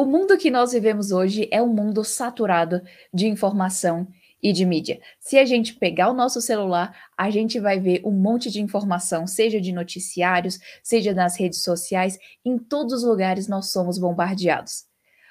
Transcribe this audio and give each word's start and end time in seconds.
O 0.00 0.06
mundo 0.06 0.38
que 0.38 0.50
nós 0.50 0.72
vivemos 0.72 1.12
hoje 1.12 1.46
é 1.52 1.60
um 1.60 1.68
mundo 1.68 2.02
saturado 2.02 2.80
de 3.12 3.26
informação 3.26 4.08
e 4.42 4.50
de 4.50 4.64
mídia. 4.64 4.98
Se 5.18 5.36
a 5.36 5.44
gente 5.44 5.74
pegar 5.74 6.08
o 6.08 6.14
nosso 6.14 6.40
celular, 6.40 6.96
a 7.18 7.28
gente 7.28 7.60
vai 7.60 7.78
ver 7.78 8.00
um 8.02 8.10
monte 8.10 8.50
de 8.50 8.62
informação, 8.62 9.26
seja 9.26 9.60
de 9.60 9.72
noticiários, 9.72 10.58
seja 10.82 11.12
nas 11.12 11.38
redes 11.38 11.62
sociais, 11.62 12.18
em 12.42 12.56
todos 12.56 12.94
os 12.94 13.04
lugares 13.04 13.46
nós 13.46 13.72
somos 13.72 13.98
bombardeados. 13.98 14.86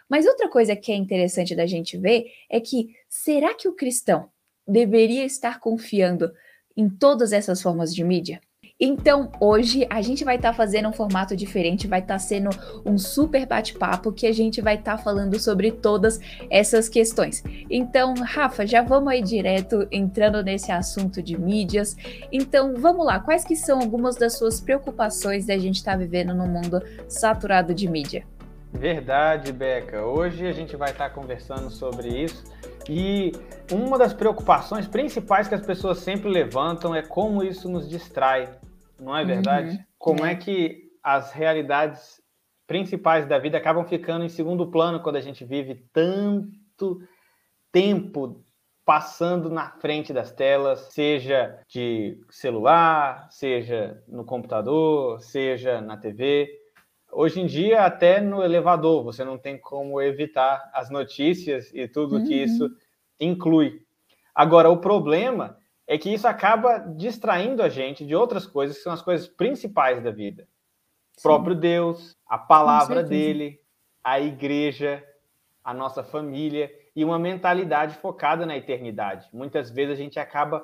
Mas 0.07 0.27
outra 0.27 0.47
coisa 0.47 0.75
que 0.75 0.91
é 0.91 0.95
interessante 0.95 1.55
da 1.55 1.65
gente 1.65 1.97
ver 1.97 2.27
é 2.47 2.59
que 2.59 2.89
será 3.09 3.55
que 3.55 3.67
o 3.67 3.75
cristão 3.75 4.29
deveria 4.67 5.25
estar 5.25 5.59
confiando 5.59 6.31
em 6.77 6.87
todas 6.87 7.33
essas 7.33 7.59
formas 7.59 7.91
de 7.91 8.03
mídia? 8.03 8.39
Então, 8.81 9.29
hoje 9.41 9.85
a 9.89 10.01
gente 10.01 10.23
vai 10.23 10.37
estar 10.37 10.51
tá 10.51 10.55
fazendo 10.55 10.87
um 10.87 10.93
formato 10.93 11.35
diferente, 11.35 11.85
vai 11.85 11.99
estar 11.99 12.13
tá 12.13 12.19
sendo 12.19 12.49
um 12.85 12.97
super 12.97 13.45
bate-papo 13.45 14.13
que 14.13 14.25
a 14.25 14.31
gente 14.31 14.61
vai 14.61 14.75
estar 14.75 14.95
tá 14.95 15.03
falando 15.03 15.37
sobre 15.37 15.69
todas 15.69 16.17
essas 16.49 16.87
questões. 16.87 17.43
Então, 17.69 18.13
Rafa, 18.13 18.65
já 18.65 18.81
vamos 18.81 19.11
aí 19.11 19.21
direto 19.21 19.85
entrando 19.91 20.41
nesse 20.41 20.71
assunto 20.71 21.21
de 21.21 21.37
mídias. 21.37 21.97
Então, 22.31 22.73
vamos 22.77 23.05
lá, 23.05 23.19
quais 23.19 23.43
que 23.43 23.53
são 23.53 23.81
algumas 23.81 24.15
das 24.15 24.37
suas 24.37 24.61
preocupações 24.61 25.45
da 25.45 25.57
gente 25.57 25.75
estar 25.75 25.91
tá 25.91 25.97
vivendo 25.97 26.33
num 26.33 26.47
mundo 26.47 26.81
saturado 27.09 27.73
de 27.73 27.85
mídia? 27.85 28.23
Verdade, 28.71 29.51
Beca. 29.51 30.05
Hoje 30.05 30.47
a 30.47 30.53
gente 30.53 30.77
vai 30.77 30.91
estar 30.91 31.09
conversando 31.09 31.69
sobre 31.69 32.07
isso. 32.07 32.45
E 32.87 33.33
uma 33.73 33.97
das 33.97 34.13
preocupações 34.13 34.87
principais 34.87 35.49
que 35.49 35.55
as 35.55 35.65
pessoas 35.65 35.97
sempre 35.97 36.29
levantam 36.29 36.95
é 36.95 37.01
como 37.01 37.43
isso 37.43 37.67
nos 37.67 37.89
distrai 37.89 38.47
não 38.99 39.15
é 39.15 39.23
verdade? 39.23 39.77
Uhum. 39.77 39.83
Como 39.97 40.25
é. 40.25 40.33
é 40.33 40.35
que 40.35 40.89
as 41.03 41.31
realidades 41.31 42.21
principais 42.67 43.25
da 43.25 43.39
vida 43.39 43.57
acabam 43.57 43.85
ficando 43.85 44.23
em 44.23 44.29
segundo 44.29 44.69
plano 44.69 44.99
quando 44.99 45.15
a 45.15 45.21
gente 45.21 45.43
vive 45.43 45.83
tanto 45.91 47.01
tempo 47.71 48.43
passando 48.89 49.51
na 49.51 49.69
frente 49.69 50.11
das 50.11 50.31
telas, 50.31 50.79
seja 50.91 51.59
de 51.67 52.19
celular, 52.29 53.27
seja 53.29 54.03
no 54.07 54.25
computador, 54.25 55.21
seja 55.21 55.79
na 55.79 55.95
TV. 55.95 56.49
Hoje 57.11 57.39
em 57.39 57.45
dia, 57.45 57.85
até 57.85 58.19
no 58.19 58.43
elevador, 58.43 59.03
você 59.03 59.23
não 59.23 59.37
tem 59.37 59.59
como 59.59 60.01
evitar 60.01 60.71
as 60.73 60.89
notícias 60.89 61.71
e 61.71 61.87
tudo 61.87 62.15
uhum. 62.15 62.25
que 62.25 62.33
isso 62.33 62.67
inclui. 63.19 63.79
Agora, 64.33 64.71
o 64.71 64.77
problema 64.77 65.58
é 65.89 65.97
que 65.97 66.13
isso 66.13 66.27
acaba 66.27 66.77
distraindo 66.77 67.63
a 67.63 67.67
gente 67.67 68.05
de 68.05 68.15
outras 68.15 68.45
coisas 68.45 68.77
que 68.77 68.83
são 68.83 68.93
as 68.93 69.01
coisas 69.01 69.27
principais 69.27 70.03
da 70.03 70.11
vida. 70.11 70.47
O 71.17 71.21
próprio 71.23 71.55
Deus, 71.55 72.15
a 72.27 72.37
palavra 72.37 73.01
dele, 73.01 73.59
a 74.03 74.19
igreja, 74.19 75.03
a 75.63 75.73
nossa 75.73 76.03
família 76.03 76.71
e 76.95 77.03
uma 77.03 77.17
mentalidade 77.17 77.95
focada 77.95 78.45
na 78.45 78.55
eternidade. 78.55 79.27
Muitas 79.33 79.71
vezes 79.71 79.95
a 79.95 79.97
gente 79.97 80.19
acaba 80.19 80.63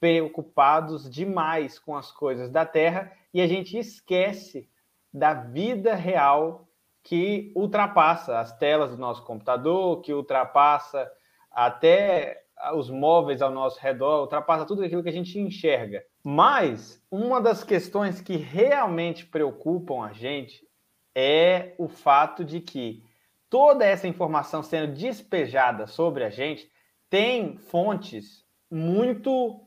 preocupados 0.00 1.08
demais 1.08 1.78
com 1.78 1.96
as 1.96 2.10
coisas 2.10 2.50
da 2.50 2.66
terra 2.66 3.12
e 3.32 3.40
a 3.40 3.46
gente 3.46 3.78
esquece 3.78 4.68
da 5.14 5.32
vida 5.32 5.94
real 5.94 6.68
que 7.04 7.52
ultrapassa 7.54 8.40
as 8.40 8.58
telas 8.58 8.90
do 8.90 8.98
nosso 8.98 9.24
computador, 9.24 10.00
que 10.00 10.12
ultrapassa 10.12 11.08
até 11.52 12.45
os 12.74 12.90
móveis 12.90 13.42
ao 13.42 13.50
nosso 13.50 13.78
redor, 13.80 14.22
ultrapassa 14.22 14.64
tudo 14.64 14.82
aquilo 14.82 15.02
que 15.02 15.08
a 15.08 15.12
gente 15.12 15.38
enxerga. 15.38 16.02
Mas 16.24 17.02
uma 17.10 17.40
das 17.40 17.62
questões 17.62 18.20
que 18.20 18.36
realmente 18.36 19.26
preocupam 19.26 20.04
a 20.04 20.12
gente 20.12 20.66
é 21.14 21.74
o 21.78 21.88
fato 21.88 22.44
de 22.44 22.60
que 22.60 23.02
toda 23.48 23.84
essa 23.84 24.08
informação 24.08 24.62
sendo 24.62 24.92
despejada 24.92 25.86
sobre 25.86 26.24
a 26.24 26.30
gente 26.30 26.70
tem 27.08 27.56
fontes 27.56 28.44
muito 28.70 29.60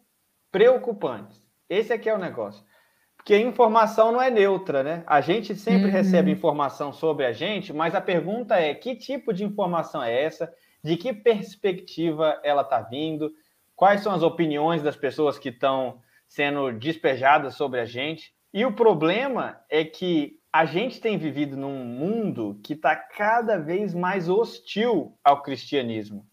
preocupantes. 0.52 1.42
Esse 1.70 1.94
aqui 1.94 2.10
é 2.10 2.14
o 2.14 2.20
negócio. 2.20 2.64
Porque 3.16 3.38
informação 3.38 4.12
não 4.12 4.22
é 4.22 4.30
neutra, 4.30 4.82
né? 4.82 5.04
A 5.06 5.22
gente 5.22 5.56
sempre 5.56 5.88
uhum. 5.88 5.92
recebe 5.92 6.32
informação 6.32 6.92
sobre 6.92 7.26
a 7.26 7.34
gente, 7.34 7.72
mas 7.74 7.94
a 7.94 8.02
pergunta 8.02 8.56
é: 8.56 8.74
que 8.74 8.96
tipo 8.96 9.34
de 9.34 9.44
informação 9.44 10.02
é 10.02 10.24
essa? 10.24 10.52
De 10.84 10.98
que 10.98 11.14
perspectiva 11.14 12.40
ela 12.44 12.62
está 12.62 12.82
vindo, 12.82 13.34
quais 13.76 14.02
são 14.02 14.14
as 14.14 14.24
opiniões 14.24 14.82
das 14.82 14.96
pessoas 14.96 15.38
que 15.38 15.50
estão 15.50 16.02
sendo 16.28 16.72
despejadas 16.72 17.56
sobre 17.56 17.80
a 17.80 17.86
gente. 17.86 18.34
E 18.54 18.66
o 18.66 18.74
problema 18.74 19.60
é 19.70 19.84
que 19.84 20.40
a 20.52 20.66
gente 20.66 21.00
tem 21.00 21.18
vivido 21.18 21.56
num 21.56 21.84
mundo 21.86 22.60
que 22.64 22.74
está 22.74 22.96
cada 22.96 23.58
vez 23.58 23.94
mais 23.94 24.28
hostil 24.28 25.18
ao 25.24 25.44
cristianismo. 25.44 26.26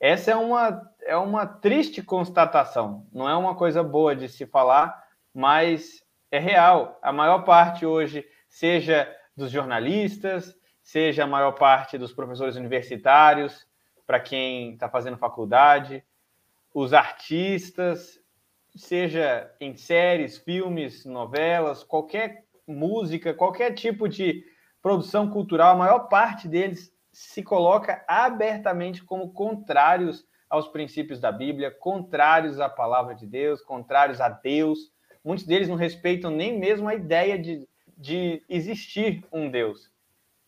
Essa 0.00 0.32
é 0.32 0.36
uma, 0.36 0.90
é 1.02 1.16
uma 1.16 1.46
triste 1.46 2.02
constatação, 2.02 3.06
não 3.12 3.28
é 3.28 3.36
uma 3.36 3.54
coisa 3.54 3.82
boa 3.82 4.14
de 4.14 4.28
se 4.28 4.46
falar, 4.46 5.04
mas 5.32 6.02
é 6.30 6.38
real. 6.38 6.98
A 7.02 7.12
maior 7.12 7.44
parte 7.44 7.84
hoje, 7.84 8.26
seja 8.48 9.10
dos 9.36 9.50
jornalistas, 9.50 10.55
seja 10.86 11.24
a 11.24 11.26
maior 11.26 11.50
parte 11.50 11.98
dos 11.98 12.12
professores 12.12 12.54
universitários, 12.54 13.66
para 14.06 14.20
quem 14.20 14.74
está 14.74 14.88
fazendo 14.88 15.18
faculdade, 15.18 16.04
os 16.72 16.92
artistas, 16.92 18.20
seja 18.72 19.52
em 19.60 19.76
séries, 19.76 20.38
filmes, 20.38 21.04
novelas, 21.04 21.82
qualquer 21.82 22.44
música, 22.68 23.34
qualquer 23.34 23.74
tipo 23.74 24.08
de 24.08 24.44
produção 24.80 25.28
cultural, 25.28 25.72
a 25.72 25.78
maior 25.78 26.08
parte 26.08 26.46
deles 26.46 26.94
se 27.12 27.42
coloca 27.42 28.04
abertamente 28.06 29.02
como 29.02 29.32
contrários 29.32 30.24
aos 30.48 30.68
princípios 30.68 31.18
da 31.18 31.32
Bíblia, 31.32 31.72
contrários 31.72 32.60
à 32.60 32.68
palavra 32.68 33.12
de 33.12 33.26
Deus, 33.26 33.60
contrários 33.60 34.20
a 34.20 34.28
Deus. 34.28 34.92
Muitos 35.24 35.44
deles 35.44 35.68
não 35.68 35.74
respeitam 35.74 36.30
nem 36.30 36.56
mesmo 36.56 36.88
a 36.88 36.94
ideia 36.94 37.36
de, 37.36 37.68
de 37.98 38.40
existir 38.48 39.24
um 39.32 39.50
Deus. 39.50 39.90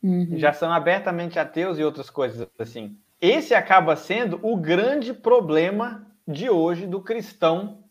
Uhum. 0.02 0.38
Já 0.38 0.52
são 0.52 0.72
abertamente 0.72 1.38
ateus 1.38 1.78
e 1.78 1.84
outras 1.84 2.08
coisas 2.10 2.48
assim. 2.58 2.96
Esse 3.20 3.54
acaba 3.54 3.96
sendo 3.96 4.38
o 4.42 4.56
grande 4.56 5.12
problema 5.12 6.06
de 6.26 6.48
hoje 6.48 6.86
do 6.86 7.00
cristão 7.00 7.84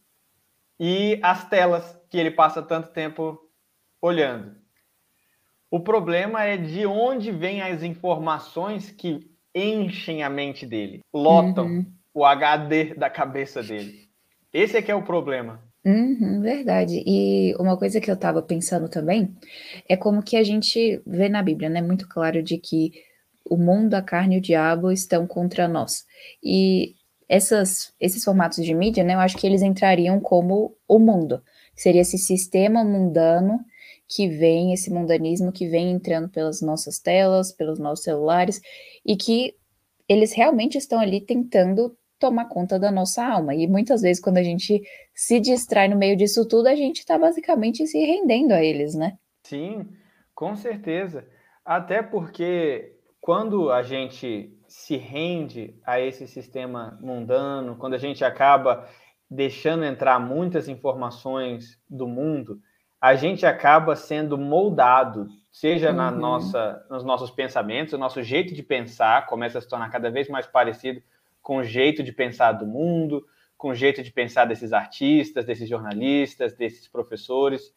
e 0.79 1.19
as 1.22 1.47
telas 1.50 2.00
que 2.09 2.18
ele 2.18 2.31
passa 2.31 2.62
tanto 2.62 2.90
tempo 2.90 3.38
olhando. 4.01 4.56
O 5.69 5.79
problema 5.81 6.44
é 6.44 6.56
de 6.56 6.85
onde 6.85 7.31
vêm 7.31 7.62
as 7.62 7.84
informações 7.84 8.89
que 8.89 9.29
enchem 9.53 10.24
a 10.24 10.29
mente 10.29 10.66
dele, 10.66 11.01
lotam 11.13 11.66
uhum. 11.66 11.85
o 12.13 12.24
HD 12.24 12.94
da 12.94 13.09
cabeça 13.09 13.62
dele. 13.62 14.07
Esse 14.53 14.78
é 14.78 14.81
que 14.81 14.91
é 14.91 14.95
o 14.95 15.03
problema. 15.03 15.62
Uhum, 15.87 16.41
verdade. 16.41 17.01
E 17.07 17.55
uma 17.57 17.77
coisa 17.77 18.01
que 18.01 18.11
eu 18.11 18.15
estava 18.15 18.41
pensando 18.41 18.89
também 18.89 19.33
é 19.87 19.95
como 19.95 20.21
que 20.21 20.35
a 20.35 20.43
gente 20.43 21.01
vê 21.07 21.29
na 21.29 21.41
Bíblia, 21.41 21.69
né? 21.69 21.81
Muito 21.81 22.09
claro 22.09 22.43
de 22.43 22.57
que 22.57 22.91
o 23.49 23.55
mundo, 23.55 23.93
a 23.93 24.01
carne 24.01 24.35
e 24.35 24.39
o 24.39 24.41
diabo 24.41 24.91
estão 24.91 25.25
contra 25.25 25.65
nós. 25.65 26.05
E 26.43 26.95
essas, 27.29 27.93
esses 28.01 28.21
formatos 28.21 28.65
de 28.65 28.73
mídia, 28.73 29.01
né? 29.01 29.13
Eu 29.13 29.19
acho 29.19 29.37
que 29.37 29.47
eles 29.47 29.61
entrariam 29.61 30.19
como 30.19 30.75
o 30.89 30.99
mundo. 30.99 31.41
Seria 31.73 32.01
esse 32.01 32.17
sistema 32.17 32.83
mundano 32.83 33.57
que 34.09 34.27
vem, 34.27 34.73
esse 34.73 34.89
mundanismo 34.91 35.53
que 35.53 35.69
vem 35.69 35.91
entrando 35.91 36.27
pelas 36.27 36.61
nossas 36.61 36.99
telas, 36.99 37.53
pelos 37.53 37.79
nossos 37.79 38.03
celulares, 38.03 38.59
e 39.05 39.15
que 39.15 39.55
eles 40.09 40.33
realmente 40.33 40.77
estão 40.77 40.99
ali 40.99 41.21
tentando 41.21 41.95
tomar 42.19 42.45
conta 42.45 42.79
da 42.79 42.91
nossa 42.91 43.25
alma. 43.25 43.55
E 43.55 43.67
muitas 43.67 44.01
vezes, 44.01 44.22
quando 44.22 44.38
a 44.38 44.44
gente 44.44 44.81
se 45.13 45.39
distrai 45.39 45.88
no 45.88 45.97
meio 45.97 46.16
disso 46.16 46.47
tudo, 46.47 46.67
a 46.67 46.75
gente 46.75 47.00
está 47.00 47.17
basicamente 47.17 47.85
se 47.85 48.00
rendendo 48.00 48.53
a 48.53 48.63
eles, 48.63 48.95
né? 48.95 49.17
Sim, 49.44 49.88
com 50.33 50.56
certeza. 50.56 51.27
Até 51.63 52.01
porque 52.01 52.94
quando 53.19 53.72
a 53.72 53.83
gente 53.83 54.53
se 54.68 54.97
rende 54.97 55.80
a 55.86 56.00
esse 56.00 56.27
sistema 56.27 56.97
mundano, 57.01 57.75
quando 57.75 57.94
a 57.94 57.97
gente 57.97 58.24
acaba 58.24 58.88
deixando 59.30 59.83
entrar 59.83 60.19
muitas 60.19 60.68
informações 60.69 61.80
do 61.89 62.07
mundo, 62.07 62.59
a 63.00 63.15
gente 63.15 63.45
acaba 63.45 63.95
sendo 63.95 64.38
moldado, 64.38 65.27
seja 65.51 65.89
uhum. 65.89 65.95
na 65.95 66.12
nossa, 66.12 66.86
nos 66.89 67.03
nossos 67.03 67.30
pensamentos, 67.30 67.94
o 67.94 67.97
nosso 67.97 68.24
jeito 68.24 68.53
de 68.53 68.63
pensar 68.63 69.25
começa 69.27 69.57
a 69.57 69.62
se 69.62 69.68
tornar 69.68 69.89
cada 69.89 70.09
vez 70.09 70.27
mais 70.30 70.47
parecido 70.47 71.01
com 71.47 71.59
o 71.59 71.63
jeito 71.63 72.03
de 72.03 72.11
pensar 72.11 72.51
do 72.51 72.67
mundo, 72.67 73.25
com 73.57 73.69
o 73.69 73.73
jeito 73.73 74.03
de 74.03 74.11
pensar 74.11 74.44
desses 74.44 74.73
artistas, 74.73 75.45
desses 75.45 75.69
jornalistas, 75.69 76.53
desses 76.57 76.89
professores, 76.89 77.73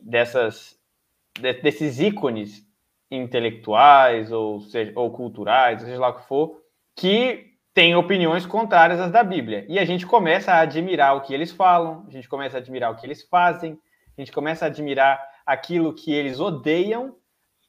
dessas, 0.00 0.76
de, 1.38 1.52
desses 1.62 2.00
ícones 2.00 2.66
intelectuais 3.08 4.32
ou, 4.32 4.58
seja, 4.62 4.92
ou 4.96 5.12
culturais, 5.12 5.80
seja 5.80 5.96
lá 5.96 6.08
o 6.08 6.14
que 6.14 6.26
for, 6.26 6.60
que 6.96 7.52
têm 7.72 7.94
opiniões 7.94 8.46
contrárias 8.46 8.98
às 8.98 9.12
da 9.12 9.22
Bíblia. 9.22 9.64
E 9.68 9.78
a 9.78 9.84
gente 9.84 10.04
começa 10.04 10.50
a 10.50 10.62
admirar 10.62 11.16
o 11.16 11.20
que 11.20 11.32
eles 11.32 11.52
falam, 11.52 12.04
a 12.08 12.10
gente 12.10 12.28
começa 12.28 12.56
a 12.56 12.60
admirar 12.60 12.90
o 12.90 12.96
que 12.96 13.06
eles 13.06 13.22
fazem, 13.22 13.78
a 14.18 14.20
gente 14.20 14.32
começa 14.32 14.64
a 14.64 14.68
admirar 14.68 15.24
aquilo 15.46 15.94
que 15.94 16.12
eles 16.12 16.40
odeiam 16.40 17.14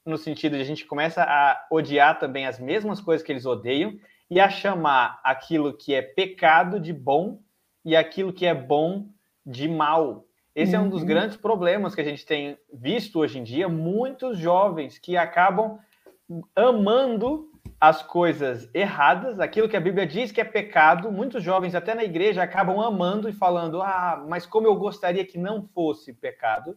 no 0.04 0.18
sentido 0.18 0.56
de 0.56 0.62
a 0.62 0.66
gente 0.66 0.84
começa 0.84 1.22
a 1.22 1.64
odiar 1.70 2.18
também 2.18 2.46
as 2.46 2.58
mesmas 2.58 3.00
coisas 3.00 3.24
que 3.24 3.30
eles 3.30 3.46
odeiam 3.46 3.96
e 4.30 4.40
a 4.40 4.48
chamar 4.48 5.20
aquilo 5.22 5.76
que 5.76 5.94
é 5.94 6.02
pecado 6.02 6.80
de 6.80 6.92
bom 6.92 7.40
e 7.84 7.94
aquilo 7.94 8.32
que 8.32 8.46
é 8.46 8.54
bom 8.54 9.06
de 9.44 9.68
mal. 9.68 10.26
Esse 10.54 10.74
uhum. 10.74 10.82
é 10.82 10.84
um 10.84 10.88
dos 10.88 11.02
uhum. 11.02 11.06
grandes 11.06 11.36
problemas 11.36 11.94
que 11.94 12.00
a 12.00 12.04
gente 12.04 12.26
tem 12.26 12.58
visto 12.72 13.20
hoje 13.20 13.38
em 13.38 13.44
dia, 13.44 13.68
muitos 13.68 14.38
jovens 14.38 14.98
que 14.98 15.16
acabam 15.16 15.78
amando 16.54 17.50
as 17.80 18.02
coisas 18.02 18.68
erradas, 18.74 19.38
aquilo 19.38 19.68
que 19.68 19.76
a 19.76 19.80
Bíblia 19.80 20.06
diz 20.06 20.32
que 20.32 20.40
é 20.40 20.44
pecado, 20.44 21.12
muitos 21.12 21.42
jovens 21.42 21.74
até 21.74 21.94
na 21.94 22.04
igreja 22.04 22.42
acabam 22.42 22.80
amando 22.80 23.28
e 23.28 23.32
falando: 23.32 23.82
"Ah, 23.82 24.24
mas 24.26 24.46
como 24.46 24.66
eu 24.66 24.74
gostaria 24.74 25.26
que 25.26 25.38
não 25.38 25.62
fosse 25.62 26.12
pecado". 26.12 26.76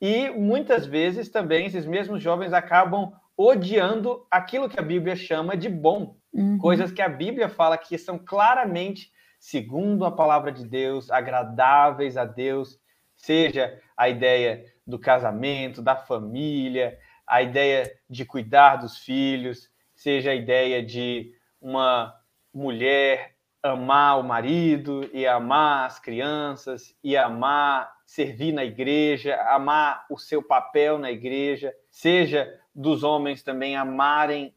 E 0.00 0.28
muitas 0.30 0.86
vezes 0.86 1.30
também 1.30 1.66
esses 1.66 1.86
mesmos 1.86 2.22
jovens 2.22 2.52
acabam 2.52 3.12
odiando 3.36 4.26
aquilo 4.30 4.68
que 4.68 4.78
a 4.78 4.82
Bíblia 4.82 5.16
chama 5.16 5.56
de 5.56 5.68
bom, 5.68 6.16
uhum. 6.36 6.58
coisas 6.58 6.92
que 6.92 7.02
a 7.02 7.08
Bíblia 7.08 7.48
fala 7.48 7.78
que 7.78 7.96
são 7.98 8.18
claramente 8.18 9.10
segundo 9.38 10.04
a 10.04 10.10
palavra 10.10 10.50
de 10.50 10.66
Deus, 10.66 11.10
agradáveis 11.10 12.16
a 12.16 12.24
Deus, 12.24 12.80
seja 13.14 13.80
a 13.96 14.08
ideia 14.08 14.64
do 14.86 14.98
casamento, 14.98 15.82
da 15.82 15.96
família, 15.96 16.98
a 17.26 17.42
ideia 17.42 17.90
de 18.08 18.24
cuidar 18.24 18.76
dos 18.76 18.98
filhos, 18.98 19.70
seja 19.94 20.30
a 20.30 20.34
ideia 20.34 20.82
de 20.82 21.32
uma 21.60 22.14
mulher 22.52 23.36
amar 23.62 24.20
o 24.20 24.22
marido 24.22 25.08
e 25.12 25.26
amar 25.26 25.86
as 25.86 25.98
crianças 25.98 26.94
e 27.02 27.16
amar 27.16 27.92
servir 28.06 28.52
na 28.52 28.64
igreja, 28.64 29.36
amar 29.50 30.06
o 30.08 30.16
seu 30.16 30.42
papel 30.42 30.98
na 30.98 31.10
igreja, 31.10 31.74
seja 31.90 32.48
dos 32.72 33.02
homens 33.02 33.42
também 33.42 33.76
amarem 33.76 34.54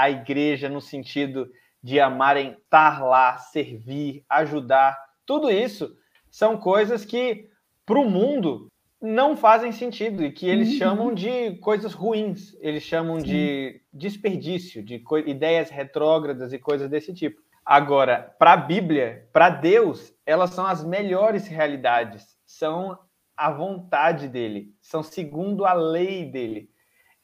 a 0.00 0.10
igreja 0.10 0.68
no 0.68 0.80
sentido 0.80 1.50
de 1.82 1.98
amarem 1.98 2.52
estar 2.52 3.02
lá, 3.04 3.36
servir, 3.38 4.24
ajudar. 4.28 4.96
Tudo 5.26 5.50
isso 5.50 5.96
são 6.30 6.56
coisas 6.56 7.04
que 7.04 7.48
para 7.84 7.98
o 7.98 8.08
mundo 8.08 8.68
não 9.00 9.36
fazem 9.36 9.72
sentido 9.72 10.24
e 10.24 10.32
que 10.32 10.48
eles 10.48 10.70
uhum. 10.70 10.78
chamam 10.78 11.14
de 11.14 11.56
coisas 11.56 11.94
ruins, 11.94 12.56
eles 12.60 12.82
chamam 12.82 13.20
Sim. 13.20 13.26
de 13.26 13.80
desperdício, 13.92 14.82
de 14.82 15.02
ideias 15.26 15.70
retrógradas 15.70 16.52
e 16.52 16.58
coisas 16.58 16.88
desse 16.88 17.12
tipo. 17.12 17.40
Agora, 17.64 18.34
para 18.38 18.52
a 18.52 18.56
Bíblia, 18.56 19.28
para 19.32 19.50
Deus, 19.50 20.12
elas 20.24 20.50
são 20.50 20.66
as 20.66 20.84
melhores 20.84 21.46
realidades, 21.46 22.36
são 22.46 22.98
a 23.36 23.50
vontade 23.50 24.28
dele, 24.28 24.74
são 24.80 25.02
segundo 25.02 25.64
a 25.64 25.72
lei 25.72 26.24
dele. 26.24 26.70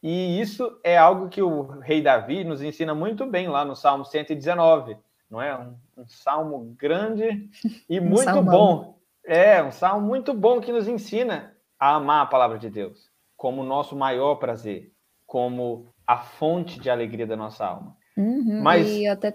E 0.05 0.39
isso 0.39 0.79
é 0.85 0.99
algo 0.99 1.31
que 1.31 1.41
o 1.41 1.63
rei 1.81 2.03
Davi 2.03 2.45
nos 2.45 2.61
ensina 2.61 2.95
muito 2.95 3.25
bem 3.25 3.49
lá 3.49 3.65
no 3.65 3.75
Salmo 3.75 4.05
119, 4.05 4.99
não 5.31 5.41
é? 5.41 5.57
Um, 5.57 5.75
um 5.97 6.07
salmo 6.07 6.77
grande 6.79 7.49
e 7.89 7.99
um 7.99 8.05
muito 8.05 8.25
salmão. 8.25 8.55
bom. 8.55 8.99
É, 9.25 9.63
um 9.63 9.73
salmo 9.73 10.07
muito 10.07 10.35
bom 10.35 10.61
que 10.61 10.71
nos 10.71 10.87
ensina 10.87 11.57
a 11.81 11.95
amar 11.95 12.23
a 12.23 12.27
palavra 12.27 12.59
de 12.59 12.69
Deus 12.69 13.11
como 13.35 13.63
o 13.63 13.67
nosso 13.67 13.97
maior 13.97 14.35
prazer, 14.35 14.93
como 15.27 15.89
a 16.07 16.19
fonte 16.19 16.79
de 16.79 16.91
alegria 16.91 17.27
da 17.27 17.37
nossa 17.37 17.65
alma. 17.65 17.97
Uhum, 18.15 18.61
Mas 18.63 18.87
e 18.87 19.07
até 19.07 19.35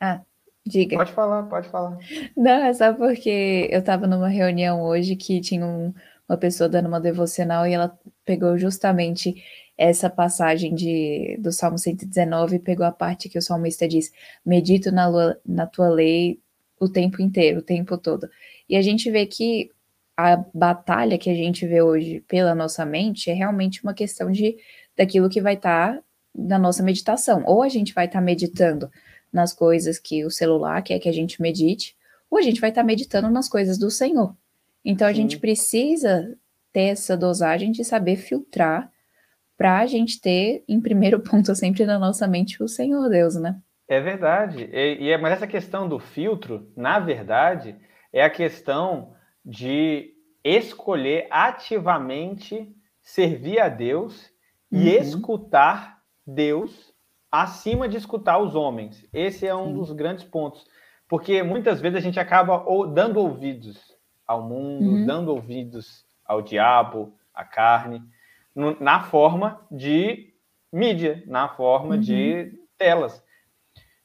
ah, 0.00 0.20
diga. 0.66 0.96
Pode 0.96 1.12
falar, 1.12 1.44
pode 1.44 1.68
falar. 1.68 1.96
Não, 2.36 2.64
é 2.64 2.74
só 2.74 2.92
porque 2.92 3.68
eu 3.70 3.78
estava 3.78 4.08
numa 4.08 4.28
reunião 4.28 4.82
hoje 4.82 5.14
que 5.14 5.40
tinha 5.40 5.64
um, 5.64 5.94
uma 6.28 6.36
pessoa 6.36 6.68
dando 6.68 6.86
uma 6.86 7.00
devocional 7.00 7.68
e 7.68 7.72
ela 7.72 7.96
pegou 8.24 8.58
justamente 8.58 9.42
essa 9.78 10.10
passagem 10.10 10.74
de, 10.74 11.38
do 11.40 11.52
Salmo 11.52 11.78
119 11.78 12.58
pegou 12.58 12.84
a 12.84 12.90
parte 12.90 13.28
que 13.28 13.38
o 13.38 13.42
salmista 13.42 13.86
diz: 13.86 14.12
Medito 14.44 14.90
na, 14.90 15.06
lua, 15.06 15.40
na 15.46 15.66
tua 15.66 15.88
lei 15.88 16.40
o 16.80 16.88
tempo 16.88 17.22
inteiro, 17.22 17.60
o 17.60 17.62
tempo 17.62 17.96
todo. 17.96 18.28
E 18.68 18.76
a 18.76 18.82
gente 18.82 19.08
vê 19.08 19.24
que 19.24 19.70
a 20.16 20.36
batalha 20.52 21.16
que 21.16 21.30
a 21.30 21.34
gente 21.34 21.64
vê 21.64 21.80
hoje 21.80 22.24
pela 22.26 22.56
nossa 22.56 22.84
mente 22.84 23.30
é 23.30 23.34
realmente 23.34 23.80
uma 23.84 23.94
questão 23.94 24.32
de 24.32 24.56
daquilo 24.96 25.28
que 25.28 25.40
vai 25.40 25.54
estar 25.54 25.94
tá 25.94 26.02
na 26.34 26.58
nossa 26.58 26.82
meditação. 26.82 27.44
Ou 27.46 27.62
a 27.62 27.68
gente 27.68 27.94
vai 27.94 28.06
estar 28.06 28.18
tá 28.18 28.24
meditando 28.24 28.90
nas 29.32 29.52
coisas 29.52 29.96
que 29.98 30.24
o 30.24 30.30
celular 30.30 30.82
quer 30.82 30.98
que 30.98 31.08
a 31.08 31.12
gente 31.12 31.40
medite, 31.40 31.96
ou 32.28 32.36
a 32.38 32.42
gente 32.42 32.60
vai 32.60 32.70
estar 32.70 32.82
tá 32.82 32.86
meditando 32.86 33.30
nas 33.30 33.48
coisas 33.48 33.78
do 33.78 33.92
Senhor. 33.92 34.34
Então 34.84 35.06
a 35.06 35.10
Sim. 35.10 35.22
gente 35.22 35.38
precisa 35.38 36.36
ter 36.72 36.88
essa 36.88 37.16
dosagem 37.16 37.70
de 37.70 37.84
saber 37.84 38.16
filtrar 38.16 38.90
para 39.58 39.80
a 39.80 39.86
gente 39.86 40.20
ter 40.20 40.64
em 40.68 40.80
primeiro 40.80 41.18
ponto 41.20 41.54
sempre 41.54 41.84
na 41.84 41.98
nossa 41.98 42.28
mente 42.28 42.62
o 42.62 42.68
Senhor 42.68 43.08
Deus, 43.10 43.34
né? 43.34 43.60
É 43.88 44.00
verdade. 44.00 44.70
E, 44.72 44.98
e, 45.00 45.10
é, 45.10 45.18
mas 45.18 45.32
essa 45.32 45.46
questão 45.46 45.88
do 45.88 45.98
filtro, 45.98 46.70
na 46.76 47.00
verdade, 47.00 47.74
é 48.12 48.22
a 48.22 48.30
questão 48.30 49.14
de 49.44 50.14
escolher 50.44 51.26
ativamente 51.30 52.72
servir 53.02 53.58
a 53.58 53.68
Deus 53.68 54.30
uhum. 54.70 54.80
e 54.80 54.96
escutar 54.96 55.98
Deus 56.26 56.94
acima 57.32 57.88
de 57.88 57.96
escutar 57.96 58.38
os 58.38 58.54
homens. 58.54 59.06
Esse 59.12 59.46
é 59.46 59.54
um 59.54 59.68
Sim. 59.68 59.74
dos 59.74 59.92
grandes 59.92 60.24
pontos. 60.24 60.64
Porque 61.08 61.42
muitas 61.42 61.80
vezes 61.80 61.96
a 61.96 62.02
gente 62.02 62.20
acaba 62.20 62.62
dando 62.92 63.18
ouvidos 63.18 63.78
ao 64.26 64.46
mundo, 64.46 64.90
uhum. 64.90 65.06
dando 65.06 65.34
ouvidos 65.34 66.04
ao 66.24 66.42
diabo, 66.42 67.14
à 67.32 67.44
carne 67.44 68.02
na 68.80 69.04
forma 69.04 69.64
de 69.70 70.34
mídia, 70.72 71.22
na 71.26 71.48
forma 71.48 71.94
uhum. 71.94 72.00
de 72.00 72.52
telas. 72.76 73.22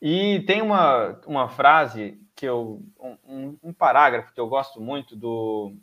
E 0.02 0.42
tem 0.42 0.62
uma, 0.62 1.20
uma 1.26 1.50
frase 1.50 2.20
que 2.36 2.46
eu. 2.46 2.82
Um, 3.00 3.58
um, 3.64 3.74
parágrafo 3.74 4.34
que 4.34 4.40
eu 4.40 4.48
gosto 4.48 4.82
muito 4.82 5.16
do, 5.16 5.74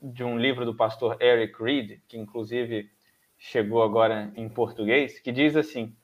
de 0.00 0.24
um 0.24 0.38
livro 0.38 0.64
do 0.64 0.74
pastor 0.74 1.16
Eric 1.20 1.62
Reed, 1.62 2.00
que 2.08 2.18
inclusive 2.18 2.90
chegou 3.36 3.82
agora 3.82 4.32
em 4.36 4.48
português, 4.48 5.18
que 5.18 5.32
diz 5.32 5.56
assim: 5.56 5.94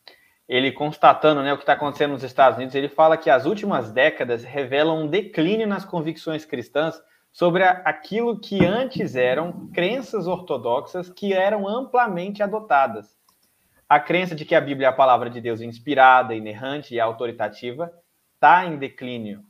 ele 0.48 0.72
constatando 0.72 1.42
né, 1.42 1.52
o 1.52 1.56
que 1.56 1.62
está 1.62 1.74
acontecendo 1.74 2.12
nos 2.12 2.24
Estados 2.24 2.56
Unidos, 2.56 2.74
ele 2.74 2.88
fala 2.88 3.16
que 3.16 3.30
as 3.30 3.46
últimas 3.46 3.92
décadas 3.92 4.42
revelam 4.42 5.04
um 5.04 5.06
declínio 5.06 5.66
nas 5.66 5.84
convicções 5.84 6.44
cristãs 6.44 7.00
sobre 7.32 7.62
aquilo 7.62 8.38
que 8.38 8.64
antes 8.64 9.14
eram 9.14 9.68
crenças 9.72 10.26
ortodoxas 10.26 11.08
que 11.10 11.32
eram 11.32 11.68
amplamente 11.68 12.42
adotadas. 12.42 13.18
A 13.88 13.98
crença 13.98 14.34
de 14.34 14.44
que 14.44 14.54
a 14.54 14.60
Bíblia 14.60 14.86
é 14.86 14.90
a 14.90 14.94
palavra 14.94 15.28
de 15.28 15.40
Deus 15.40 15.60
inspirada, 15.60 16.34
inerrante 16.34 16.94
e 16.94 17.00
autoritativa 17.00 17.92
está 18.34 18.64
em 18.64 18.78
declínio. 18.78 19.44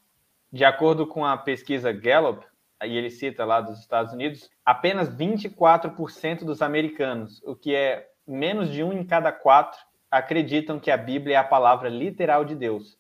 De 0.53 0.65
acordo 0.65 1.07
com 1.07 1.25
a 1.25 1.37
pesquisa 1.37 1.93
Gallup, 1.93 2.45
e 2.85 2.97
ele 2.97 3.11
cita 3.11 3.45
lá 3.45 3.61
dos 3.61 3.79
Estados 3.79 4.13
Unidos, 4.13 4.51
apenas 4.65 5.09
24% 5.15 6.45
dos 6.45 6.63
americanos, 6.63 7.43
o 7.45 7.55
que 7.55 7.75
é 7.75 8.09
menos 8.27 8.71
de 8.71 8.83
um 8.83 8.93
em 8.93 9.05
cada 9.05 9.31
quatro, 9.31 9.79
acreditam 10.11 10.81
que 10.81 10.91
a 10.91 10.97
Bíblia 10.97 11.37
é 11.37 11.39
a 11.39 11.45
palavra 11.45 11.89
literal 11.89 12.45
de 12.45 12.55
Deus. 12.55 12.99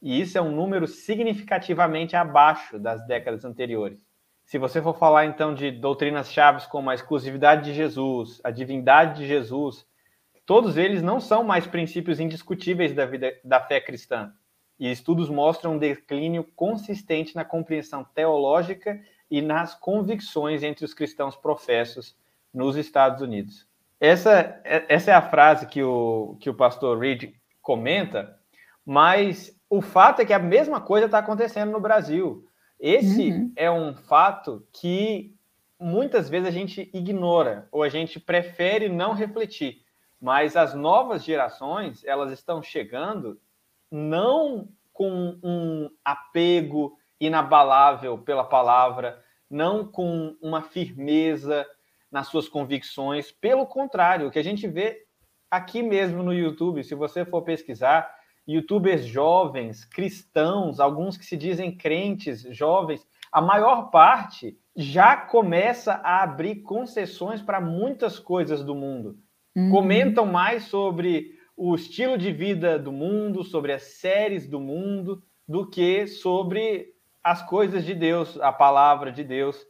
E 0.00 0.20
isso 0.20 0.38
é 0.38 0.42
um 0.42 0.52
número 0.52 0.86
significativamente 0.86 2.14
abaixo 2.14 2.78
das 2.78 3.04
décadas 3.06 3.44
anteriores. 3.44 4.05
Se 4.46 4.58
você 4.58 4.80
for 4.80 4.96
falar 4.96 5.26
então 5.26 5.52
de 5.52 5.72
doutrinas 5.72 6.32
chaves 6.32 6.66
como 6.66 6.88
a 6.88 6.94
exclusividade 6.94 7.64
de 7.64 7.74
Jesus, 7.74 8.40
a 8.44 8.50
divindade 8.52 9.18
de 9.18 9.26
Jesus, 9.26 9.84
todos 10.46 10.76
eles 10.76 11.02
não 11.02 11.20
são 11.20 11.42
mais 11.42 11.66
princípios 11.66 12.20
indiscutíveis 12.20 12.94
da 12.94 13.04
vida 13.04 13.36
da 13.42 13.60
fé 13.60 13.80
cristã. 13.80 14.32
E 14.78 14.88
estudos 14.88 15.28
mostram 15.28 15.72
um 15.72 15.78
declínio 15.78 16.44
consistente 16.54 17.34
na 17.34 17.44
compreensão 17.44 18.04
teológica 18.04 19.00
e 19.28 19.42
nas 19.42 19.74
convicções 19.74 20.62
entre 20.62 20.84
os 20.84 20.94
cristãos 20.94 21.34
professos 21.34 22.16
nos 22.54 22.76
Estados 22.76 23.22
Unidos. 23.22 23.66
Essa, 23.98 24.60
essa 24.64 25.10
é 25.10 25.14
a 25.14 25.28
frase 25.28 25.66
que 25.66 25.82
o, 25.82 26.36
que 26.38 26.48
o 26.48 26.54
pastor 26.54 27.00
Reed 27.00 27.34
comenta, 27.60 28.38
mas 28.84 29.58
o 29.68 29.82
fato 29.82 30.22
é 30.22 30.24
que 30.24 30.32
a 30.32 30.38
mesma 30.38 30.80
coisa 30.80 31.06
está 31.06 31.18
acontecendo 31.18 31.72
no 31.72 31.80
Brasil. 31.80 32.48
Esse 32.78 33.30
uhum. 33.30 33.52
é 33.56 33.70
um 33.70 33.94
fato 33.94 34.66
que 34.72 35.34
muitas 35.78 36.28
vezes 36.28 36.48
a 36.48 36.50
gente 36.50 36.90
ignora 36.92 37.68
ou 37.70 37.82
a 37.82 37.88
gente 37.88 38.20
prefere 38.20 38.88
não 38.88 39.12
refletir. 39.12 39.82
Mas 40.20 40.56
as 40.56 40.74
novas 40.74 41.24
gerações, 41.24 42.04
elas 42.04 42.32
estão 42.32 42.62
chegando 42.62 43.40
não 43.90 44.68
com 44.92 45.38
um 45.42 45.90
apego 46.04 46.98
inabalável 47.20 48.18
pela 48.18 48.44
palavra, 48.44 49.22
não 49.48 49.86
com 49.86 50.36
uma 50.40 50.62
firmeza 50.62 51.66
nas 52.10 52.28
suas 52.28 52.48
convicções. 52.48 53.30
Pelo 53.30 53.66
contrário, 53.66 54.26
o 54.26 54.30
que 54.30 54.38
a 54.38 54.44
gente 54.44 54.66
vê 54.66 55.04
aqui 55.50 55.82
mesmo 55.82 56.22
no 56.22 56.32
YouTube, 56.32 56.82
se 56.82 56.94
você 56.94 57.24
for 57.24 57.42
pesquisar, 57.42 58.15
youtubers 58.46 59.04
jovens, 59.04 59.84
cristãos, 59.84 60.78
alguns 60.80 61.16
que 61.16 61.24
se 61.24 61.36
dizem 61.36 61.76
crentes 61.76 62.42
jovens, 62.50 63.06
a 63.32 63.40
maior 63.40 63.90
parte 63.90 64.56
já 64.76 65.16
começa 65.16 65.94
a 65.94 66.22
abrir 66.22 66.56
concessões 66.56 67.42
para 67.42 67.60
muitas 67.60 68.18
coisas 68.18 68.62
do 68.62 68.74
mundo. 68.74 69.18
uhum. 69.56 69.70
comentam 69.70 70.26
mais 70.26 70.64
sobre 70.64 71.34
o 71.56 71.74
estilo 71.74 72.18
de 72.18 72.30
vida 72.30 72.78
do 72.78 72.92
mundo, 72.92 73.42
sobre 73.42 73.72
as 73.72 73.82
séries 73.82 74.46
do 74.46 74.60
mundo, 74.60 75.22
do 75.48 75.68
que 75.68 76.06
sobre 76.06 76.94
as 77.24 77.42
coisas 77.42 77.84
de 77.84 77.94
Deus, 77.94 78.38
a 78.40 78.52
palavra 78.52 79.10
de 79.10 79.24
Deus. 79.24 79.66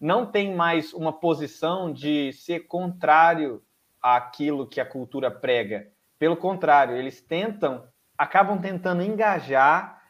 Não 0.00 0.26
tem 0.26 0.54
mais 0.54 0.92
uma 0.94 1.12
posição 1.12 1.92
de 1.92 2.32
ser 2.32 2.60
contrário 2.60 3.62
àquilo 4.02 4.66
que 4.66 4.80
a 4.80 4.86
cultura 4.86 5.30
prega. 5.30 5.88
Pelo 6.18 6.36
contrário, 6.36 6.96
eles 6.96 7.20
tentam, 7.20 7.84
acabam 8.16 8.58
tentando 8.58 9.02
engajar 9.02 10.00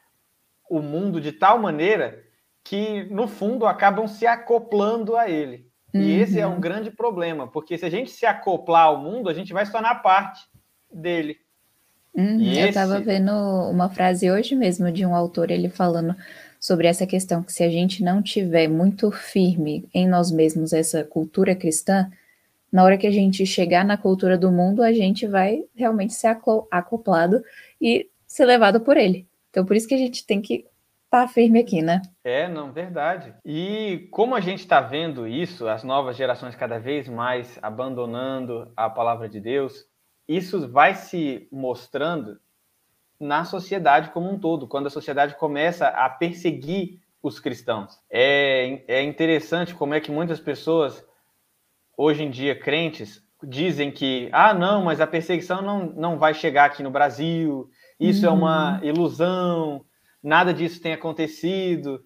o 0.69 0.81
mundo 0.81 1.21
de 1.21 1.33
tal 1.33 1.59
maneira 1.59 2.23
que, 2.65 3.05
no 3.05 3.29
fundo, 3.29 3.67
acabam 3.67 4.07
se 4.09 4.27
acoplando 4.27 5.17
a 5.17 5.31
ele. 5.31 5.71
Uhum. 5.95 6.01
E 6.01 6.21
esse 6.21 6.41
é 6.41 6.47
um 6.47 6.61
grande 6.61 6.91
problema, 6.91 7.47
porque 7.47 7.79
se 7.79 7.85
a 7.85 7.91
gente 7.91 8.11
se 8.11 8.27
acoplar 8.27 8.87
ao 8.87 8.99
mundo, 8.99 9.29
a 9.29 9.35
gente 9.35 9.53
vai 9.53 9.65
se 9.65 9.73
tornar 9.73 10.03
parte 10.03 10.43
dele. 10.93 11.39
Uhum, 12.15 12.41
esse... 12.41 12.61
Eu 12.61 12.69
estava 12.69 12.99
vendo 12.99 13.31
uma 13.71 13.89
frase 13.89 14.31
hoje 14.31 14.55
mesmo 14.57 14.91
de 14.91 15.07
um 15.07 15.15
autor, 15.15 15.51
ele 15.51 15.69
falando 15.69 16.17
sobre 16.59 16.89
essa 16.89 17.07
questão 17.07 17.43
que 17.43 17.53
se 17.53 17.63
a 17.63 17.71
gente 17.71 18.03
não 18.03 18.23
tiver 18.23 18.67
muito 18.67 19.11
firme 19.13 19.89
em 19.95 20.09
nós 20.09 20.31
mesmos 20.31 20.73
essa 20.73 21.05
cultura 21.05 21.55
cristã, 21.55 22.11
na 22.73 22.83
hora 22.83 22.99
que 22.99 23.07
a 23.07 23.11
gente 23.11 23.47
chegar 23.47 23.85
na 23.85 23.97
cultura 23.97 24.37
do 24.37 24.51
mundo, 24.51 24.83
a 24.83 24.93
gente 24.93 25.27
vai 25.27 25.63
realmente 25.75 26.15
ser 26.15 26.37
acoplado 26.71 27.43
e 27.81 28.09
ser 28.27 28.45
levado 28.45 28.81
por 28.81 28.97
ele. 28.97 29.27
Então, 29.51 29.65
por 29.65 29.77
isso 29.77 29.89
que 29.89 29.95
a 29.95 29.99
gente 29.99 30.27
tem 30.27 30.41
que 30.41 30.67
estar 31.05 31.27
tá 31.27 31.29
firme 31.29 31.61
aqui, 31.61 31.81
né? 31.81 32.03
É, 32.23 32.49
não, 32.49 32.73
verdade. 32.73 33.35
E 33.45 34.09
como 34.11 34.35
a 34.35 34.41
gente 34.41 34.61
está 34.61 34.81
vendo 34.81 35.27
isso, 35.27 35.69
as 35.69 35.83
novas 35.83 36.17
gerações 36.17 36.55
cada 36.55 36.79
vez 36.79 37.09
mais 37.09 37.59
abandonando 37.63 38.71
a 38.77 38.91
palavra 38.91 39.29
de 39.29 39.41
Deus, 39.41 39.87
isso 40.29 40.69
vai 40.69 40.95
se 40.95 41.49
mostrando 41.51 42.39
na 43.19 43.45
sociedade 43.45 44.11
como 44.11 44.31
um 44.31 44.39
todo, 44.39 44.69
quando 44.69 44.89
a 44.89 44.91
sociedade 44.91 45.37
começa 45.37 45.89
a 45.89 46.09
perseguir 46.11 47.01
os 47.23 47.41
cristãos. 47.41 47.99
É, 48.11 48.83
é 48.87 49.03
interessante 49.03 49.75
como 49.75 49.95
é 49.95 50.01
que 50.01 50.11
muitas 50.11 50.39
pessoas, 50.39 51.05
hoje 51.97 52.23
em 52.23 52.31
dia, 52.31 52.59
crentes, 52.59 53.26
dizem 53.43 53.91
que, 53.91 54.29
ah, 54.33 54.55
não, 54.55 54.85
mas 54.85 55.01
a 55.01 55.07
perseguição 55.07 55.63
não, 55.63 55.87
não 55.87 56.19
vai 56.19 56.35
chegar 56.35 56.65
aqui 56.65 56.83
no 56.83 56.91
Brasil, 56.91 57.69
isso 57.99 58.27
uhum. 58.27 58.33
é 58.33 58.35
uma 58.35 58.79
uhum. 58.79 58.85
ilusão, 58.85 59.85
nada 60.23 60.53
disso 60.53 60.81
tem 60.81 60.93
acontecido. 60.93 62.03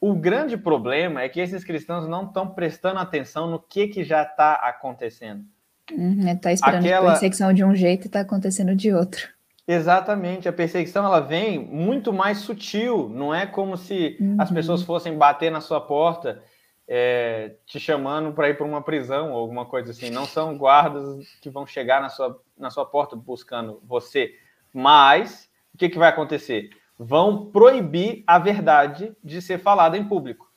O 0.00 0.14
grande 0.14 0.56
problema 0.56 1.22
é 1.22 1.28
que 1.28 1.40
esses 1.40 1.64
cristãos 1.64 2.08
não 2.08 2.26
estão 2.26 2.48
prestando 2.48 2.98
atenção 2.98 3.48
no 3.48 3.60
que, 3.60 3.88
que 3.88 4.02
já 4.02 4.22
está 4.22 4.54
acontecendo. 4.54 5.44
Uhum, 5.92 6.26
é, 6.26 6.52
esperando 6.52 6.84
Aquela... 6.84 7.08
a 7.08 7.10
perseguição 7.12 7.52
de 7.52 7.64
um 7.64 7.74
jeito 7.74 8.04
e 8.04 8.06
está 8.06 8.20
acontecendo 8.20 8.74
de 8.74 8.92
outro. 8.92 9.28
Exatamente, 9.66 10.48
a 10.48 10.52
perseguição 10.52 11.04
ela 11.04 11.20
vem 11.20 11.58
muito 11.58 12.12
mais 12.12 12.38
sutil, 12.38 13.08
não 13.08 13.32
é 13.32 13.46
como 13.46 13.76
se 13.76 14.16
uhum. 14.20 14.36
as 14.38 14.50
pessoas 14.50 14.82
fossem 14.82 15.16
bater 15.16 15.52
na 15.52 15.60
sua 15.60 15.80
porta 15.80 16.42
é, 16.86 17.56
te 17.66 17.78
chamando 17.78 18.32
para 18.32 18.48
ir 18.48 18.56
para 18.56 18.66
uma 18.66 18.82
prisão 18.82 19.32
ou 19.32 19.38
alguma 19.38 19.64
coisa 19.64 19.92
assim. 19.92 20.10
Não 20.10 20.26
são 20.26 20.56
guardas 20.56 21.26
que 21.40 21.50
vão 21.50 21.66
chegar 21.66 22.00
na 22.00 22.08
sua, 22.08 22.40
na 22.56 22.70
sua 22.70 22.84
porta 22.84 23.16
buscando 23.16 23.80
você. 23.84 24.34
Mas 24.72 25.50
o 25.74 25.78
que, 25.78 25.88
que 25.88 25.98
vai 25.98 26.08
acontecer? 26.08 26.70
Vão 26.98 27.46
proibir 27.46 28.22
a 28.26 28.38
verdade 28.38 29.16
de 29.22 29.40
ser 29.40 29.58
falada 29.58 29.96
em 29.96 30.06
público. 30.06 30.50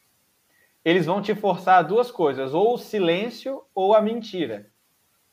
Eles 0.84 1.05
vão 1.05 1.22
te 1.22 1.34
forçar 1.34 1.79
a 1.79 1.82
duas 1.82 2.12
coisas, 2.12 2.53
ou 2.53 2.75
o 2.75 2.77
silêncio 2.77 3.63
ou 3.74 3.96
a 3.96 4.01
mentira. 4.01 4.67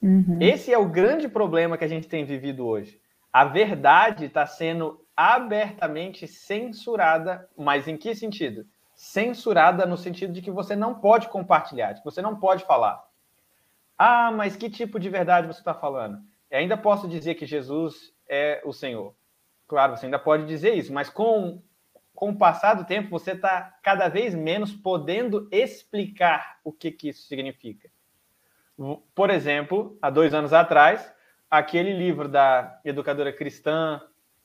Uhum. 0.00 0.38
Esse 0.40 0.72
é 0.72 0.78
o 0.78 0.88
grande 0.88 1.28
problema 1.28 1.76
que 1.76 1.84
a 1.84 1.88
gente 1.88 2.08
tem 2.08 2.24
vivido 2.24 2.66
hoje. 2.66 3.00
A 3.32 3.44
verdade 3.44 4.24
está 4.24 4.46
sendo 4.46 5.04
abertamente 5.16 6.26
censurada, 6.26 7.48
mas 7.56 7.86
em 7.86 7.96
que 7.96 8.14
sentido? 8.14 8.66
Censurada 9.02 9.84
no 9.84 9.96
sentido 9.96 10.32
de 10.32 10.40
que 10.40 10.50
você 10.52 10.76
não 10.76 10.94
pode 10.94 11.26
compartilhar, 11.26 11.92
que 11.92 12.04
você 12.04 12.22
não 12.22 12.36
pode 12.36 12.64
falar. 12.64 13.04
Ah, 13.98 14.30
mas 14.30 14.54
que 14.54 14.70
tipo 14.70 15.00
de 15.00 15.08
verdade 15.10 15.48
você 15.48 15.58
está 15.58 15.74
falando? 15.74 16.22
Eu 16.48 16.60
ainda 16.60 16.76
posso 16.76 17.08
dizer 17.08 17.34
que 17.34 17.44
Jesus 17.44 18.14
é 18.28 18.62
o 18.64 18.72
Senhor. 18.72 19.12
Claro, 19.66 19.96
você 19.96 20.06
ainda 20.06 20.20
pode 20.20 20.46
dizer 20.46 20.74
isso, 20.74 20.92
mas 20.92 21.10
com, 21.10 21.60
com 22.14 22.30
o 22.30 22.38
passar 22.38 22.74
do 22.74 22.84
tempo, 22.84 23.10
você 23.10 23.32
está 23.32 23.76
cada 23.82 24.06
vez 24.06 24.36
menos 24.36 24.72
podendo 24.72 25.48
explicar 25.50 26.60
o 26.62 26.72
que, 26.72 26.92
que 26.92 27.08
isso 27.08 27.26
significa. 27.26 27.90
Por 29.16 29.30
exemplo, 29.30 29.98
há 30.00 30.10
dois 30.10 30.32
anos 30.32 30.52
atrás, 30.52 31.12
aquele 31.50 31.92
livro 31.92 32.28
da 32.28 32.80
educadora 32.84 33.32
cristã, 33.32 34.00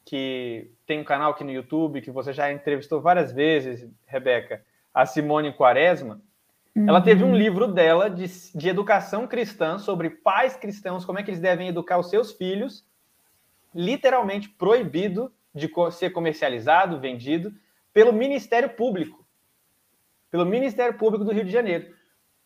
que 0.07 0.71
tem 0.85 1.01
um 1.01 1.03
canal 1.03 1.31
aqui 1.31 1.43
no 1.43 1.51
YouTube, 1.51 1.99
que 1.99 2.09
você 2.09 2.31
já 2.31 2.49
entrevistou 2.49 3.01
várias 3.01 3.33
vezes, 3.33 3.85
Rebeca, 4.05 4.63
a 4.93 5.05
Simone 5.05 5.51
Quaresma, 5.51 6.21
uhum. 6.73 6.87
ela 6.87 7.01
teve 7.01 7.25
um 7.25 7.31
uhum. 7.31 7.35
livro 7.35 7.67
dela 7.67 8.09
de, 8.09 8.25
de 8.55 8.69
educação 8.69 9.27
cristã 9.27 9.77
sobre 9.77 10.09
pais 10.09 10.55
cristãos, 10.55 11.03
como 11.03 11.19
é 11.19 11.23
que 11.23 11.29
eles 11.29 11.41
devem 11.41 11.67
educar 11.67 11.99
os 11.99 12.09
seus 12.09 12.31
filhos, 12.31 12.85
literalmente 13.75 14.47
proibido 14.47 15.29
de 15.53 15.69
ser 15.91 16.11
comercializado, 16.11 17.01
vendido, 17.01 17.53
pelo 17.93 18.13
Ministério 18.13 18.69
Público. 18.69 19.27
Pelo 20.31 20.45
Ministério 20.45 20.97
Público 20.97 21.25
do 21.25 21.33
Rio 21.33 21.43
de 21.43 21.51
Janeiro. 21.51 21.93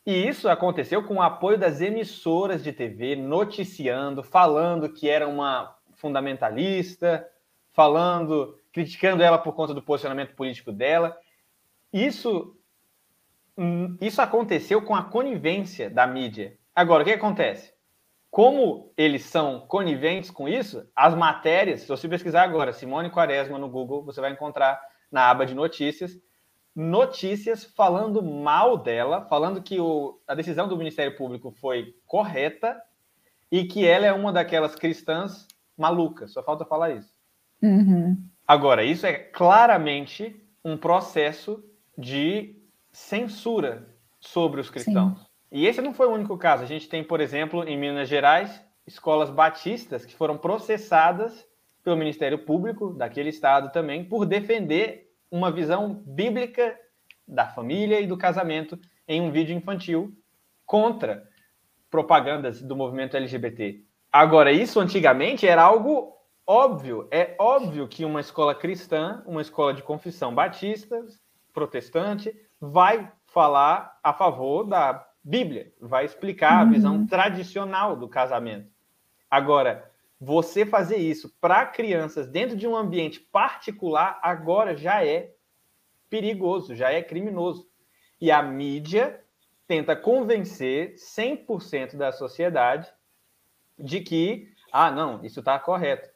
E 0.04 0.28
isso 0.28 0.50
aconteceu 0.50 1.04
com 1.04 1.18
o 1.18 1.22
apoio 1.22 1.60
das 1.60 1.80
emissoras 1.80 2.64
de 2.64 2.74
TV, 2.74 3.16
noticiando, 3.16 4.24
falando 4.24 4.90
que 4.90 5.08
era 5.08 5.28
uma 5.28 5.76
fundamentalista, 5.94 7.30
falando, 7.74 8.58
criticando 8.72 9.24
ela 9.24 9.38
por 9.38 9.54
conta 9.54 9.74
do 9.74 9.82
posicionamento 9.82 10.36
político 10.36 10.72
dela. 10.72 11.18
Isso, 11.92 12.56
hum, 13.58 13.98
isso 14.02 14.22
aconteceu 14.22 14.82
com 14.82 14.96
a 14.96 15.04
conivência 15.04 15.90
da 15.90 16.06
mídia. 16.08 16.58
Agora, 16.76 17.04
o 17.04 17.06
que 17.06 17.12
acontece? 17.12 17.74
Como 18.30 18.94
eles 18.96 19.26
são 19.26 19.62
coniventes 19.68 20.32
com 20.32 20.48
isso, 20.48 20.90
as 20.96 21.14
matérias, 21.14 21.82
se 21.82 21.88
você 21.88 22.08
pesquisar 22.08 22.44
agora 22.44 22.72
Simone 22.72 23.10
Quaresma 23.10 23.58
no 23.58 23.70
Google, 23.70 24.04
você 24.04 24.22
vai 24.22 24.32
encontrar 24.32 24.82
na 25.12 25.30
aba 25.30 25.46
de 25.46 25.54
notícias 25.54 26.18
notícias 26.76 27.64
falando 27.64 28.24
mal 28.24 28.78
dela, 28.78 29.26
falando 29.26 29.62
que 29.62 29.80
o, 29.80 30.20
a 30.28 30.34
decisão 30.34 30.68
do 30.68 30.78
Ministério 30.78 31.16
Público 31.18 31.52
foi 31.52 31.96
correta 32.06 32.82
e 33.52 33.66
que 33.66 33.86
ela 33.86 34.06
é 34.06 34.14
uma 34.14 34.32
daquelas 34.32 34.76
cristãs 34.76 35.48
malucas. 35.78 36.32
Só 36.32 36.42
falta 36.42 36.66
falar 36.66 36.92
isso. 36.92 37.14
Uhum. 37.62 38.18
Agora, 38.48 38.84
isso 38.84 39.06
é 39.06 39.14
claramente 39.14 40.36
um 40.64 40.76
processo 40.78 41.64
de 41.98 42.56
censura 42.92 43.88
sobre 44.20 44.60
os 44.62 44.70
cristãos. 44.70 45.20
Sim. 45.20 45.26
E 45.52 45.68
esse 45.68 45.82
não 45.82 45.94
foi 45.94 46.08
o 46.08 46.14
único 46.14 46.38
caso. 46.38 46.64
A 46.64 46.68
gente 46.68 46.88
tem, 46.88 47.04
por 47.04 47.20
exemplo, 47.20 47.64
em 47.64 47.78
Minas 47.78 48.08
Gerais, 48.08 48.64
escolas 48.86 49.30
batistas 49.30 50.06
que 50.06 50.16
foram 50.16 50.38
processadas 50.38 51.46
pelo 51.84 51.98
Ministério 51.98 52.40
Público 52.40 52.94
daquele 52.94 53.30
estado 53.30 53.72
também 53.72 54.04
por 54.04 54.26
defender 54.26 55.12
uma 55.30 55.52
visão 55.52 56.04
bíblica 56.06 56.78
da 57.28 57.48
família 57.48 58.00
e 58.00 58.08
do 58.08 58.18
casamento 58.18 58.78
em 59.08 59.22
um 59.22 59.32
vídeo 59.32 59.56
infantil 59.56 60.14
contra 60.66 61.28
propagandas 61.90 62.62
do 62.62 62.76
movimento 62.76 63.18
LGBT. 63.18 63.84
Agora, 64.12 64.52
isso 64.52 64.80
antigamente 64.80 65.48
era 65.48 65.62
algo 65.62 66.14
óbvio. 66.46 67.08
É 67.12 67.36
óbvio 67.40 67.88
que 67.88 68.06
uma 68.06 68.20
escola 68.20 68.54
cristã, 68.56 69.24
uma 69.26 69.42
escola 69.42 69.74
de 69.74 69.84
confissão 69.84 70.34
batista, 70.34 71.06
protestante, 71.54 72.36
vai 72.60 73.12
falar 73.26 74.00
a 74.04 74.14
favor 74.14 74.64
da 74.64 75.08
Bíblia, 75.24 75.72
vai 75.80 76.06
explicar 76.06 76.62
a 76.62 76.66
visão 76.66 76.96
uhum. 76.96 77.08
tradicional 77.08 77.96
do 77.96 78.08
casamento. 78.08 78.72
Agora, 79.30 79.92
você 80.20 80.66
fazer 80.66 80.98
isso 80.98 81.34
para 81.42 81.66
crianças 81.66 82.28
dentro 82.28 82.56
de 82.56 82.68
um 82.68 82.76
ambiente 82.76 83.20
particular 83.20 84.20
agora 84.22 84.76
já 84.76 85.04
é 85.04 85.34
perigoso, 86.10 86.76
já 86.76 86.92
é 86.92 87.02
criminoso. 87.02 87.68
E 88.20 88.30
a 88.30 88.44
mídia 88.44 89.24
tenta 89.68 89.96
convencer 89.96 90.96
100% 90.96 91.96
da 91.96 92.12
sociedade 92.12 92.88
de 93.80 94.02
que, 94.02 94.54
ah, 94.72 94.92
não, 94.92 95.24
isso 95.26 95.40
está 95.40 95.58
correto. 95.58 96.11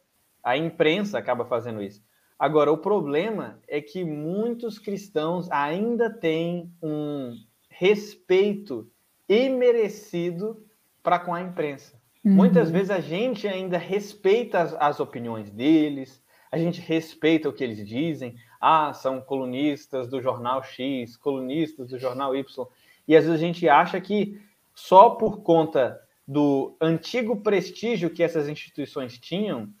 A 0.46 0.56
imprensa 0.56 1.18
acaba 1.18 1.44
fazendo 1.44 1.82
isso. 1.82 2.00
Agora, 2.38 2.70
o 2.70 2.78
problema 2.78 3.58
é 3.66 3.80
que 3.80 4.04
muitos 4.04 4.78
cristãos 4.78 5.50
ainda 5.50 6.08
têm 6.08 6.72
um 6.80 7.34
respeito 7.68 8.88
imerecido 9.28 10.64
para 11.02 11.18
com 11.18 11.34
a 11.34 11.40
imprensa. 11.40 12.00
Uhum. 12.24 12.32
Muitas 12.32 12.70
vezes 12.70 12.90
a 12.90 13.00
gente 13.00 13.48
ainda 13.48 13.76
respeita 13.76 14.60
as, 14.60 14.72
as, 14.74 15.00
opiniões 15.00 15.50
deles, 15.50 16.22
a 16.52 16.56
gente 16.56 16.80
respeita 16.80 17.48
o 17.48 17.52
que 17.52 17.64
eles 17.64 17.84
dizem. 17.84 18.36
Ah, 18.60 18.92
são 18.92 19.20
colunistas 19.20 20.06
do 20.06 20.22
jornal 20.22 20.62
X, 20.62 21.16
colunistas 21.16 21.88
do 21.88 21.98
jornal 21.98 22.36
Y. 22.36 22.66
E 23.08 23.16
às 23.16 23.24
vezes 23.24 23.36
a 23.36 23.44
gente 23.44 23.68
acha 23.68 24.00
que 24.00 24.40
só 24.72 25.10
por 25.10 25.40
conta 25.40 26.00
do 26.24 26.76
antigo 26.80 27.40
prestígio 27.40 28.10
que 28.10 28.22
essas 28.22 28.48
instituições 28.48 29.18
tinham, 29.18 29.74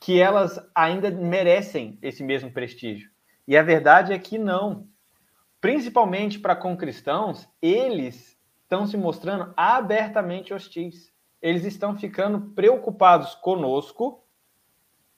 que 0.00 0.20
elas 0.20 0.60
ainda 0.74 1.10
merecem 1.10 1.98
esse 2.00 2.22
mesmo 2.22 2.50
prestígio. 2.50 3.10
E 3.46 3.56
a 3.56 3.62
verdade 3.62 4.12
é 4.12 4.18
que 4.18 4.38
não. 4.38 4.86
Principalmente 5.60 6.38
para 6.38 6.54
com 6.54 6.76
cristãos, 6.76 7.48
eles 7.60 8.38
estão 8.62 8.86
se 8.86 8.96
mostrando 8.96 9.52
abertamente 9.56 10.52
hostis. 10.52 11.12
Eles 11.40 11.64
estão 11.64 11.96
ficando 11.96 12.52
preocupados 12.54 13.34
conosco 13.34 14.22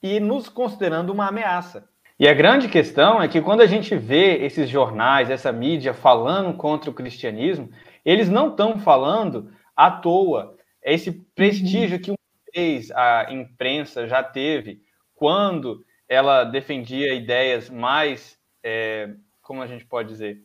e 0.01 0.19
nos 0.19 0.49
considerando 0.49 1.11
uma 1.11 1.27
ameaça. 1.27 1.89
E 2.17 2.27
a 2.27 2.33
grande 2.33 2.67
questão 2.67 3.21
é 3.21 3.27
que 3.27 3.41
quando 3.41 3.61
a 3.61 3.65
gente 3.65 3.95
vê 3.95 4.37
esses 4.45 4.69
jornais, 4.69 5.29
essa 5.29 5.51
mídia 5.51 5.93
falando 5.93 6.55
contra 6.55 6.89
o 6.89 6.93
cristianismo, 6.93 7.69
eles 8.05 8.29
não 8.29 8.49
estão 8.49 8.79
falando 8.79 9.51
à 9.75 9.89
toa. 9.89 10.55
Esse 10.83 11.11
prestígio 11.11 11.99
que 11.99 12.11
uma 12.11 12.17
vez 12.53 12.91
a 12.91 13.27
imprensa 13.31 14.07
já 14.07 14.23
teve 14.23 14.81
quando 15.15 15.85
ela 16.07 16.43
defendia 16.43 17.13
ideias 17.13 17.69
mais, 17.69 18.37
é, 18.63 19.13
como 19.41 19.61
a 19.61 19.67
gente 19.67 19.85
pode 19.85 20.09
dizer, 20.09 20.43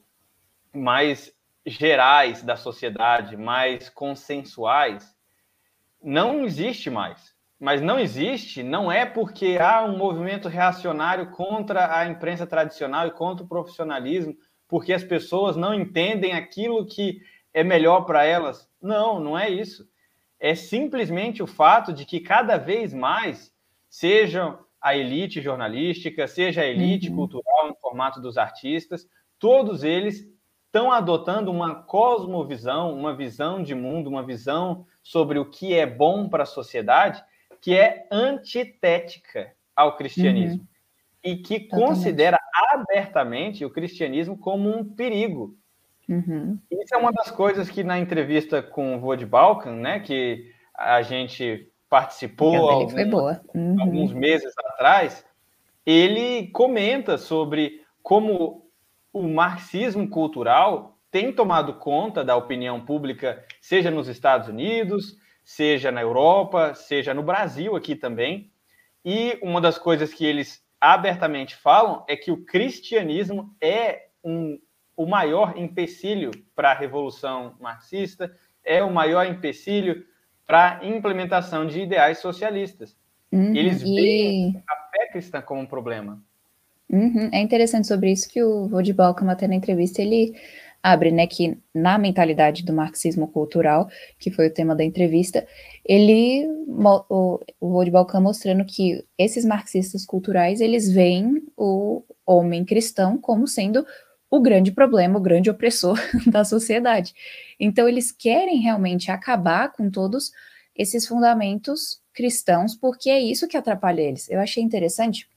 mais 0.72 1.32
gerais 1.66 2.42
da 2.42 2.56
sociedade, 2.56 3.36
mais 3.36 3.88
consensuais, 3.88 5.16
não 6.02 6.44
existe 6.44 6.88
mais. 6.88 7.34
Mas 7.58 7.80
não 7.80 7.98
existe, 7.98 8.62
não 8.62 8.92
é 8.92 9.06
porque 9.06 9.56
há 9.58 9.82
um 9.82 9.96
movimento 9.96 10.46
reacionário 10.46 11.30
contra 11.30 11.98
a 11.98 12.06
imprensa 12.06 12.46
tradicional 12.46 13.06
e 13.06 13.12
contra 13.12 13.44
o 13.44 13.48
profissionalismo, 13.48 14.36
porque 14.68 14.92
as 14.92 15.02
pessoas 15.02 15.56
não 15.56 15.72
entendem 15.74 16.34
aquilo 16.34 16.86
que 16.86 17.20
é 17.54 17.64
melhor 17.64 18.02
para 18.02 18.24
elas. 18.24 18.68
Não, 18.80 19.18
não 19.18 19.38
é 19.38 19.48
isso. 19.48 19.88
É 20.38 20.54
simplesmente 20.54 21.42
o 21.42 21.46
fato 21.46 21.92
de 21.92 22.04
que 22.04 22.20
cada 22.20 22.56
vez 22.56 22.92
mais, 22.92 23.52
seja 23.88 24.58
a 24.80 24.94
elite 24.96 25.40
jornalística, 25.40 26.28
seja 26.28 26.60
a 26.62 26.66
elite 26.66 27.08
uhum. 27.08 27.16
cultural 27.16 27.68
no 27.68 27.76
formato 27.76 28.20
dos 28.20 28.36
artistas, 28.36 29.08
todos 29.38 29.82
eles 29.82 30.28
estão 30.66 30.92
adotando 30.92 31.50
uma 31.50 31.82
cosmovisão, 31.82 32.94
uma 32.94 33.16
visão 33.16 33.62
de 33.62 33.74
mundo, 33.74 34.08
uma 34.08 34.22
visão 34.22 34.86
sobre 35.02 35.38
o 35.38 35.50
que 35.50 35.74
é 35.74 35.86
bom 35.86 36.28
para 36.28 36.42
a 36.42 36.46
sociedade, 36.46 37.24
que 37.60 37.74
é 37.74 38.06
antitética 38.12 39.54
ao 39.74 39.96
cristianismo 39.96 40.60
uhum. 40.60 40.66
e 41.32 41.36
que 41.36 41.54
Exatamente. 41.54 41.86
considera 41.86 42.38
abertamente 42.72 43.64
o 43.64 43.70
cristianismo 43.70 44.36
como 44.36 44.68
um 44.68 44.84
perigo. 44.84 45.56
Uhum. 46.08 46.58
Isso 46.70 46.94
é 46.94 46.96
uma 46.96 47.12
das 47.12 47.30
coisas 47.30 47.68
que 47.68 47.82
na 47.82 47.98
entrevista 47.98 48.62
com 48.62 48.96
o 48.96 49.00
Vod 49.00 49.24
Balkan, 49.24 49.74
né, 49.74 50.00
que 50.00 50.50
a 50.74 51.02
gente 51.02 51.70
participou 51.88 52.68
alguns, 52.68 52.94
uhum. 53.54 53.80
alguns 53.80 54.12
meses 54.12 54.52
atrás, 54.58 55.24
ele 55.84 56.48
comenta 56.48 57.16
sobre 57.16 57.82
como 58.02 58.68
o 59.12 59.22
marxismo 59.22 60.08
cultural 60.08 60.98
tem 61.10 61.32
tomado 61.32 61.74
conta 61.74 62.22
da 62.22 62.36
opinião 62.36 62.84
pública, 62.84 63.42
seja 63.60 63.90
nos 63.90 64.08
Estados 64.08 64.48
Unidos, 64.48 65.16
seja 65.42 65.90
na 65.90 66.02
Europa, 66.02 66.74
seja 66.74 67.14
no 67.14 67.22
Brasil 67.22 67.74
aqui 67.74 67.94
também. 67.96 68.50
E 69.04 69.38
uma 69.40 69.60
das 69.60 69.78
coisas 69.78 70.12
que 70.12 70.26
eles 70.26 70.62
abertamente 70.80 71.56
falam 71.56 72.04
é 72.08 72.16
que 72.16 72.30
o 72.30 72.44
cristianismo 72.44 73.54
é 73.60 74.08
um, 74.22 74.58
o 74.96 75.06
maior 75.06 75.56
empecilho 75.56 76.30
para 76.54 76.72
a 76.72 76.74
revolução 76.74 77.54
marxista, 77.60 78.34
é 78.64 78.82
o 78.82 78.92
maior 78.92 79.26
empecilho 79.26 80.04
para 80.46 80.78
a 80.78 80.86
implementação 80.86 81.66
de 81.66 81.80
ideais 81.80 82.18
socialistas. 82.18 82.96
Uhum, 83.30 83.54
eles 83.54 83.82
veem 83.82 84.50
e... 84.50 84.56
a 84.56 84.90
fé 84.90 85.12
cristã 85.12 85.42
como 85.42 85.60
um 85.60 85.66
problema. 85.66 86.22
Uhum. 86.90 87.28
É 87.32 87.40
interessante 87.40 87.86
sobre 87.86 88.12
isso 88.12 88.28
que 88.28 88.42
o 88.42 88.68
Vodi 88.68 88.92
Balcom, 88.92 89.28
até 89.28 89.46
na 89.46 89.54
entrevista, 89.54 90.00
ele 90.00 90.34
abre, 90.82 91.10
né, 91.10 91.26
que 91.26 91.58
na 91.74 91.98
mentalidade 91.98 92.64
do 92.64 92.72
marxismo 92.72 93.26
cultural, 93.26 93.88
que 94.20 94.30
foi 94.30 94.46
o 94.46 94.54
tema 94.54 94.74
da 94.74 94.84
entrevista, 94.84 95.44
ele, 95.84 96.46
o, 97.08 97.40
o 97.60 97.70
Vodi 97.70 97.90
Balcom 97.90 98.20
mostrando 98.20 98.64
que 98.64 99.04
esses 99.18 99.44
marxistas 99.44 100.06
culturais, 100.06 100.60
eles 100.60 100.90
veem 100.90 101.42
o 101.56 102.04
homem 102.24 102.64
cristão 102.64 103.18
como 103.18 103.48
sendo 103.48 103.84
o 104.36 104.40
grande 104.40 104.72
problema, 104.72 105.18
o 105.18 105.22
grande 105.22 105.50
opressor 105.50 105.98
da 106.26 106.44
sociedade. 106.44 107.14
Então, 107.58 107.88
eles 107.88 108.12
querem 108.12 108.60
realmente 108.60 109.10
acabar 109.10 109.72
com 109.72 109.90
todos 109.90 110.32
esses 110.74 111.06
fundamentos 111.06 112.00
cristãos, 112.12 112.74
porque 112.74 113.10
é 113.10 113.20
isso 113.20 113.48
que 113.48 113.56
atrapalha 113.56 114.02
eles. 114.02 114.28
Eu 114.30 114.40
achei 114.40 114.62
interessante 114.62 115.28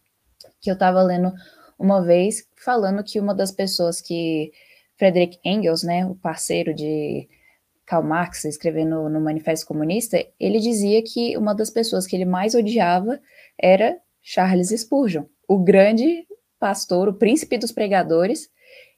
que 0.61 0.69
eu 0.69 0.73
estava 0.73 1.01
lendo 1.01 1.31
uma 1.77 2.01
vez 2.03 2.45
falando 2.57 3.03
que 3.03 3.19
uma 3.19 3.33
das 3.33 3.51
pessoas 3.51 4.01
que 4.01 4.51
Frederick 4.97 5.39
Engels, 5.45 5.83
né, 5.83 6.05
o 6.05 6.15
parceiro 6.15 6.73
de 6.73 7.27
Karl 7.85 8.03
Marx, 8.03 8.43
escrevendo 8.43 9.09
no 9.09 9.21
Manifesto 9.21 9.65
Comunista, 9.65 10.23
ele 10.39 10.59
dizia 10.59 11.01
que 11.01 11.37
uma 11.37 11.55
das 11.55 11.69
pessoas 11.69 12.05
que 12.05 12.15
ele 12.15 12.25
mais 12.25 12.53
odiava 12.53 13.19
era 13.57 13.97
Charles 14.21 14.69
Spurgeon, 14.69 15.23
o 15.47 15.57
grande 15.57 16.27
pastor, 16.59 17.07
o 17.07 17.13
príncipe 17.13 17.57
dos 17.57 17.71
pregadores. 17.71 18.49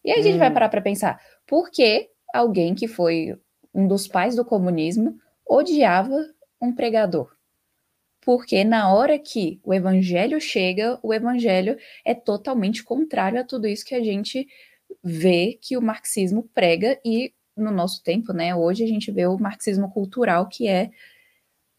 E 0.03 0.11
aí 0.11 0.19
a 0.19 0.23
gente 0.23 0.37
vai 0.37 0.49
hum. 0.49 0.53
parar 0.53 0.69
para 0.69 0.81
pensar, 0.81 1.19
por 1.45 1.69
que 1.69 2.09
alguém 2.33 2.73
que 2.73 2.87
foi 2.87 3.37
um 3.73 3.87
dos 3.87 4.07
pais 4.07 4.35
do 4.35 4.45
comunismo 4.45 5.17
odiava 5.47 6.17
um 6.61 6.73
pregador? 6.73 7.31
porque 8.21 8.63
na 8.63 8.93
hora 8.93 9.17
que 9.17 9.59
o 9.63 9.73
evangelho 9.73 10.39
chega, 10.39 10.99
o 11.01 11.13
evangelho 11.13 11.75
é 12.05 12.13
totalmente 12.13 12.83
contrário 12.83 13.41
a 13.41 13.43
tudo 13.43 13.67
isso 13.67 13.83
que 13.83 13.95
a 13.95 14.03
gente 14.03 14.47
vê 15.03 15.57
que 15.59 15.75
o 15.75 15.81
marxismo 15.81 16.47
prega 16.53 16.99
e 17.03 17.33
no 17.57 17.71
nosso 17.71 18.01
tempo, 18.03 18.31
né, 18.31 18.55
hoje 18.55 18.83
a 18.83 18.87
gente 18.87 19.11
vê 19.11 19.25
o 19.27 19.37
marxismo 19.37 19.91
cultural 19.91 20.47
que 20.47 20.67
é 20.67 20.89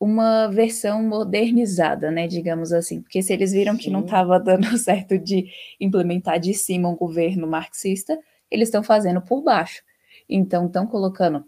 uma 0.02 0.48
versão 0.48 1.00
modernizada, 1.00 2.10
né, 2.10 2.26
digamos 2.26 2.72
assim, 2.72 3.00
porque 3.00 3.22
se 3.22 3.32
eles 3.32 3.52
viram 3.52 3.74
Sim. 3.74 3.78
que 3.78 3.90
não 3.90 4.00
estava 4.00 4.40
dando 4.40 4.66
certo 4.76 5.16
de 5.16 5.46
implementar 5.78 6.40
de 6.40 6.52
cima 6.54 6.88
um 6.88 6.96
governo 6.96 7.46
marxista, 7.46 8.18
eles 8.50 8.66
estão 8.66 8.82
fazendo 8.82 9.22
por 9.22 9.42
baixo. 9.42 9.80
Então 10.28 10.66
estão 10.66 10.88
colocando 10.88 11.44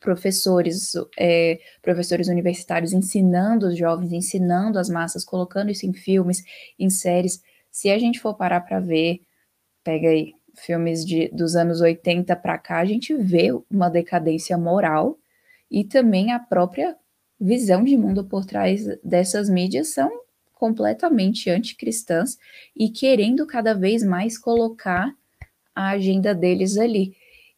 professores, 0.00 0.90
é, 1.16 1.60
professores 1.80 2.26
universitários 2.26 2.92
ensinando 2.92 3.68
os 3.68 3.78
jovens, 3.78 4.12
ensinando 4.12 4.76
as 4.76 4.88
massas, 4.88 5.24
colocando 5.24 5.70
isso 5.70 5.86
em 5.86 5.92
filmes, 5.92 6.42
em 6.76 6.90
séries. 6.90 7.40
Se 7.70 7.90
a 7.90 7.98
gente 7.98 8.18
for 8.18 8.34
parar 8.34 8.62
para 8.62 8.80
ver, 8.80 9.20
pega 9.84 10.08
aí 10.08 10.32
filmes 10.56 11.04
de, 11.04 11.28
dos 11.28 11.54
anos 11.54 11.80
80 11.80 12.34
para 12.34 12.58
cá, 12.58 12.78
a 12.78 12.84
gente 12.84 13.14
vê 13.14 13.50
uma 13.70 13.88
decadência 13.88 14.58
moral 14.58 15.16
e 15.70 15.84
também 15.84 16.32
a 16.32 16.40
própria 16.40 16.96
visão 17.44 17.84
de 17.84 17.94
mundo 17.94 18.24
por 18.24 18.46
trás 18.46 18.86
dessas 19.04 19.50
mídias 19.50 19.88
são 19.88 20.10
completamente 20.54 21.50
anticristãs 21.50 22.38
e 22.74 22.88
querendo 22.88 23.46
cada 23.46 23.74
vez 23.74 24.02
mais 24.02 24.38
colocar 24.38 25.14
a 25.74 25.90
agenda 25.90 26.34
deles 26.34 26.78
ali. 26.78 27.14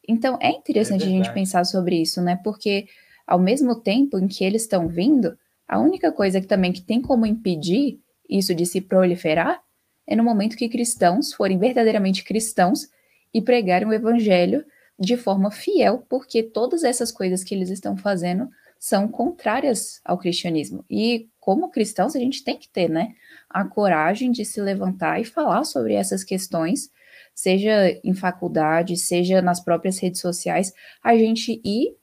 Então 0.09 0.37
é 0.43 0.51
interessante 0.51 1.05
é 1.05 1.07
a 1.07 1.11
gente 1.11 1.33
pensar 1.33 1.65
sobre 1.65 2.03
isso, 2.03 2.21
né? 2.21 2.41
Porque 2.43 2.89
ao 3.25 3.39
mesmo 3.39 3.77
tempo 3.77 4.19
em 4.19 4.27
que 4.27 4.45
eles 4.45 4.63
estão 4.63 4.89
vindo, 4.89 5.39
a 5.69 5.79
única 5.79 6.11
coisa 6.11 6.41
que 6.41 6.49
também 6.49 6.73
que 6.73 6.83
tem 6.83 7.01
como 7.01 7.25
impedir 7.25 8.01
isso 8.29 8.57
de 8.57 8.67
se 8.67 8.81
proliferar 8.81 9.63
é 10.05 10.17
no 10.17 10.25
momento 10.25 10.57
que 10.57 10.69
cristãos 10.69 11.33
forem 11.33 11.59
verdadeiramente 11.59 12.25
cristãos 12.25 12.89
e 13.33 13.41
pregarem 13.41 13.87
o 13.87 13.93
evangelho 13.93 14.65
de 14.99 15.17
forma 15.17 15.51
fiel, 15.51 16.05
porque 16.09 16.43
todas 16.43 16.83
essas 16.83 17.13
coisas 17.13 17.45
que 17.45 17.55
eles 17.55 17.71
estão 17.71 17.97
fazendo 17.97 18.49
são 18.87 19.09
contrárias 19.09 20.01
ao 20.05 20.17
cristianismo. 20.17 20.85
E 20.89 21.29
como 21.41 21.73
cristãos, 21.73 22.15
a 22.15 22.21
gente 22.21 22.45
tem 22.45 22.57
que 22.57 22.69
ter, 22.69 22.89
né, 22.89 23.17
a 23.51 23.65
coragem 23.65 24.31
de 24.31 24.45
se 24.45 24.61
levantar 24.61 25.21
e 25.21 25.25
falar 25.25 25.65
sobre 25.65 25.95
essas 25.95 26.23
questões 26.23 26.89
seja 27.35 27.99
em 28.05 28.15
faculdade, 28.15 28.97
seja 28.97 29.43
nas 29.43 29.59
próprias 29.59 29.99
redes 29.99 30.21
sociais, 30.21 30.73
a 31.03 31.17
gente 31.17 31.61
ir 31.65 31.97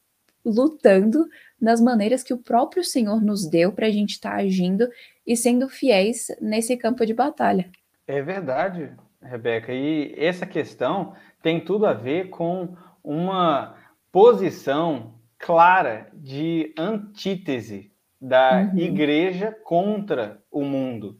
lutando 0.45 1.25
nas 1.59 1.79
maneiras 1.79 2.21
que 2.21 2.33
o 2.33 2.37
próprio 2.37 2.83
Senhor 2.83 3.21
nos 3.21 3.49
deu 3.49 3.71
para 3.71 3.87
a 3.87 3.89
gente 3.89 4.11
estar 4.11 4.31
tá 4.31 4.35
agindo 4.35 4.89
e 5.25 5.37
sendo 5.37 5.69
fiéis 5.69 6.27
nesse 6.41 6.75
campo 6.75 7.05
de 7.05 7.13
batalha. 7.13 7.71
É 8.05 8.21
verdade, 8.21 8.91
Rebeca. 9.21 9.71
E 9.73 10.13
essa 10.17 10.45
questão 10.45 11.15
tem 11.41 11.63
tudo 11.63 11.85
a 11.85 11.93
ver 11.93 12.29
com 12.29 12.75
uma 13.01 13.73
posição 14.11 15.22
clara 15.43 16.07
de 16.13 16.73
antítese 16.77 17.91
da 18.19 18.61
uhum. 18.61 18.79
igreja 18.79 19.53
contra 19.65 20.41
o 20.49 20.63
mundo. 20.63 21.19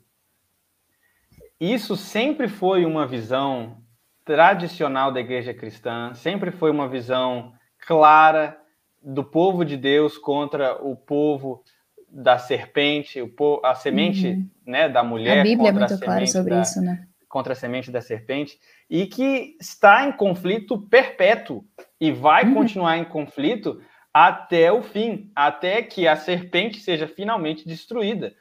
Isso 1.60 1.98
sempre 1.98 2.48
foi 2.48 2.86
uma 2.86 3.06
visão 3.06 3.80
tradicional 4.24 5.12
da 5.12 5.20
igreja 5.20 5.54
cristã, 5.54 6.14
sempre 6.14 6.52
foi 6.52 6.72
uma 6.72 6.88
visão 6.88 7.52
clara 7.86 8.58
do 9.02 9.26
povo 9.26 9.66
de 9.66 9.76
Deus 9.76 10.18
contra 10.18 10.82
o 10.82 10.96
povo 10.96 11.62
da 12.08 12.38
serpente, 12.38 13.22
o 13.22 13.28
povo, 13.28 13.60
a 13.66 13.76
semente 13.76 14.30
uhum. 14.30 14.50
né, 14.66 14.88
da 14.88 15.04
mulher. 15.04 15.42
A 15.42 15.44
Bíblia 15.44 15.68
é 15.68 15.74
muito 15.74 16.00
clara 16.00 16.26
sobre 16.28 16.56
da, 16.56 16.62
isso, 16.62 16.80
né? 16.80 17.06
Contra 17.28 17.52
a 17.52 17.56
semente 17.58 17.92
da 17.92 18.00
serpente, 18.00 18.58
e 18.90 19.06
que 19.06 19.58
está 19.60 20.08
em 20.08 20.14
conflito 20.14 20.78
perpétuo 20.88 21.66
e 22.00 22.10
vai 22.10 22.46
uhum. 22.46 22.54
continuar 22.54 22.98
em 22.98 23.04
conflito 23.04 23.82
até 24.14 24.72
o 24.72 24.84
fim, 24.84 25.32
até 25.36 25.82
que 25.82 26.08
a 26.08 26.16
serpente 26.16 26.80
seja 26.80 27.08
finalmente 27.08 27.68
destruída. 27.68 28.36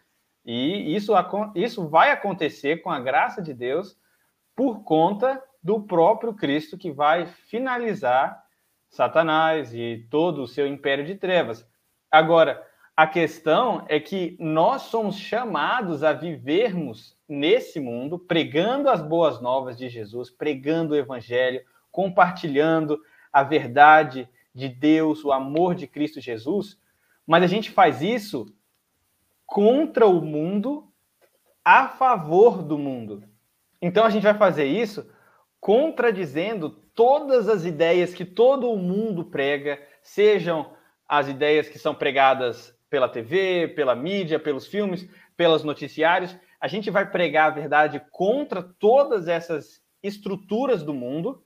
E 0.45 0.95
isso, 0.95 1.13
isso 1.55 1.89
vai 1.89 2.11
acontecer 2.11 2.83
com 2.83 2.91
a 2.91 3.01
graça 3.01 3.41
de 3.41 3.55
Deus 3.55 3.97
por 4.55 4.83
conta 4.85 5.43
do 5.63 5.81
próprio 5.81 6.35
Cristo 6.35 6.77
que 6.77 6.91
vai 6.91 7.27
finalizar 7.27 8.43
Satanás 8.91 9.73
e 9.73 10.07
todo 10.11 10.43
o 10.43 10.47
seu 10.47 10.67
império 10.67 11.07
de 11.07 11.15
trevas. 11.15 11.67
Agora, 12.11 12.63
a 12.95 13.07
questão 13.07 13.87
é 13.89 13.99
que 13.99 14.37
nós 14.39 14.83
somos 14.83 15.17
chamados 15.17 16.05
a 16.05 16.13
vivermos 16.13 17.17
nesse 17.27 17.81
mundo, 17.81 18.19
pregando 18.19 18.91
as 18.91 19.01
boas 19.01 19.41
novas 19.41 19.79
de 19.79 19.89
Jesus, 19.89 20.29
pregando 20.29 20.93
o 20.93 20.97
evangelho, 20.97 21.63
compartilhando 21.91 23.01
a 23.33 23.43
verdade 23.43 24.29
de 24.55 24.69
Deus, 24.69 25.25
o 25.25 25.33
amor 25.33 25.75
de 25.75 25.87
Cristo 25.87 26.21
Jesus, 26.21 26.79
mas 27.27 27.43
a 27.43 27.47
gente 27.47 27.71
faz 27.71 28.03
isso 28.03 28.47
contra 29.47 30.07
o 30.07 30.21
mundo, 30.21 30.89
a 31.65 31.89
favor 31.89 32.63
do 32.63 32.79
mundo. 32.79 33.23
Então 33.81 34.05
a 34.05 34.11
gente 34.11 34.23
vai 34.23 34.35
fazer 34.35 34.65
isso 34.65 35.07
contradizendo 35.61 36.71
todas 36.95 37.49
as 37.49 37.65
ideias 37.65 38.13
que 38.13 38.25
todo 38.25 38.71
o 38.71 38.77
mundo 38.77 39.25
prega, 39.25 39.81
sejam 40.03 40.75
as 41.09 41.29
ideias 41.29 41.69
que 41.69 41.79
são 41.79 41.95
pregadas 41.95 42.77
pela 42.91 43.09
TV, 43.09 43.69
pela 43.69 43.95
mídia, 43.95 44.39
pelos 44.39 44.67
filmes, 44.67 45.09
pelos 45.37 45.63
noticiários. 45.63 46.37
A 46.61 46.69
gente 46.69 46.91
vai 46.91 47.11
pregar 47.11 47.47
a 47.47 47.55
verdade 47.55 48.03
contra 48.11 48.63
todas 48.63 49.29
essas 49.29 49.81
estruturas 50.03 50.83
do 50.83 50.93
mundo 50.93 51.43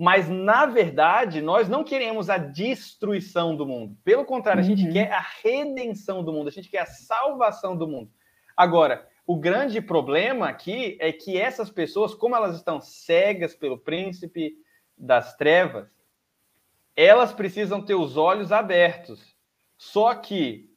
mas, 0.00 0.30
na 0.30 0.64
verdade, 0.64 1.42
nós 1.42 1.68
não 1.68 1.84
queremos 1.84 2.30
a 2.30 2.38
destruição 2.38 3.54
do 3.54 3.66
mundo. 3.66 3.98
Pelo 4.02 4.24
contrário, 4.24 4.62
a 4.62 4.64
gente 4.64 4.86
uhum. 4.86 4.92
quer 4.94 5.12
a 5.12 5.22
redenção 5.42 6.24
do 6.24 6.32
mundo, 6.32 6.48
a 6.48 6.50
gente 6.50 6.70
quer 6.70 6.78
a 6.78 6.86
salvação 6.86 7.76
do 7.76 7.86
mundo. 7.86 8.10
Agora, 8.56 9.06
o 9.26 9.36
grande 9.36 9.78
problema 9.78 10.48
aqui 10.48 10.96
é 11.00 11.12
que 11.12 11.36
essas 11.36 11.68
pessoas, 11.68 12.14
como 12.14 12.34
elas 12.34 12.56
estão 12.56 12.80
cegas 12.80 13.54
pelo 13.54 13.76
príncipe 13.76 14.54
das 14.96 15.36
trevas, 15.36 15.86
elas 16.96 17.34
precisam 17.34 17.84
ter 17.84 17.94
os 17.94 18.16
olhos 18.16 18.52
abertos. 18.52 19.36
Só 19.76 20.14
que, 20.14 20.72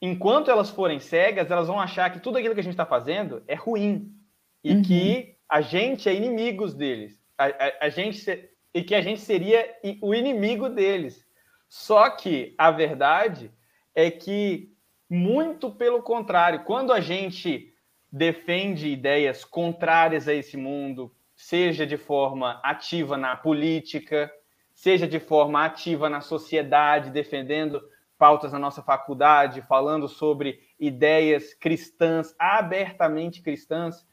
enquanto 0.00 0.52
elas 0.52 0.70
forem 0.70 1.00
cegas, 1.00 1.50
elas 1.50 1.66
vão 1.66 1.80
achar 1.80 2.12
que 2.12 2.20
tudo 2.20 2.38
aquilo 2.38 2.54
que 2.54 2.60
a 2.60 2.62
gente 2.62 2.74
está 2.74 2.86
fazendo 2.86 3.42
é 3.48 3.56
ruim 3.56 4.14
e 4.62 4.72
uhum. 4.72 4.82
que 4.82 5.36
a 5.48 5.60
gente 5.60 6.08
é 6.08 6.14
inimigos 6.14 6.74
deles 6.74 7.25
a, 7.38 7.46
a, 7.46 7.72
a 7.82 7.88
gente 7.88 8.50
e 8.74 8.82
que 8.82 8.94
a 8.94 9.00
gente 9.00 9.20
seria 9.20 9.74
o 10.02 10.14
inimigo 10.14 10.68
deles. 10.68 11.26
Só 11.68 12.10
que 12.10 12.54
a 12.58 12.70
verdade 12.70 13.50
é 13.94 14.10
que 14.10 14.70
muito 15.08 15.70
pelo 15.70 16.02
contrário, 16.02 16.64
quando 16.64 16.92
a 16.92 17.00
gente 17.00 17.72
defende 18.12 18.88
ideias 18.88 19.44
contrárias 19.44 20.28
a 20.28 20.34
esse 20.34 20.56
mundo, 20.56 21.14
seja 21.34 21.86
de 21.86 21.96
forma 21.96 22.60
ativa 22.62 23.16
na 23.16 23.36
política, 23.36 24.30
seja 24.74 25.06
de 25.06 25.18
forma 25.18 25.64
ativa 25.64 26.08
na 26.10 26.20
sociedade, 26.20 27.10
defendendo 27.10 27.82
pautas 28.18 28.52
na 28.52 28.58
nossa 28.58 28.82
faculdade, 28.82 29.62
falando 29.62 30.08
sobre 30.08 30.60
ideias 30.78 31.54
cristãs, 31.54 32.34
abertamente 32.38 33.42
cristãs, 33.42 34.06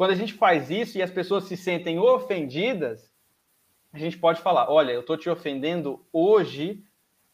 quando 0.00 0.12
a 0.12 0.16
gente 0.16 0.32
faz 0.32 0.70
isso 0.70 0.96
e 0.96 1.02
as 1.02 1.10
pessoas 1.10 1.44
se 1.44 1.58
sentem 1.58 1.98
ofendidas, 1.98 3.12
a 3.92 3.98
gente 3.98 4.16
pode 4.16 4.40
falar: 4.40 4.70
olha, 4.70 4.92
eu 4.92 5.00
estou 5.00 5.14
te 5.14 5.28
ofendendo 5.28 6.02
hoje, 6.10 6.82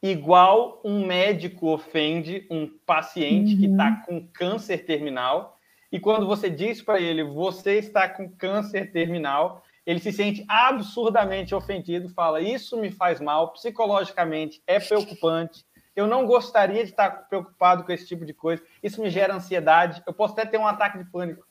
igual 0.02 0.80
um 0.84 1.06
médico 1.06 1.68
ofende 1.68 2.44
um 2.50 2.66
paciente 2.84 3.52
uhum. 3.52 3.60
que 3.60 3.66
está 3.66 4.02
com 4.04 4.26
câncer 4.32 4.78
terminal. 4.78 5.60
E 5.92 6.00
quando 6.00 6.26
você 6.26 6.50
diz 6.50 6.82
para 6.82 7.00
ele, 7.00 7.22
você 7.22 7.78
está 7.78 8.08
com 8.08 8.28
câncer 8.28 8.90
terminal, 8.90 9.62
ele 9.86 10.00
se 10.00 10.10
sente 10.10 10.44
absurdamente 10.48 11.54
ofendido, 11.54 12.08
fala: 12.08 12.40
Isso 12.40 12.76
me 12.80 12.90
faz 12.90 13.20
mal, 13.20 13.52
psicologicamente 13.52 14.60
é 14.66 14.80
preocupante. 14.80 15.64
Eu 15.94 16.08
não 16.08 16.26
gostaria 16.26 16.82
de 16.82 16.90
estar 16.90 17.28
preocupado 17.28 17.84
com 17.84 17.92
esse 17.92 18.08
tipo 18.08 18.24
de 18.24 18.34
coisa. 18.34 18.60
Isso 18.82 19.00
me 19.00 19.08
gera 19.08 19.36
ansiedade. 19.36 20.02
Eu 20.04 20.12
posso 20.12 20.32
até 20.32 20.44
ter 20.44 20.58
um 20.58 20.66
ataque 20.66 20.98
de 20.98 21.04
pânico. 21.04 21.46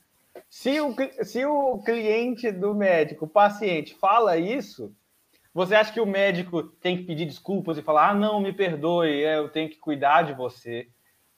Se 0.49 0.79
o, 0.79 0.95
se 1.23 1.45
o 1.45 1.79
cliente 1.83 2.51
do 2.51 2.73
médico, 2.73 3.25
o 3.25 3.29
paciente, 3.29 3.95
fala 3.95 4.37
isso, 4.37 4.95
você 5.53 5.73
acha 5.75 5.93
que 5.93 6.01
o 6.01 6.05
médico 6.05 6.63
tem 6.63 6.97
que 6.97 7.03
pedir 7.03 7.25
desculpas 7.25 7.77
e 7.77 7.81
falar: 7.81 8.09
ah, 8.09 8.13
não, 8.13 8.41
me 8.41 8.51
perdoe, 8.51 9.23
é, 9.23 9.37
eu 9.37 9.49
tenho 9.49 9.69
que 9.69 9.77
cuidar 9.77 10.23
de 10.23 10.33
você? 10.33 10.89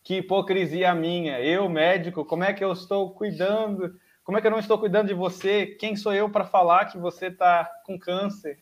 Que 0.04 0.18
hipocrisia 0.18 0.96
minha. 0.96 1.40
Eu, 1.40 1.70
médico, 1.70 2.26
como 2.26 2.44
é 2.44 2.54
que 2.54 2.64
eu 2.64 2.72
estou 2.72 3.12
cuidando? 3.12 4.00
Como 4.24 4.38
é 4.38 4.42
que 4.42 4.48
eu 4.48 4.52
não 4.52 4.60
estou 4.60 4.80
cuidando 4.80 5.08
de 5.08 5.14
você? 5.14 5.68
Quem 5.68 5.96
sou 5.96 6.14
eu 6.14 6.30
para 6.30 6.46
falar 6.46 6.86
que 6.86 6.98
você 6.98 7.28
está 7.28 7.70
com 7.86 7.98
câncer? 7.98 8.60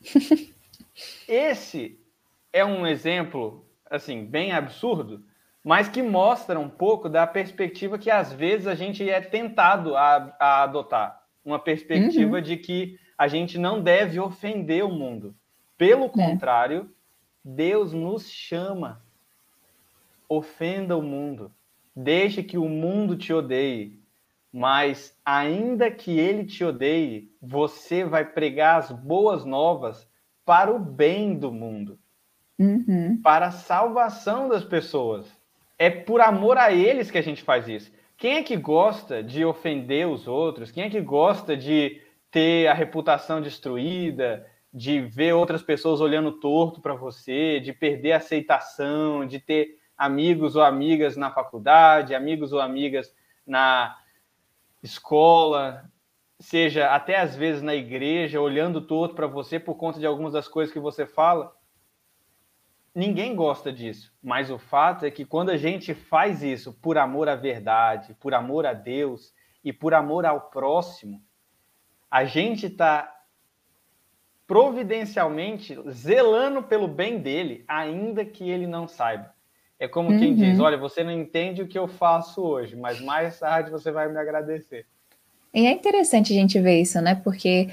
Esse 1.28 2.00
é 2.52 2.64
um 2.64 2.86
exemplo, 2.86 3.64
assim, 3.88 4.24
bem 4.24 4.52
absurdo, 4.52 5.24
mas 5.64 5.88
que 5.88 6.02
mostra 6.02 6.58
um 6.58 6.68
pouco 6.68 7.08
da 7.08 7.26
perspectiva 7.26 7.98
que 7.98 8.10
às 8.10 8.32
vezes 8.32 8.66
a 8.66 8.74
gente 8.74 9.08
é 9.08 9.20
tentado 9.20 9.96
a, 9.96 10.34
a 10.38 10.62
adotar. 10.64 11.22
Uma 11.44 11.58
perspectiva 11.58 12.36
uhum. 12.36 12.42
de 12.42 12.56
que 12.56 12.98
a 13.16 13.28
gente 13.28 13.58
não 13.58 13.80
deve 13.80 14.18
ofender 14.18 14.84
o 14.84 14.90
mundo. 14.90 15.34
Pelo 15.78 16.06
é. 16.06 16.08
contrário, 16.08 16.90
Deus 17.44 17.92
nos 17.92 18.28
chama. 18.28 19.02
Ofenda 20.28 20.96
o 20.96 21.02
mundo. 21.02 21.52
Deixe 21.94 22.42
que 22.42 22.58
o 22.58 22.68
mundo 22.68 23.16
te 23.16 23.32
odeie. 23.32 24.00
Mas, 24.52 25.16
ainda 25.24 25.90
que 25.90 26.18
ele 26.18 26.44
te 26.44 26.62
odeie, 26.62 27.30
você 27.40 28.04
vai 28.04 28.24
pregar 28.24 28.78
as 28.78 28.90
boas 28.90 29.44
novas 29.44 30.06
para 30.44 30.70
o 30.70 30.78
bem 30.78 31.38
do 31.38 31.50
mundo, 31.50 31.98
uhum. 32.58 33.18
para 33.22 33.46
a 33.46 33.52
salvação 33.52 34.48
das 34.48 34.64
pessoas 34.64 35.26
é 35.82 35.90
por 35.90 36.20
amor 36.20 36.58
a 36.58 36.72
eles 36.72 37.10
que 37.10 37.18
a 37.18 37.22
gente 37.22 37.42
faz 37.42 37.66
isso. 37.66 37.90
Quem 38.16 38.34
é 38.36 38.42
que 38.44 38.56
gosta 38.56 39.20
de 39.20 39.44
ofender 39.44 40.06
os 40.06 40.28
outros? 40.28 40.70
Quem 40.70 40.84
é 40.84 40.88
que 40.88 41.00
gosta 41.00 41.56
de 41.56 42.00
ter 42.30 42.68
a 42.68 42.72
reputação 42.72 43.40
destruída, 43.40 44.46
de 44.72 45.00
ver 45.00 45.32
outras 45.32 45.60
pessoas 45.60 46.00
olhando 46.00 46.38
torto 46.38 46.80
para 46.80 46.94
você, 46.94 47.58
de 47.58 47.72
perder 47.72 48.12
a 48.12 48.18
aceitação, 48.18 49.26
de 49.26 49.40
ter 49.40 49.76
amigos 49.98 50.54
ou 50.54 50.62
amigas 50.62 51.16
na 51.16 51.32
faculdade, 51.32 52.14
amigos 52.14 52.52
ou 52.52 52.60
amigas 52.60 53.12
na 53.44 53.98
escola, 54.84 55.90
seja 56.38 56.90
até 56.94 57.18
às 57.18 57.34
vezes 57.34 57.60
na 57.60 57.74
igreja, 57.74 58.40
olhando 58.40 58.86
torto 58.86 59.16
para 59.16 59.26
você 59.26 59.58
por 59.58 59.74
conta 59.74 59.98
de 59.98 60.06
algumas 60.06 60.32
das 60.32 60.46
coisas 60.46 60.72
que 60.72 60.78
você 60.78 61.06
fala? 61.06 61.52
Ninguém 62.94 63.34
gosta 63.34 63.72
disso, 63.72 64.12
mas 64.22 64.50
o 64.50 64.58
fato 64.58 65.06
é 65.06 65.10
que 65.10 65.24
quando 65.24 65.50
a 65.50 65.56
gente 65.56 65.94
faz 65.94 66.42
isso 66.42 66.74
por 66.74 66.98
amor 66.98 67.28
à 67.28 67.34
verdade, 67.34 68.14
por 68.20 68.34
amor 68.34 68.66
a 68.66 68.74
Deus 68.74 69.32
e 69.64 69.72
por 69.72 69.94
amor 69.94 70.26
ao 70.26 70.42
próximo, 70.42 71.22
a 72.10 72.26
gente 72.26 72.66
está 72.66 73.10
providencialmente 74.46 75.78
zelando 75.90 76.62
pelo 76.62 76.86
bem 76.86 77.18
dele, 77.18 77.64
ainda 77.66 78.22
que 78.22 78.50
ele 78.50 78.66
não 78.66 78.86
saiba. 78.86 79.32
É 79.80 79.88
como 79.88 80.10
uhum. 80.10 80.18
quem 80.18 80.34
diz: 80.34 80.60
Olha, 80.60 80.76
você 80.76 81.02
não 81.02 81.10
entende 81.10 81.62
o 81.62 81.66
que 81.66 81.78
eu 81.78 81.88
faço 81.88 82.42
hoje, 82.42 82.76
mas 82.76 83.00
mais 83.00 83.38
tarde 83.38 83.70
você 83.70 83.90
vai 83.90 84.12
me 84.12 84.18
agradecer. 84.18 84.86
E 85.54 85.66
é 85.66 85.72
interessante 85.72 86.32
a 86.32 86.36
gente 86.36 86.60
ver 86.60 86.80
isso, 86.80 87.00
né? 87.00 87.14
Porque 87.14 87.68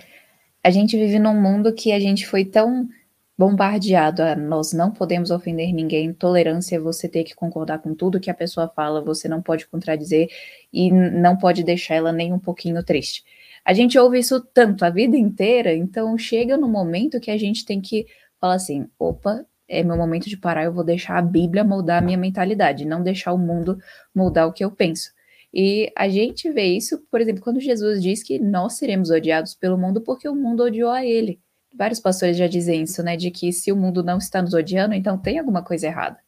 a 0.63 0.69
gente 0.69 0.97
vive 0.97 1.19
num 1.19 1.39
mundo 1.39 1.73
que 1.73 1.91
a 1.91 1.99
gente 1.99 2.25
foi 2.25 2.45
tão 2.45 2.89
bombardeado 3.39 4.21
a 4.21 4.35
nós 4.35 4.73
não 4.73 4.91
podemos 4.91 5.31
ofender 5.31 5.73
ninguém, 5.73 6.11
tolerância 6.13 6.75
é 6.75 6.79
você 6.79 7.07
ter 7.07 7.23
que 7.23 7.33
concordar 7.33 7.79
com 7.79 7.95
tudo 7.95 8.19
que 8.19 8.29
a 8.29 8.33
pessoa 8.33 8.67
fala, 8.67 9.01
você 9.01 9.29
não 9.29 9.41
pode 9.41 9.65
contradizer 9.65 10.27
e 10.73 10.91
não 10.91 11.37
pode 11.37 11.63
deixar 11.63 11.95
ela 11.95 12.11
nem 12.11 12.33
um 12.33 12.37
pouquinho 12.37 12.83
triste. 12.83 13.23
A 13.63 13.73
gente 13.73 13.97
ouve 13.97 14.19
isso 14.19 14.41
tanto 14.53 14.83
a 14.83 14.89
vida 14.89 15.15
inteira, 15.15 15.73
então 15.73 16.17
chega 16.17 16.57
no 16.57 16.67
momento 16.67 17.17
que 17.21 17.31
a 17.31 17.37
gente 17.37 17.63
tem 17.63 17.79
que 17.79 18.05
falar 18.41 18.55
assim: 18.55 18.89
opa, 18.99 19.45
é 19.69 19.83
meu 19.83 19.95
momento 19.95 20.27
de 20.27 20.35
parar, 20.35 20.65
eu 20.65 20.73
vou 20.73 20.83
deixar 20.83 21.17
a 21.17 21.21
Bíblia 21.21 21.63
moldar 21.63 22.03
a 22.03 22.05
minha 22.05 22.17
mentalidade, 22.17 22.83
não 22.83 23.01
deixar 23.01 23.31
o 23.31 23.37
mundo 23.37 23.77
moldar 24.13 24.49
o 24.49 24.53
que 24.53 24.65
eu 24.65 24.71
penso. 24.71 25.11
E 25.53 25.89
a 25.95 26.09
gente 26.09 26.51
vê 26.51 26.65
isso, 26.65 26.99
por 27.09 27.21
exemplo, 27.21 27.41
quando 27.41 27.61
Jesus 27.61 28.03
diz 28.03 28.21
que 28.21 28.37
nós 28.37 28.73
seremos 28.73 29.09
odiados 29.09 29.55
pelo 29.55 29.77
mundo 29.77 30.01
porque 30.01 30.27
o 30.27 30.35
mundo 30.35 30.63
odiou 30.63 30.91
a 30.91 31.05
ele. 31.05 31.39
Vários 31.73 31.99
pastores 31.99 32.37
já 32.37 32.47
dizem 32.47 32.83
isso, 32.83 33.03
né? 33.03 33.15
De 33.15 33.31
que 33.31 33.51
se 33.51 33.71
o 33.71 33.75
mundo 33.75 34.03
não 34.03 34.17
está 34.17 34.41
nos 34.41 34.53
odiando, 34.53 34.93
então 34.93 35.17
tem 35.17 35.39
alguma 35.39 35.63
coisa 35.63 35.87
errada. 35.87 36.19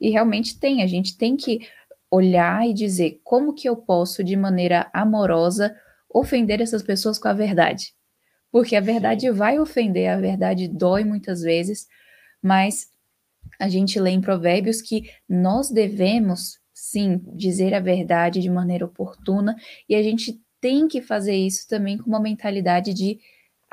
E 0.00 0.10
realmente 0.10 0.58
tem, 0.58 0.82
a 0.82 0.86
gente 0.86 1.16
tem 1.16 1.36
que 1.36 1.68
olhar 2.10 2.66
e 2.66 2.72
dizer 2.72 3.20
como 3.24 3.54
que 3.54 3.68
eu 3.68 3.76
posso, 3.76 4.22
de 4.22 4.36
maneira 4.36 4.88
amorosa, 4.92 5.74
ofender 6.08 6.60
essas 6.60 6.82
pessoas 6.82 7.18
com 7.18 7.28
a 7.28 7.32
verdade. 7.32 7.94
Porque 8.50 8.76
a 8.76 8.80
verdade 8.80 9.30
vai 9.30 9.58
ofender, 9.58 10.08
a 10.08 10.20
verdade 10.20 10.68
dói 10.68 11.04
muitas 11.04 11.42
vezes, 11.42 11.86
mas 12.40 12.90
a 13.58 13.68
gente 13.68 13.98
lê 13.98 14.10
em 14.10 14.20
Provérbios 14.20 14.80
que 14.80 15.10
nós 15.28 15.70
devemos, 15.70 16.58
sim, 16.72 17.20
dizer 17.34 17.74
a 17.74 17.80
verdade 17.80 18.40
de 18.40 18.50
maneira 18.50 18.84
oportuna 18.84 19.56
e 19.88 19.94
a 19.94 20.02
gente 20.02 20.40
tem 20.60 20.88
que 20.88 21.00
fazer 21.00 21.34
isso 21.34 21.68
também 21.68 21.98
com 21.98 22.08
uma 22.08 22.20
mentalidade 22.20 22.94
de 22.94 23.18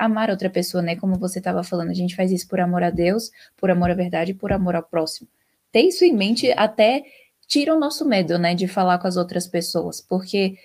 amar 0.04 0.30
outra 0.30 0.48
pessoa, 0.50 0.82
né? 0.82 0.96
Como 0.96 1.16
você 1.16 1.38
estava 1.38 1.62
falando, 1.62 1.90
a 1.90 1.94
gente 1.94 2.14
faz 2.14 2.30
isso 2.30 2.48
por 2.48 2.60
amor 2.60 2.82
a 2.82 2.90
Deus, 2.90 3.30
por 3.56 3.70
amor 3.70 3.90
à 3.90 3.94
verdade 3.94 4.32
e 4.32 4.34
por 4.34 4.52
amor 4.52 4.76
ao 4.76 4.82
próximo. 4.82 5.28
Ter 5.72 5.82
isso 5.82 6.04
em 6.04 6.14
mente 6.14 6.52
até 6.52 7.02
tira 7.46 7.74
o 7.74 7.78
nosso 7.78 8.04
medo, 8.04 8.38
né, 8.38 8.54
de 8.54 8.66
falar 8.66 8.98
com 8.98 9.06
as 9.06 9.16
outras 9.16 9.46
pessoas, 9.46 10.00
porque 10.00 10.56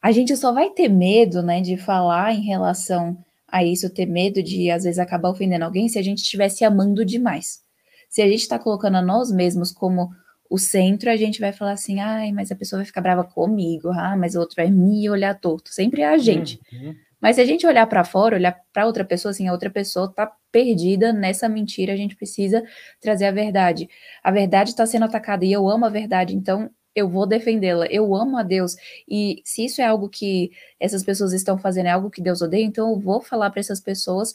a 0.00 0.12
gente 0.12 0.36
só 0.36 0.52
vai 0.52 0.70
ter 0.70 0.88
medo, 0.88 1.42
né, 1.42 1.60
de 1.60 1.76
falar 1.76 2.32
em 2.32 2.42
relação 2.42 3.16
a 3.46 3.64
isso, 3.64 3.90
ter 3.90 4.06
medo 4.06 4.42
de 4.42 4.70
às 4.70 4.84
vezes 4.84 4.98
acabar 4.98 5.30
ofendendo 5.30 5.64
alguém 5.64 5.88
se 5.88 5.98
a 5.98 6.02
gente 6.02 6.18
estivesse 6.18 6.64
amando 6.64 7.04
demais. 7.04 7.62
Se 8.08 8.22
a 8.22 8.26
gente 8.26 8.40
está 8.40 8.58
colocando 8.58 8.96
a 8.96 9.02
nós 9.02 9.30
mesmos 9.30 9.70
como 9.70 10.10
o 10.48 10.58
centro, 10.58 11.10
a 11.10 11.16
gente 11.16 11.40
vai 11.40 11.52
falar 11.52 11.72
assim, 11.72 12.00
ai, 12.00 12.32
mas 12.32 12.50
a 12.50 12.56
pessoa 12.56 12.78
vai 12.78 12.86
ficar 12.86 13.00
brava 13.00 13.24
comigo, 13.24 13.90
ah, 13.90 14.16
mas 14.16 14.34
o 14.34 14.40
outro 14.40 14.56
vai 14.56 14.70
me 14.70 15.08
olhar 15.10 15.38
torto. 15.38 15.72
Sempre 15.72 16.02
é 16.02 16.08
a 16.08 16.16
gente. 16.16 16.58
Uhum. 16.72 16.94
Mas 17.20 17.36
se 17.36 17.42
a 17.42 17.44
gente 17.44 17.66
olhar 17.66 17.86
para 17.86 18.04
fora, 18.04 18.36
olhar 18.36 18.60
para 18.72 18.86
outra 18.86 19.04
pessoa, 19.04 19.30
assim, 19.30 19.48
a 19.48 19.52
outra 19.52 19.70
pessoa 19.70 20.12
tá 20.12 20.30
perdida 20.52 21.12
nessa 21.12 21.48
mentira, 21.48 21.92
a 21.92 21.96
gente 21.96 22.16
precisa 22.16 22.62
trazer 23.00 23.26
a 23.26 23.32
verdade. 23.32 23.88
A 24.22 24.30
verdade 24.30 24.70
está 24.70 24.86
sendo 24.86 25.04
atacada 25.04 25.44
e 25.44 25.52
eu 25.52 25.68
amo 25.68 25.84
a 25.86 25.88
verdade, 25.88 26.34
então 26.36 26.70
eu 26.94 27.08
vou 27.08 27.26
defendê-la. 27.26 27.86
Eu 27.86 28.14
amo 28.14 28.36
a 28.38 28.42
Deus 28.42 28.76
e 29.08 29.42
se 29.44 29.64
isso 29.64 29.80
é 29.80 29.84
algo 29.84 30.08
que 30.08 30.50
essas 30.80 31.02
pessoas 31.04 31.32
estão 31.32 31.58
fazendo, 31.58 31.86
é 31.86 31.90
algo 31.90 32.10
que 32.10 32.22
Deus 32.22 32.42
odeia, 32.42 32.64
então 32.64 32.90
eu 32.90 32.98
vou 33.00 33.20
falar 33.20 33.50
para 33.50 33.60
essas 33.60 33.80
pessoas 33.80 34.32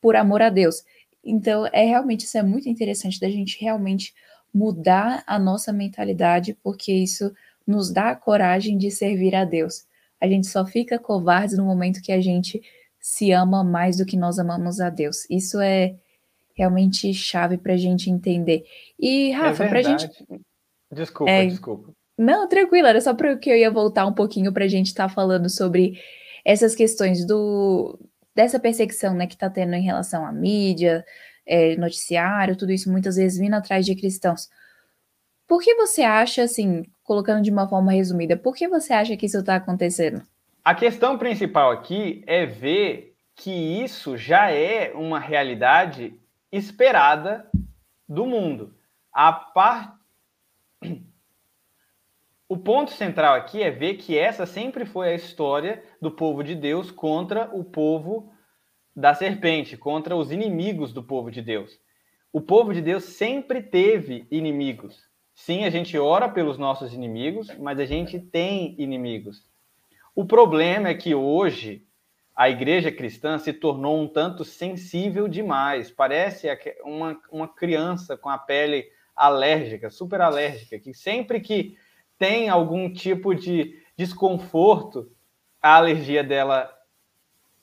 por 0.00 0.16
amor 0.16 0.42
a 0.42 0.50
Deus. 0.50 0.84
Então, 1.24 1.66
é 1.72 1.84
realmente 1.84 2.24
isso 2.24 2.38
é 2.38 2.42
muito 2.42 2.68
interessante 2.68 3.18
da 3.20 3.28
gente 3.28 3.60
realmente 3.60 4.14
mudar 4.54 5.24
a 5.26 5.38
nossa 5.38 5.72
mentalidade, 5.72 6.56
porque 6.62 6.92
isso 6.92 7.32
nos 7.66 7.92
dá 7.92 8.10
a 8.10 8.16
coragem 8.16 8.78
de 8.78 8.90
servir 8.90 9.34
a 9.34 9.44
Deus. 9.44 9.84
A 10.20 10.26
gente 10.26 10.46
só 10.46 10.64
fica 10.64 10.98
covarde 10.98 11.56
no 11.56 11.64
momento 11.64 12.02
que 12.02 12.12
a 12.12 12.20
gente 12.20 12.62
se 12.98 13.30
ama 13.32 13.62
mais 13.62 13.98
do 13.98 14.06
que 14.06 14.16
nós 14.16 14.38
amamos 14.38 14.80
a 14.80 14.90
Deus. 14.90 15.28
Isso 15.30 15.60
é 15.60 15.94
realmente 16.56 17.12
chave 17.12 17.58
para 17.58 17.74
a 17.74 17.76
gente 17.76 18.10
entender. 18.10 18.64
E, 18.98 19.30
Rafa, 19.30 19.64
é 19.64 19.68
para 19.68 19.78
a 19.78 19.82
gente. 19.82 20.08
Desculpa, 20.90 21.30
é... 21.30 21.46
desculpa. 21.46 21.92
Não, 22.18 22.48
tranquilo, 22.48 22.86
era 22.86 23.00
só 23.00 23.14
porque 23.14 23.50
eu 23.50 23.56
ia 23.56 23.70
voltar 23.70 24.06
um 24.06 24.12
pouquinho 24.12 24.52
para 24.52 24.64
a 24.64 24.68
gente 24.68 24.86
estar 24.86 25.08
tá 25.08 25.14
falando 25.14 25.50
sobre 25.50 26.00
essas 26.44 26.74
questões 26.74 27.26
do 27.26 27.98
dessa 28.34 28.60
perseguição 28.60 29.14
né, 29.14 29.26
que 29.26 29.34
está 29.34 29.48
tendo 29.48 29.74
em 29.74 29.82
relação 29.82 30.24
à 30.26 30.30
mídia, 30.30 31.04
é, 31.46 31.74
noticiário, 31.76 32.56
tudo 32.56 32.70
isso 32.70 32.90
muitas 32.90 33.16
vezes 33.16 33.38
vindo 33.38 33.54
atrás 33.54 33.86
de 33.86 33.94
cristãos. 33.94 34.50
Por 35.46 35.62
que 35.62 35.74
você 35.74 36.02
acha, 36.02 36.42
assim, 36.42 36.84
colocando 37.06 37.42
de 37.42 37.50
uma 37.50 37.68
forma 37.68 37.92
resumida, 37.92 38.36
por 38.36 38.54
que 38.54 38.68
você 38.68 38.92
acha 38.92 39.16
que 39.16 39.26
isso 39.26 39.38
está 39.38 39.54
acontecendo? 39.54 40.22
A 40.64 40.74
questão 40.74 41.16
principal 41.16 41.70
aqui 41.70 42.24
é 42.26 42.44
ver 42.44 43.14
que 43.36 43.50
isso 43.50 44.16
já 44.16 44.50
é 44.50 44.92
uma 44.92 45.20
realidade 45.20 46.20
esperada 46.50 47.48
do 48.08 48.26
mundo. 48.26 48.74
A 49.12 49.32
par... 49.32 49.96
O 52.48 52.56
ponto 52.56 52.92
central 52.92 53.34
aqui 53.34 53.60
é 53.60 53.72
ver 53.72 53.94
que 53.94 54.16
essa 54.16 54.46
sempre 54.46 54.84
foi 54.84 55.08
a 55.08 55.14
história 55.16 55.82
do 56.00 56.12
povo 56.12 56.44
de 56.44 56.54
Deus 56.54 56.92
contra 56.92 57.50
o 57.52 57.64
povo 57.64 58.32
da 58.94 59.12
serpente, 59.14 59.76
contra 59.76 60.14
os 60.14 60.30
inimigos 60.30 60.92
do 60.92 61.02
povo 61.02 61.28
de 61.28 61.42
Deus. 61.42 61.76
O 62.32 62.40
povo 62.40 62.72
de 62.72 62.80
Deus 62.80 63.02
sempre 63.02 63.60
teve 63.60 64.28
inimigos. 64.30 65.05
Sim, 65.36 65.64
a 65.64 65.70
gente 65.70 65.96
ora 65.98 66.30
pelos 66.30 66.56
nossos 66.56 66.94
inimigos, 66.94 67.54
mas 67.58 67.78
a 67.78 67.84
gente 67.84 68.18
tem 68.18 68.74
inimigos. 68.78 69.46
O 70.14 70.24
problema 70.24 70.88
é 70.88 70.94
que 70.94 71.14
hoje 71.14 71.86
a 72.34 72.48
igreja 72.48 72.90
cristã 72.90 73.38
se 73.38 73.52
tornou 73.52 74.00
um 74.00 74.08
tanto 74.08 74.46
sensível 74.46 75.28
demais. 75.28 75.90
Parece 75.90 76.48
uma, 76.82 77.20
uma 77.30 77.46
criança 77.46 78.16
com 78.16 78.30
a 78.30 78.38
pele 78.38 78.90
alérgica, 79.14 79.90
super 79.90 80.22
alérgica, 80.22 80.78
que 80.78 80.94
sempre 80.94 81.38
que 81.38 81.76
tem 82.18 82.48
algum 82.48 82.90
tipo 82.90 83.34
de 83.34 83.78
desconforto, 83.94 85.12
a 85.60 85.76
alergia 85.76 86.24
dela 86.24 86.74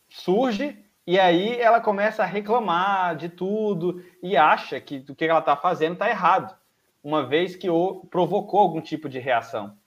surge 0.07 0.77
e 1.07 1.19
aí 1.19 1.59
ela 1.59 1.81
começa 1.81 2.21
a 2.21 2.27
reclamar 2.27 3.15
de 3.15 3.29
tudo 3.29 4.05
e 4.21 4.37
acha 4.37 4.79
que 4.79 5.03
o 5.09 5.15
que 5.15 5.25
ela 5.25 5.39
está 5.39 5.57
fazendo 5.57 5.93
está 5.93 6.07
errado 6.07 6.55
uma 7.03 7.25
vez 7.25 7.55
que 7.55 7.69
o 7.69 8.05
provocou 8.09 8.61
algum 8.61 8.81
tipo 8.81 9.09
de 9.09 9.19
reação. 9.19 9.77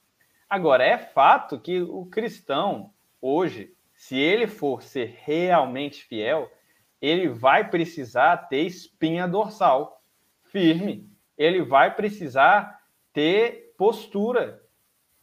Agora, 0.48 0.84
é 0.84 0.98
fato 0.98 1.58
que 1.58 1.80
o 1.80 2.04
cristão, 2.06 2.92
hoje, 3.20 3.74
se 3.94 4.16
ele 4.16 4.46
for 4.46 4.82
ser 4.82 5.16
realmente 5.24 6.04
fiel, 6.04 6.52
ele 7.00 7.28
vai 7.28 7.68
precisar 7.68 8.36
ter 8.48 8.62
espinha 8.62 9.26
dorsal 9.26 10.02
firme, 10.44 11.10
ele 11.36 11.62
vai 11.62 11.94
precisar 11.94 12.80
ter 13.12 13.74
postura, 13.76 14.62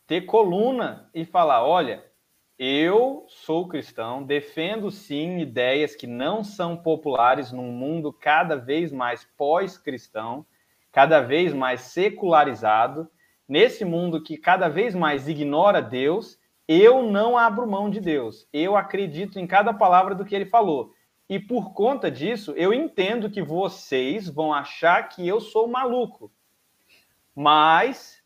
ter 0.05 0.21
coluna 0.21 1.09
e 1.13 1.23
falar: 1.23 1.65
olha, 1.65 2.03
eu 2.57 3.25
sou 3.27 3.67
cristão, 3.67 4.23
defendo 4.23 4.91
sim 4.91 5.39
ideias 5.39 5.95
que 5.95 6.07
não 6.07 6.43
são 6.43 6.75
populares 6.75 7.51
num 7.51 7.71
mundo 7.71 8.11
cada 8.11 8.55
vez 8.55 8.91
mais 8.91 9.25
pós-cristão 9.37 10.45
cada 10.93 11.19
vez 11.21 11.53
mais 11.53 11.81
secularizado, 11.81 13.09
nesse 13.49 13.83
mundo 13.83 14.23
que 14.23 14.37
cada 14.37 14.69
vez 14.69 14.93
mais 14.93 15.27
ignora 15.27 15.81
Deus, 15.81 16.37
eu 16.67 17.01
não 17.01 17.35
abro 17.35 17.69
mão 17.69 17.89
de 17.89 17.99
Deus. 17.99 18.47
Eu 18.53 18.77
acredito 18.77 19.39
em 19.39 19.47
cada 19.47 19.73
palavra 19.73 20.13
do 20.13 20.23
que 20.23 20.35
ele 20.35 20.45
falou. 20.45 20.93
E 21.27 21.39
por 21.39 21.73
conta 21.73 22.11
disso, 22.11 22.53
eu 22.55 22.71
entendo 22.71 23.29
que 23.29 23.41
vocês 23.41 24.29
vão 24.29 24.53
achar 24.53 25.09
que 25.09 25.27
eu 25.27 25.41
sou 25.41 25.67
maluco. 25.67 26.31
Mas 27.35 28.23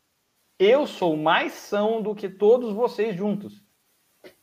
eu 0.58 0.86
sou 0.86 1.16
mais 1.16 1.54
são 1.54 2.02
do 2.02 2.14
que 2.14 2.28
todos 2.28 2.74
vocês 2.74 3.16
juntos. 3.16 3.62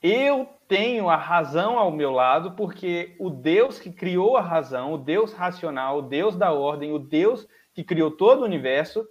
Eu 0.01 0.49
tenho 0.67 1.09
a 1.09 1.15
razão 1.15 1.77
ao 1.77 1.91
meu 1.91 2.09
lado 2.09 2.53
porque 2.53 3.15
o 3.19 3.29
Deus 3.29 3.77
que 3.77 3.91
criou 3.91 4.35
a 4.35 4.41
razão, 4.41 4.93
o 4.93 4.97
Deus 4.97 5.31
racional, 5.31 5.99
o 5.99 6.01
Deus 6.01 6.35
da 6.35 6.51
ordem, 6.51 6.91
o 6.91 6.97
Deus 6.97 7.47
que 7.75 7.83
criou 7.83 8.09
todo 8.09 8.41
o 8.41 8.45
universo, 8.45 9.05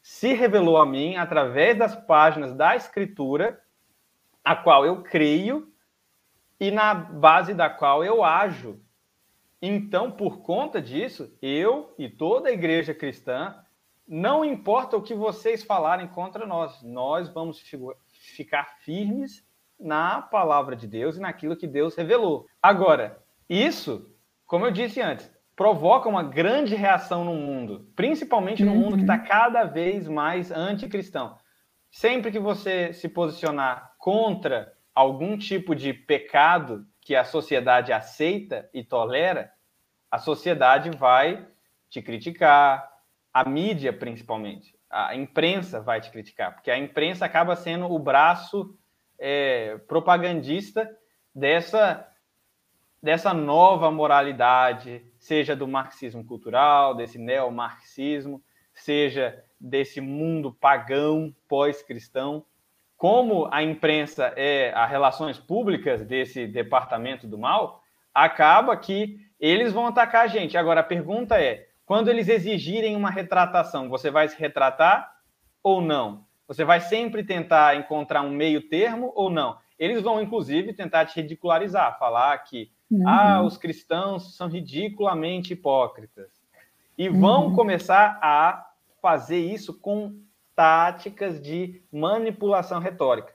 se 0.00 0.32
revelou 0.32 0.76
a 0.76 0.86
mim 0.86 1.16
através 1.16 1.76
das 1.76 1.96
páginas 1.96 2.54
da 2.54 2.76
Escritura, 2.76 3.60
a 4.44 4.54
qual 4.54 4.86
eu 4.86 5.02
creio 5.02 5.70
e 6.60 6.70
na 6.70 6.94
base 6.94 7.52
da 7.52 7.68
qual 7.68 8.04
eu 8.04 8.22
ajo. 8.22 8.80
Então, 9.60 10.12
por 10.12 10.38
conta 10.38 10.80
disso, 10.80 11.36
eu 11.42 11.92
e 11.98 12.08
toda 12.08 12.48
a 12.48 12.52
igreja 12.52 12.94
cristã, 12.94 13.56
não 14.06 14.44
importa 14.44 14.96
o 14.96 15.02
que 15.02 15.14
vocês 15.14 15.64
falarem 15.64 16.06
contra 16.06 16.46
nós, 16.46 16.80
nós 16.84 17.28
vamos 17.28 17.60
ficar 18.08 18.76
firmes 18.82 19.44
na 19.78 20.22
palavra 20.22 20.76
de 20.76 20.86
Deus 20.86 21.16
e 21.16 21.20
naquilo 21.20 21.56
que 21.56 21.66
Deus 21.66 21.96
revelou. 21.96 22.46
Agora, 22.62 23.20
isso, 23.48 24.14
como 24.46 24.64
eu 24.64 24.70
disse 24.70 25.00
antes, 25.00 25.28
provoca 25.56 26.06
uma 26.06 26.22
grande 26.22 26.74
reação 26.74 27.24
no 27.24 27.34
mundo, 27.34 27.90
principalmente 27.96 28.62
no 28.62 28.72
uhum. 28.72 28.78
mundo 28.78 28.96
que 28.96 29.02
está 29.02 29.18
cada 29.18 29.64
vez 29.64 30.06
mais 30.06 30.52
anticristão. 30.52 31.38
Sempre 31.90 32.30
que 32.30 32.38
você 32.38 32.92
se 32.92 33.08
posicionar 33.08 33.94
contra 33.98 34.70
algum 34.94 35.36
tipo 35.38 35.74
de 35.74 35.94
pecado 35.94 36.86
que 37.00 37.16
a 37.16 37.24
sociedade 37.24 37.90
aceita 37.90 38.68
e 38.72 38.84
tolera, 38.84 39.50
a 40.10 40.18
sociedade 40.18 40.90
vai 40.90 41.46
te 41.88 42.02
criticar, 42.02 42.92
a 43.32 43.48
mídia 43.48 43.92
principalmente, 43.92 44.74
a 44.90 45.14
imprensa 45.14 45.80
vai 45.80 46.00
te 46.00 46.10
criticar, 46.10 46.54
porque 46.54 46.70
a 46.70 46.78
imprensa 46.78 47.24
acaba 47.24 47.56
sendo 47.56 47.90
o 47.90 47.98
braço 47.98 48.76
é, 49.18 49.78
propagandista 49.88 50.90
dessa 51.34 52.06
dessa 53.02 53.32
nova 53.32 53.90
moralidade, 53.90 55.04
seja 55.26 55.56
do 55.56 55.66
marxismo 55.66 56.24
cultural, 56.24 56.94
desse 56.94 57.18
neomarxismo, 57.18 58.40
seja 58.72 59.42
desse 59.60 60.00
mundo 60.00 60.52
pagão 60.52 61.34
pós-cristão. 61.48 62.46
Como 62.96 63.48
a 63.52 63.60
imprensa 63.60 64.32
é 64.36 64.72
as 64.72 64.88
relações 64.88 65.36
públicas 65.36 66.04
desse 66.04 66.46
departamento 66.46 67.26
do 67.26 67.36
mal, 67.36 67.82
acaba 68.14 68.76
que 68.76 69.18
eles 69.40 69.72
vão 69.72 69.86
atacar 69.86 70.24
a 70.24 70.28
gente. 70.28 70.56
Agora, 70.56 70.80
a 70.80 70.84
pergunta 70.84 71.42
é: 71.42 71.66
quando 71.84 72.08
eles 72.08 72.28
exigirem 72.28 72.94
uma 72.94 73.10
retratação, 73.10 73.88
você 73.88 74.10
vai 74.10 74.28
se 74.28 74.38
retratar 74.38 75.12
ou 75.60 75.80
não? 75.80 76.24
Você 76.46 76.64
vai 76.64 76.80
sempre 76.80 77.24
tentar 77.24 77.76
encontrar 77.76 78.22
um 78.22 78.30
meio 78.30 78.68
termo 78.68 79.12
ou 79.16 79.28
não? 79.28 79.58
Eles 79.76 80.00
vão, 80.02 80.22
inclusive, 80.22 80.72
tentar 80.72 81.04
te 81.06 81.20
ridicularizar, 81.20 81.98
falar 81.98 82.38
que 82.38 82.70
uhum. 82.90 83.08
ah, 83.08 83.42
os 83.42 83.56
cristãos 83.56 84.36
são 84.36 84.48
ridiculamente 84.48 85.52
hipócritas. 85.52 86.30
E 86.96 87.08
vão 87.08 87.48
uhum. 87.48 87.54
começar 87.54 88.18
a 88.22 88.70
fazer 89.02 89.38
isso 89.38 89.78
com 89.78 90.18
táticas 90.54 91.40
de 91.40 91.82
manipulação 91.92 92.80
retórica. 92.80 93.34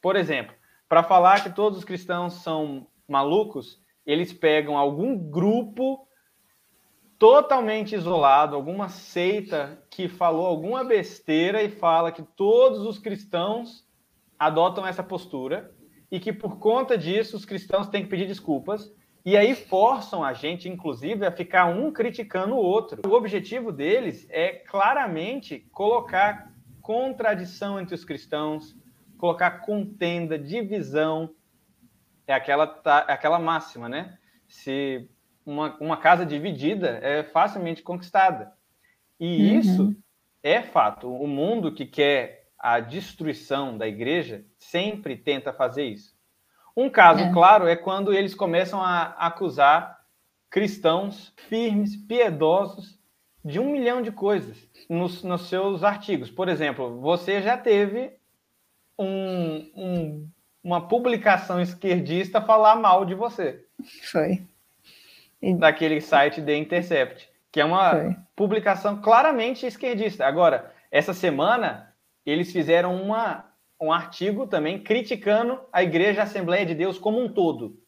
Por 0.00 0.14
exemplo, 0.16 0.54
para 0.88 1.02
falar 1.02 1.42
que 1.42 1.50
todos 1.50 1.78
os 1.78 1.84
cristãos 1.84 2.34
são 2.34 2.86
malucos, 3.08 3.82
eles 4.06 4.32
pegam 4.32 4.78
algum 4.78 5.16
grupo 5.18 6.06
totalmente 7.18 7.94
isolado, 7.94 8.56
alguma 8.56 8.88
seita 8.88 9.82
que 9.90 10.08
falou 10.08 10.46
alguma 10.46 10.82
besteira 10.82 11.62
e 11.62 11.68
fala 11.68 12.10
que 12.10 12.22
todos 12.22 12.80
os 12.80 12.98
cristãos 12.98 13.86
adotam 14.38 14.86
essa 14.86 15.02
postura 15.02 15.74
e 16.10 16.18
que 16.18 16.32
por 16.32 16.58
conta 16.58 16.98
disso 16.98 17.36
os 17.36 17.44
cristãos 17.44 17.88
têm 17.88 18.02
que 18.02 18.08
pedir 18.08 18.26
desculpas 18.26 18.92
e 19.24 19.36
aí 19.36 19.54
forçam 19.54 20.24
a 20.24 20.32
gente, 20.32 20.68
inclusive, 20.68 21.26
a 21.26 21.32
ficar 21.32 21.66
um 21.66 21.92
criticando 21.92 22.54
o 22.54 22.58
outro. 22.58 23.02
O 23.06 23.12
objetivo 23.12 23.70
deles 23.70 24.26
é 24.30 24.48
claramente 24.50 25.68
colocar 25.72 26.50
contradição 26.80 27.78
entre 27.78 27.94
os 27.94 28.04
cristãos, 28.04 28.74
colocar 29.18 29.60
contenda, 29.60 30.38
divisão. 30.38 31.34
É 32.26 32.32
aquela, 32.32 32.80
é 33.08 33.12
aquela 33.12 33.38
máxima, 33.38 33.88
né? 33.88 34.16
Se 34.48 35.08
uma, 35.44 35.76
uma 35.78 35.96
casa 35.98 36.24
dividida 36.24 36.98
é 37.02 37.22
facilmente 37.22 37.82
conquistada. 37.82 38.52
E 39.18 39.50
uhum. 39.50 39.58
isso 39.58 39.96
é 40.42 40.62
fato. 40.62 41.12
O 41.14 41.26
mundo 41.26 41.72
que 41.72 41.84
quer 41.84 42.39
a 42.60 42.78
destruição 42.78 43.78
da 43.78 43.88
igreja 43.88 44.44
sempre 44.58 45.16
tenta 45.16 45.50
fazer 45.50 45.84
isso. 45.84 46.14
Um 46.76 46.90
caso 46.90 47.24
é. 47.24 47.32
claro 47.32 47.66
é 47.66 47.74
quando 47.74 48.12
eles 48.12 48.34
começam 48.34 48.82
a 48.82 49.06
acusar 49.18 49.98
cristãos 50.50 51.32
firmes, 51.48 51.96
piedosos, 51.96 52.98
de 53.42 53.58
um 53.58 53.72
milhão 53.72 54.02
de 54.02 54.12
coisas 54.12 54.68
nos, 54.88 55.22
nos 55.22 55.48
seus 55.48 55.82
artigos. 55.82 56.30
Por 56.30 56.48
exemplo, 56.48 57.00
você 57.00 57.40
já 57.40 57.56
teve 57.56 58.12
um, 58.98 59.70
um, 59.74 60.28
uma 60.62 60.86
publicação 60.86 61.60
esquerdista 61.60 62.42
falar 62.42 62.76
mal 62.76 63.06
de 63.06 63.14
você. 63.14 63.64
Foi. 64.02 64.42
E... 65.40 65.54
Daquele 65.54 66.02
site 66.02 66.42
The 66.42 66.54
Intercept, 66.54 67.30
que 67.50 67.60
é 67.60 67.64
uma 67.64 67.90
Foi. 67.92 68.16
publicação 68.36 69.00
claramente 69.00 69.64
esquerdista. 69.64 70.26
Agora, 70.26 70.70
essa 70.90 71.14
semana, 71.14 71.89
eles 72.24 72.52
fizeram 72.52 73.00
uma, 73.00 73.44
um 73.80 73.92
artigo 73.92 74.46
também 74.46 74.82
criticando 74.82 75.60
a 75.72 75.82
Igreja 75.82 76.22
Assembleia 76.22 76.66
de 76.66 76.74
Deus 76.74 76.98
como 76.98 77.18
um 77.18 77.32
todo. 77.32 77.78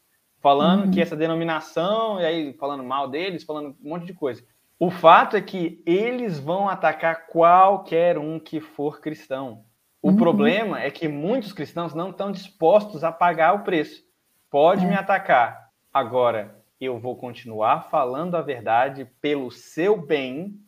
Falando 0.41 0.87
uhum. 0.87 0.91
que 0.91 1.01
essa 1.01 1.17
denominação, 1.17 2.21
e 2.21 2.25
aí 2.25 2.53
falando 2.55 2.83
mal 2.83 3.09
deles, 3.09 3.45
falando 3.45 3.77
um 3.83 3.89
monte 3.91 4.07
de 4.07 4.15
coisa. 4.15 4.43
O 4.79 4.91
fato 4.91 5.37
é 5.37 5.41
que 5.41 5.81
eles 5.87 6.41
vão 6.41 6.69
atacar 6.69 7.29
qualquer 7.29 8.19
um 8.19 8.41
que 8.41 8.61
for 8.61 9.01
cristão. 9.01 9.65
O 10.03 10.09
uhum. 10.09 10.17
problema 10.17 10.81
é 10.81 10.91
que 10.91 11.07
muitos 11.07 11.53
cristãos 11.53 11.95
não 11.95 12.11
estão 12.11 12.33
dispostos 12.33 13.05
a 13.05 13.13
pagar 13.13 13.55
o 13.55 13.63
preço. 13.63 14.03
Pode 14.51 14.85
é. 14.85 14.89
me 14.89 14.95
atacar. 14.97 15.71
Agora, 15.95 16.61
eu 16.81 16.99
vou 16.99 17.15
continuar 17.15 17.89
falando 17.91 18.35
a 18.35 18.43
verdade 18.43 19.05
pelo 19.21 19.53
seu 19.53 19.97
bem 20.05 20.59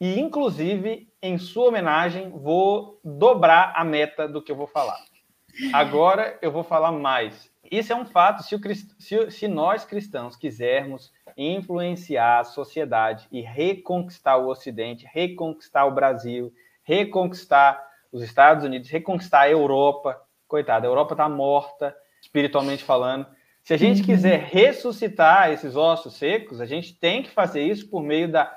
e, 0.00 0.18
inclusive, 0.18 1.11
em 1.22 1.38
sua 1.38 1.68
homenagem, 1.68 2.30
vou 2.30 3.00
dobrar 3.04 3.72
a 3.76 3.84
meta 3.84 4.26
do 4.26 4.42
que 4.42 4.50
eu 4.50 4.56
vou 4.56 4.66
falar. 4.66 4.98
Agora 5.72 6.38
eu 6.42 6.50
vou 6.50 6.64
falar 6.64 6.90
mais. 6.90 7.50
Isso 7.70 7.92
é 7.92 7.96
um 7.96 8.04
fato. 8.04 8.42
Se, 8.42 8.58
se, 8.98 9.30
se 9.30 9.48
nós 9.48 9.84
cristãos 9.84 10.34
quisermos 10.34 11.12
influenciar 11.36 12.40
a 12.40 12.44
sociedade 12.44 13.28
e 13.30 13.40
reconquistar 13.40 14.36
o 14.36 14.48
Ocidente, 14.48 15.08
reconquistar 15.10 15.86
o 15.86 15.94
Brasil, 15.94 16.52
reconquistar 16.82 17.82
os 18.10 18.22
Estados 18.22 18.64
Unidos, 18.64 18.90
reconquistar 18.90 19.42
a 19.42 19.50
Europa. 19.50 20.20
Coitada, 20.48 20.86
a 20.86 20.90
Europa 20.90 21.14
está 21.14 21.28
morta, 21.28 21.96
espiritualmente 22.20 22.84
falando. 22.84 23.26
Se 23.62 23.72
a 23.72 23.76
gente 23.76 24.00
uhum. 24.00 24.06
quiser 24.06 24.40
ressuscitar 24.40 25.50
esses 25.50 25.76
ossos 25.76 26.14
secos, 26.14 26.60
a 26.60 26.66
gente 26.66 26.94
tem 26.98 27.22
que 27.22 27.30
fazer 27.30 27.62
isso 27.62 27.88
por 27.88 28.02
meio 28.02 28.30
da 28.30 28.54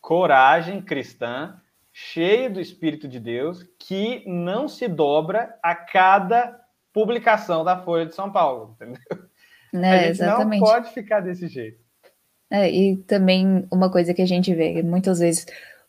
coragem 0.00 0.82
cristã, 0.82 1.58
cheia 2.00 2.48
do 2.48 2.60
Espírito 2.60 3.08
de 3.08 3.18
Deus, 3.18 3.66
que 3.76 4.22
não 4.24 4.68
se 4.68 4.86
dobra 4.86 5.58
a 5.60 5.74
cada 5.74 6.56
publicação 6.92 7.64
da 7.64 7.82
Folha 7.82 8.06
de 8.06 8.14
São 8.14 8.30
Paulo, 8.30 8.76
entendeu? 8.76 9.02
É, 9.74 9.90
a 9.90 9.98
gente 9.98 10.10
exatamente. 10.10 10.60
não 10.60 10.66
pode 10.66 10.92
ficar 10.92 11.20
desse 11.20 11.48
jeito. 11.48 11.80
É, 12.48 12.70
e 12.70 12.96
também 12.98 13.66
uma 13.70 13.90
coisa 13.90 14.14
que 14.14 14.22
a 14.22 14.26
gente 14.26 14.54
vê 14.54 14.80
muitas 14.80 15.18
vezes 15.18 15.44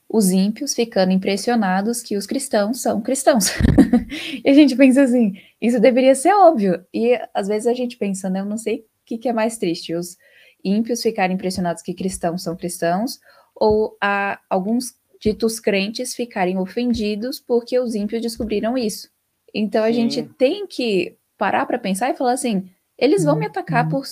os 0.09 0.31
ímpios 0.31 0.73
ficando 0.73 1.11
impressionados 1.11 2.01
que 2.01 2.17
os 2.17 2.25
cristãos 2.25 2.81
são 2.81 2.99
cristãos. 2.99 3.51
e 4.43 4.49
a 4.49 4.53
gente 4.53 4.75
pensa 4.75 5.03
assim, 5.03 5.35
isso 5.61 5.79
deveria 5.79 6.15
ser 6.15 6.33
óbvio. 6.33 6.83
E 6.91 7.17
às 7.35 7.47
vezes 7.47 7.67
a 7.67 7.73
gente 7.73 7.97
pensa, 7.97 8.31
né, 8.31 8.39
eu 8.39 8.45
não 8.45 8.57
sei 8.57 8.79
o 8.79 8.83
que, 9.05 9.17
que 9.19 9.29
é 9.29 9.33
mais 9.33 9.59
triste, 9.59 9.93
os 9.93 10.17
ímpios 10.63 11.03
ficarem 11.03 11.35
impressionados 11.35 11.83
que 11.83 11.93
cristãos 11.93 12.41
são 12.41 12.55
cristãos, 12.55 13.19
ou 13.55 13.95
a, 14.01 14.39
alguns 14.49 14.98
ditos 15.19 15.59
crentes 15.59 16.15
ficarem 16.15 16.57
ofendidos 16.57 17.39
porque 17.39 17.79
os 17.79 17.95
ímpios 17.95 18.21
descobriram 18.21 18.77
isso. 18.77 19.09
Então 19.53 19.83
a 19.83 19.87
Sim. 19.87 19.93
gente 19.93 20.23
tem 20.23 20.65
que 20.65 21.17
parar 21.37 21.65
para 21.65 21.79
pensar 21.79 22.09
e 22.09 22.15
falar 22.15 22.33
assim: 22.33 22.69
eles 22.97 23.23
vão 23.23 23.35
me 23.35 23.45
atacar 23.45 23.85
uhum. 23.85 23.91
por, 23.91 24.03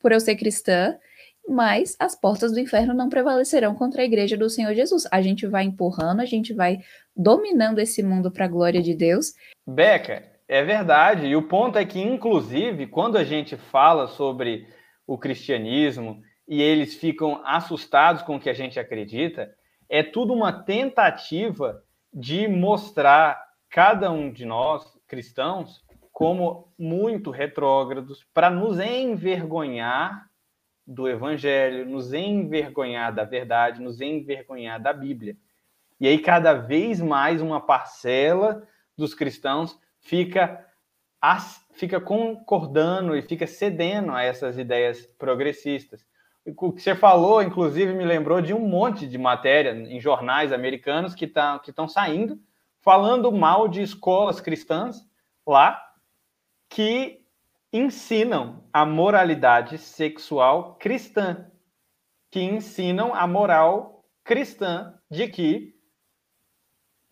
por 0.00 0.12
eu 0.12 0.20
ser 0.20 0.36
cristã, 0.36 0.96
mas 1.48 1.96
as 1.98 2.14
portas 2.14 2.52
do 2.52 2.60
inferno 2.60 2.94
não 2.94 3.08
prevalecerão 3.08 3.74
contra 3.74 4.02
a 4.02 4.04
igreja 4.04 4.36
do 4.36 4.50
Senhor 4.50 4.74
Jesus. 4.74 5.06
A 5.10 5.20
gente 5.20 5.46
vai 5.46 5.64
empurrando, 5.64 6.20
a 6.20 6.26
gente 6.26 6.52
vai 6.52 6.80
dominando 7.16 7.78
esse 7.78 8.02
mundo 8.02 8.30
para 8.30 8.44
a 8.44 8.48
glória 8.48 8.82
de 8.82 8.94
Deus. 8.94 9.32
Beca, 9.66 10.24
é 10.48 10.62
verdade. 10.62 11.26
E 11.26 11.36
o 11.36 11.48
ponto 11.48 11.78
é 11.78 11.84
que, 11.84 12.00
inclusive, 12.00 12.86
quando 12.86 13.16
a 13.16 13.24
gente 13.24 13.56
fala 13.56 14.06
sobre 14.08 14.66
o 15.06 15.18
cristianismo 15.18 16.20
e 16.48 16.60
eles 16.60 16.94
ficam 16.94 17.40
assustados 17.44 18.22
com 18.22 18.36
o 18.36 18.40
que 18.40 18.50
a 18.50 18.54
gente 18.54 18.78
acredita, 18.78 19.50
é 19.92 20.02
tudo 20.02 20.32
uma 20.32 20.50
tentativa 20.50 21.84
de 22.10 22.48
mostrar 22.48 23.46
cada 23.68 24.10
um 24.10 24.32
de 24.32 24.46
nós, 24.46 24.98
cristãos, 25.06 25.84
como 26.10 26.72
muito 26.78 27.30
retrógrados, 27.30 28.26
para 28.32 28.48
nos 28.48 28.80
envergonhar 28.80 30.30
do 30.86 31.06
Evangelho, 31.06 31.84
nos 31.84 32.14
envergonhar 32.14 33.14
da 33.14 33.24
verdade, 33.24 33.82
nos 33.82 34.00
envergonhar 34.00 34.80
da 34.80 34.94
Bíblia. 34.94 35.36
E 36.00 36.08
aí, 36.08 36.18
cada 36.18 36.54
vez 36.54 36.98
mais, 36.98 37.42
uma 37.42 37.60
parcela 37.60 38.66
dos 38.96 39.12
cristãos 39.12 39.78
fica, 40.00 40.66
fica 41.72 42.00
concordando 42.00 43.14
e 43.14 43.20
fica 43.20 43.46
cedendo 43.46 44.12
a 44.12 44.22
essas 44.22 44.56
ideias 44.56 45.06
progressistas. 45.18 46.02
O 46.44 46.72
que 46.72 46.82
você 46.82 46.94
falou, 46.94 47.40
inclusive, 47.42 47.94
me 47.94 48.04
lembrou 48.04 48.40
de 48.40 48.52
um 48.52 48.58
monte 48.58 49.06
de 49.06 49.16
matéria 49.16 49.70
em 49.70 50.00
jornais 50.00 50.52
americanos 50.52 51.14
que 51.14 51.26
tá, 51.26 51.60
estão 51.64 51.86
saindo 51.86 52.40
falando 52.82 53.30
mal 53.30 53.68
de 53.68 53.80
escolas 53.80 54.40
cristãs 54.40 55.08
lá 55.46 55.80
que 56.68 57.24
ensinam 57.72 58.64
a 58.72 58.84
moralidade 58.84 59.78
sexual 59.78 60.74
cristã, 60.74 61.46
que 62.30 62.40
ensinam 62.40 63.14
a 63.14 63.26
moral 63.26 64.04
cristã 64.24 64.94
de 65.10 65.28
que 65.28 65.74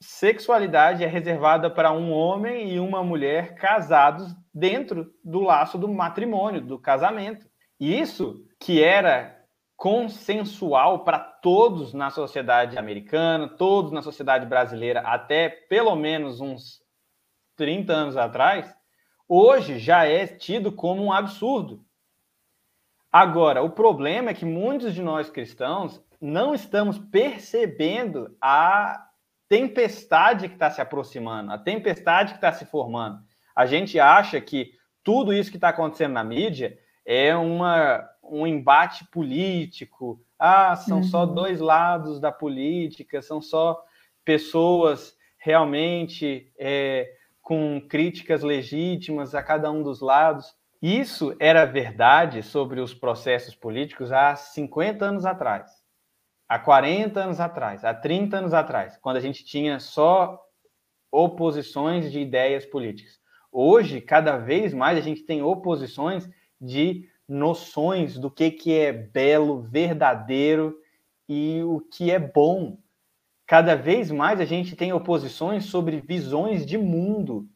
sexualidade 0.00 1.04
é 1.04 1.07
reservada 1.07 1.70
para 1.70 1.92
um 1.92 2.12
homem 2.12 2.72
e 2.72 2.80
uma 2.80 3.02
mulher 3.04 3.54
casados 3.54 4.34
dentro 4.52 5.14
do 5.22 5.40
laço 5.40 5.78
do 5.78 5.88
matrimônio, 5.88 6.61
do 6.61 6.78
casamento. 6.78 7.46
E 7.78 7.98
isso 7.98 8.44
que 8.61 8.82
era 8.82 9.40
consensual 9.76 11.02
para 11.04 11.18
todos 11.18 11.94
na 11.94 12.11
sociedade 12.11 12.76
americana, 12.76 13.48
todos 13.48 13.90
na 13.90 14.02
sociedade 14.02 14.44
brasileira, 14.44 15.00
até 15.00 15.48
pelo 15.48 15.96
menos 15.96 16.38
uns 16.40 16.82
30 17.56 17.92
anos 17.92 18.16
atrás, 18.18 18.76
hoje 19.26 19.78
já 19.78 20.04
é 20.04 20.26
tido 20.26 20.70
como 20.70 21.02
um 21.02 21.12
absurdo. 21.12 21.82
Agora, 23.11 23.62
o 23.62 23.70
problema 23.70 24.30
é 24.30 24.34
que 24.34 24.44
muitos 24.44 24.94
de 24.94 25.02
nós 25.02 25.30
cristãos 25.30 26.00
não 26.20 26.54
estamos 26.54 26.98
percebendo 26.98 28.36
a 28.40 29.08
tempestade 29.48 30.48
que 30.48 30.54
está 30.54 30.70
se 30.70 30.82
aproximando, 30.82 31.50
a 31.50 31.58
tempestade 31.58 32.32
que 32.32 32.36
está 32.38 32.52
se 32.52 32.66
formando. 32.66 33.18
A 33.56 33.64
gente 33.64 33.98
acha 33.98 34.38
que 34.40 34.72
tudo 35.02 35.32
isso 35.32 35.50
que 35.50 35.56
está 35.56 35.70
acontecendo 35.70 36.12
na 36.12 36.22
mídia 36.22 36.78
é 37.04 37.34
uma, 37.34 38.08
um 38.30 38.46
embate 38.46 39.04
político. 39.06 40.22
Ah, 40.38 40.76
são 40.76 40.98
uhum. 40.98 41.02
só 41.02 41.26
dois 41.26 41.60
lados 41.60 42.20
da 42.20 42.32
política, 42.32 43.20
são 43.20 43.40
só 43.42 43.82
pessoas 44.24 45.16
realmente 45.38 46.52
é, 46.58 47.12
com 47.42 47.80
críticas 47.88 48.42
legítimas 48.42 49.34
a 49.34 49.42
cada 49.42 49.70
um 49.70 49.82
dos 49.82 50.00
lados. 50.00 50.54
Isso 50.80 51.36
era 51.38 51.64
verdade 51.64 52.42
sobre 52.42 52.80
os 52.80 52.94
processos 52.94 53.54
políticos 53.54 54.12
há 54.12 54.34
50 54.34 55.04
anos 55.04 55.26
atrás, 55.26 55.70
há 56.48 56.58
40 56.58 57.20
anos 57.20 57.40
atrás, 57.40 57.84
há 57.84 57.92
30 57.92 58.38
anos 58.38 58.54
atrás, 58.54 58.96
quando 58.98 59.16
a 59.16 59.20
gente 59.20 59.44
tinha 59.44 59.78
só 59.78 60.40
oposições 61.12 62.10
de 62.10 62.20
ideias 62.20 62.64
políticas. 62.64 63.18
Hoje, 63.52 64.00
cada 64.00 64.38
vez 64.38 64.72
mais, 64.72 64.96
a 64.96 65.00
gente 65.00 65.22
tem 65.22 65.42
oposições 65.42 66.28
de 66.60 67.08
noções 67.30 68.18
do 68.18 68.28
que, 68.28 68.50
que 68.50 68.76
é 68.76 68.92
belo, 68.92 69.62
verdadeiro 69.62 70.76
e 71.28 71.62
o 71.62 71.80
que 71.80 72.10
é 72.10 72.18
bom. 72.18 72.76
Cada 73.46 73.76
vez 73.76 74.10
mais 74.10 74.40
a 74.40 74.44
gente 74.44 74.74
tem 74.74 74.92
oposições 74.92 75.66
sobre 75.66 76.00
visões 76.00 76.66
de 76.66 76.76
mundo. 76.76 77.48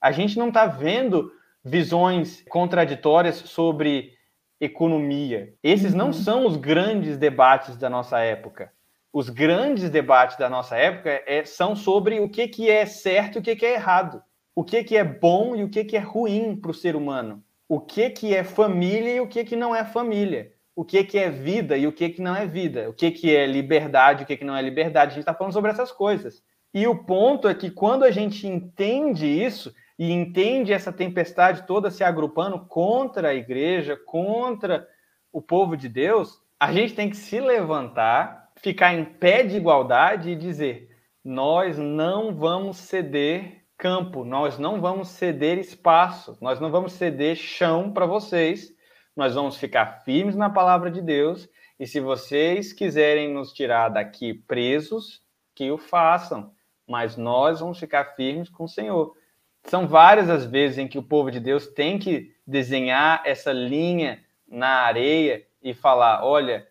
A 0.00 0.12
gente 0.12 0.38
não 0.38 0.48
está 0.48 0.66
vendo 0.66 1.32
visões 1.64 2.44
contraditórias 2.48 3.34
sobre 3.36 4.12
economia. 4.60 5.52
Esses 5.60 5.92
não 5.92 6.06
uhum. 6.06 6.12
são 6.12 6.46
os 6.46 6.56
grandes 6.56 7.18
debates 7.18 7.76
da 7.76 7.90
nossa 7.90 8.20
época. 8.20 8.72
Os 9.12 9.28
grandes 9.28 9.90
debates 9.90 10.36
da 10.36 10.48
nossa 10.48 10.76
época 10.76 11.22
é, 11.26 11.44
são 11.44 11.74
sobre 11.74 12.20
o 12.20 12.28
que, 12.28 12.46
que 12.46 12.70
é 12.70 12.86
certo 12.86 13.36
e 13.36 13.38
o 13.40 13.42
que, 13.42 13.56
que 13.56 13.66
é 13.66 13.74
errado. 13.74 14.22
O 14.54 14.62
que, 14.62 14.84
que 14.84 14.96
é 14.96 15.02
bom 15.02 15.56
e 15.56 15.64
o 15.64 15.68
que, 15.68 15.84
que 15.84 15.96
é 15.96 16.00
ruim 16.00 16.54
para 16.54 16.70
o 16.70 16.74
ser 16.74 16.94
humano 16.94 17.42
o 17.68 17.80
que, 17.80 18.10
que 18.10 18.34
é 18.34 18.44
família 18.44 19.16
e 19.16 19.20
o 19.20 19.26
que, 19.26 19.44
que 19.44 19.56
não 19.56 19.74
é 19.74 19.84
família. 19.84 20.52
O 20.74 20.84
que, 20.84 21.02
que 21.04 21.18
é 21.18 21.30
vida 21.30 21.76
e 21.76 21.86
o 21.86 21.92
que, 21.92 22.10
que 22.10 22.20
não 22.20 22.36
é 22.36 22.46
vida. 22.46 22.88
O 22.88 22.92
que, 22.92 23.10
que 23.10 23.34
é 23.34 23.46
liberdade 23.46 24.22
e 24.22 24.24
o 24.24 24.26
que, 24.26 24.36
que 24.36 24.44
não 24.44 24.56
é 24.56 24.62
liberdade. 24.62 25.12
A 25.12 25.14
gente 25.14 25.20
está 25.20 25.34
falando 25.34 25.52
sobre 25.52 25.70
essas 25.70 25.90
coisas. 25.90 26.42
E 26.72 26.86
o 26.86 27.04
ponto 27.04 27.48
é 27.48 27.54
que 27.54 27.70
quando 27.70 28.04
a 28.04 28.10
gente 28.10 28.46
entende 28.46 29.26
isso 29.26 29.74
e 29.98 30.12
entende 30.12 30.72
essa 30.72 30.92
tempestade 30.92 31.66
toda 31.66 31.90
se 31.90 32.04
agrupando 32.04 32.60
contra 32.66 33.30
a 33.30 33.34
igreja, 33.34 33.96
contra 33.96 34.86
o 35.32 35.40
povo 35.40 35.76
de 35.76 35.88
Deus, 35.88 36.40
a 36.60 36.72
gente 36.72 36.94
tem 36.94 37.08
que 37.08 37.16
se 37.16 37.40
levantar, 37.40 38.50
ficar 38.56 38.94
em 38.94 39.04
pé 39.04 39.42
de 39.42 39.56
igualdade 39.56 40.30
e 40.30 40.36
dizer: 40.36 40.90
nós 41.24 41.78
não 41.78 42.34
vamos 42.34 42.76
ceder 42.76 43.64
campo, 43.76 44.24
nós 44.24 44.58
não 44.58 44.80
vamos 44.80 45.08
ceder 45.08 45.58
espaço, 45.58 46.36
nós 46.40 46.58
não 46.60 46.70
vamos 46.70 46.92
ceder 46.92 47.36
chão 47.36 47.92
para 47.92 48.06
vocês, 48.06 48.74
nós 49.14 49.34
vamos 49.34 49.56
ficar 49.56 50.02
firmes 50.04 50.34
na 50.34 50.50
palavra 50.50 50.90
de 50.90 51.00
Deus, 51.02 51.48
e 51.78 51.86
se 51.86 52.00
vocês 52.00 52.72
quiserem 52.72 53.32
nos 53.32 53.52
tirar 53.52 53.90
daqui 53.90 54.32
presos, 54.32 55.22
que 55.54 55.70
o 55.70 55.78
façam, 55.78 56.52
mas 56.86 57.16
nós 57.16 57.60
vamos 57.60 57.78
ficar 57.78 58.14
firmes 58.14 58.48
com 58.48 58.64
o 58.64 58.68
Senhor. 58.68 59.16
São 59.64 59.88
várias 59.88 60.30
as 60.30 60.44
vezes 60.44 60.78
em 60.78 60.86
que 60.86 60.98
o 60.98 61.02
povo 61.02 61.30
de 61.30 61.40
Deus 61.40 61.66
tem 61.66 61.98
que 61.98 62.34
desenhar 62.46 63.22
essa 63.24 63.52
linha 63.52 64.24
na 64.46 64.82
areia 64.82 65.44
e 65.60 65.74
falar: 65.74 66.24
olha, 66.24 66.68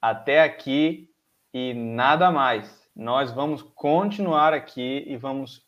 até 0.00 0.42
aqui 0.42 1.10
e 1.52 1.74
nada 1.74 2.30
mais. 2.30 2.88
Nós 2.94 3.32
vamos 3.32 3.62
continuar 3.62 4.52
aqui 4.52 5.04
e 5.06 5.16
vamos 5.16 5.67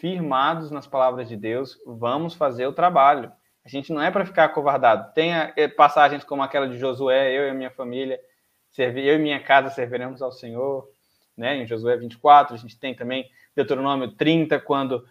firmados 0.00 0.70
nas 0.70 0.86
palavras 0.86 1.28
de 1.28 1.36
Deus, 1.36 1.78
vamos 1.86 2.34
fazer 2.34 2.66
o 2.66 2.72
trabalho. 2.72 3.30
A 3.64 3.68
gente 3.68 3.92
não 3.92 4.00
é 4.00 4.10
para 4.10 4.24
ficar 4.24 4.44
acovardado. 4.44 5.12
Tem 5.12 5.32
eh, 5.34 5.68
passagens 5.68 6.24
como 6.24 6.42
aquela 6.42 6.66
de 6.66 6.78
Josué, 6.78 7.30
eu 7.32 7.46
e 7.48 7.54
minha 7.54 7.70
família, 7.70 8.18
eu 8.78 9.16
e 9.16 9.18
minha 9.18 9.42
casa 9.42 9.68
serviremos 9.70 10.22
ao 10.22 10.32
Senhor, 10.32 10.88
né? 11.36 11.56
Em 11.56 11.66
Josué 11.66 11.96
24, 11.96 12.54
a 12.54 12.58
gente 12.58 12.78
tem 12.78 12.94
também 12.94 13.30
Deuteronômio 13.54 14.12
30, 14.12 14.58
quando 14.60 15.04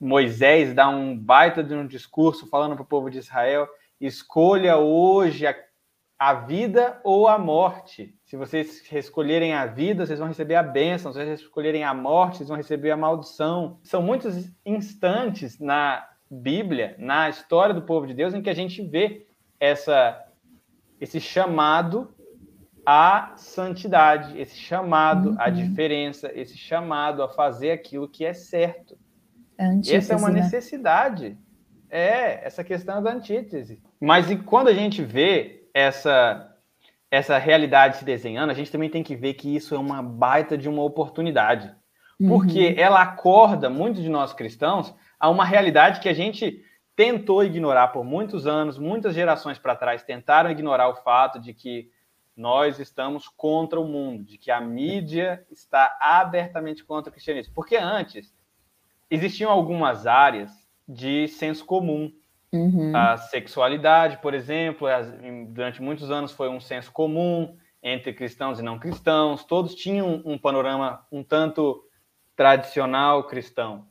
Moisés 0.00 0.72
dá 0.72 0.88
um 0.88 1.16
baita 1.16 1.62
de 1.62 1.74
um 1.74 1.86
discurso 1.86 2.48
falando 2.48 2.74
para 2.74 2.82
o 2.82 2.86
povo 2.86 3.10
de 3.10 3.18
Israel: 3.18 3.68
escolha 4.00 4.78
hoje 4.78 5.46
a 5.46 5.54
a 6.18 6.34
vida 6.34 7.00
ou 7.04 7.28
a 7.28 7.38
morte. 7.38 8.16
Se 8.34 8.38
vocês 8.38 8.82
escolherem 8.92 9.54
a 9.54 9.64
vida, 9.64 10.04
vocês 10.04 10.18
vão 10.18 10.26
receber 10.26 10.56
a 10.56 10.62
bênção. 10.62 11.12
Se 11.12 11.18
vocês 11.20 11.38
escolherem 11.38 11.84
a 11.84 11.94
morte, 11.94 12.38
vocês 12.38 12.48
vão 12.48 12.56
receber 12.56 12.90
a 12.90 12.96
maldição. 12.96 13.78
São 13.84 14.02
muitos 14.02 14.50
instantes 14.66 15.60
na 15.60 16.04
Bíblia, 16.28 16.96
na 16.98 17.28
história 17.30 17.72
do 17.72 17.82
povo 17.82 18.08
de 18.08 18.12
Deus, 18.12 18.34
em 18.34 18.42
que 18.42 18.50
a 18.50 18.54
gente 18.54 18.82
vê 18.82 19.28
essa, 19.60 20.20
esse 21.00 21.20
chamado 21.20 22.12
à 22.84 23.34
santidade, 23.36 24.36
esse 24.36 24.56
chamado 24.56 25.30
uhum. 25.30 25.36
à 25.38 25.48
diferença, 25.48 26.28
esse 26.34 26.58
chamado 26.58 27.22
a 27.22 27.28
fazer 27.28 27.70
aquilo 27.70 28.08
que 28.08 28.24
é 28.24 28.34
certo. 28.34 28.98
Antítese, 29.56 29.94
Essa 29.94 30.14
é 30.14 30.16
uma 30.16 30.30
né? 30.30 30.40
necessidade. 30.40 31.38
É, 31.88 32.44
essa 32.44 32.64
questão 32.64 33.00
da 33.00 33.12
antítese. 33.12 33.80
Mas 34.00 34.28
e 34.28 34.36
quando 34.36 34.66
a 34.66 34.74
gente 34.74 35.04
vê 35.04 35.68
essa 35.72 36.50
essa 37.14 37.38
realidade 37.38 37.98
se 37.98 38.04
desenhando, 38.04 38.50
a 38.50 38.54
gente 38.54 38.72
também 38.72 38.90
tem 38.90 39.02
que 39.02 39.14
ver 39.14 39.34
que 39.34 39.54
isso 39.54 39.74
é 39.74 39.78
uma 39.78 40.02
baita 40.02 40.58
de 40.58 40.68
uma 40.68 40.82
oportunidade. 40.82 41.74
Porque 42.28 42.68
uhum. 42.68 42.74
ela 42.76 43.02
acorda 43.02 43.70
muitos 43.70 44.02
de 44.02 44.08
nós 44.08 44.32
cristãos 44.32 44.94
a 45.18 45.30
uma 45.30 45.44
realidade 45.44 46.00
que 46.00 46.08
a 46.08 46.12
gente 46.12 46.62
tentou 46.96 47.44
ignorar 47.44 47.88
por 47.88 48.04
muitos 48.04 48.46
anos, 48.46 48.78
muitas 48.78 49.14
gerações 49.14 49.58
para 49.58 49.76
trás 49.76 50.02
tentaram 50.02 50.50
ignorar 50.50 50.88
o 50.88 50.96
fato 50.96 51.40
de 51.40 51.52
que 51.52 51.90
nós 52.36 52.78
estamos 52.78 53.28
contra 53.28 53.80
o 53.80 53.86
mundo, 53.86 54.24
de 54.24 54.36
que 54.36 54.50
a 54.50 54.60
mídia 54.60 55.44
está 55.50 55.96
abertamente 56.00 56.84
contra 56.84 57.10
o 57.10 57.12
cristianismo. 57.12 57.54
Porque 57.54 57.76
antes 57.76 58.34
existiam 59.08 59.50
algumas 59.50 60.06
áreas 60.06 60.50
de 60.88 61.28
senso 61.28 61.64
comum, 61.64 62.12
Uhum. 62.54 62.94
A 62.94 63.16
sexualidade, 63.16 64.18
por 64.18 64.32
exemplo, 64.32 64.86
durante 65.48 65.82
muitos 65.82 66.08
anos 66.08 66.30
foi 66.30 66.48
um 66.48 66.60
senso 66.60 66.92
comum 66.92 67.56
entre 67.82 68.12
cristãos 68.12 68.60
e 68.60 68.62
não 68.62 68.78
cristãos, 68.78 69.44
todos 69.44 69.74
tinham 69.74 70.22
um 70.24 70.38
panorama 70.38 71.04
um 71.10 71.24
tanto 71.24 71.84
tradicional 72.36 73.24
cristão. 73.24 73.88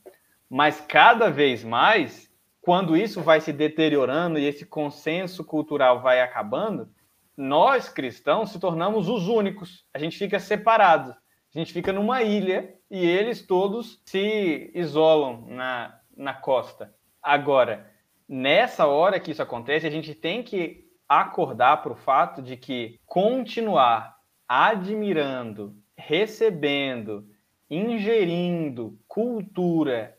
Mas 0.50 0.80
cada 0.80 1.30
vez 1.30 1.62
mais, 1.62 2.32
quando 2.62 2.96
isso 2.96 3.22
vai 3.22 3.42
se 3.42 3.52
deteriorando 3.52 4.40
e 4.40 4.46
esse 4.46 4.66
consenso 4.66 5.44
cultural 5.44 6.02
vai 6.02 6.22
acabando, 6.22 6.90
nós 7.36 7.90
cristãos 7.90 8.52
se 8.52 8.60
tornamos 8.60 9.10
os 9.10 9.28
únicos. 9.28 9.86
A 9.94 10.00
gente 10.00 10.18
fica 10.18 10.40
separado. 10.40 11.12
A 11.54 11.60
gente 11.60 11.74
fica 11.74 11.92
numa 11.92 12.24
ilha 12.24 12.74
e 12.90 13.06
eles 13.06 13.46
todos 13.46 14.02
se 14.06 14.72
isolam 14.74 15.46
na, 15.50 16.00
na 16.16 16.34
costa. 16.34 16.94
Agora, 17.22 17.93
nessa 18.34 18.88
hora 18.88 19.20
que 19.20 19.30
isso 19.30 19.44
acontece, 19.44 19.86
a 19.86 19.92
gente 19.92 20.16
tem 20.16 20.42
que 20.42 20.88
acordar 21.08 21.84
para 21.84 21.94
o 21.94 21.96
fato 21.96 22.42
de 22.42 22.58
que 22.58 23.00
continuar 23.06 24.18
admirando, 24.48 25.76
recebendo, 25.96 27.28
ingerindo 27.70 28.98
cultura 29.08 30.18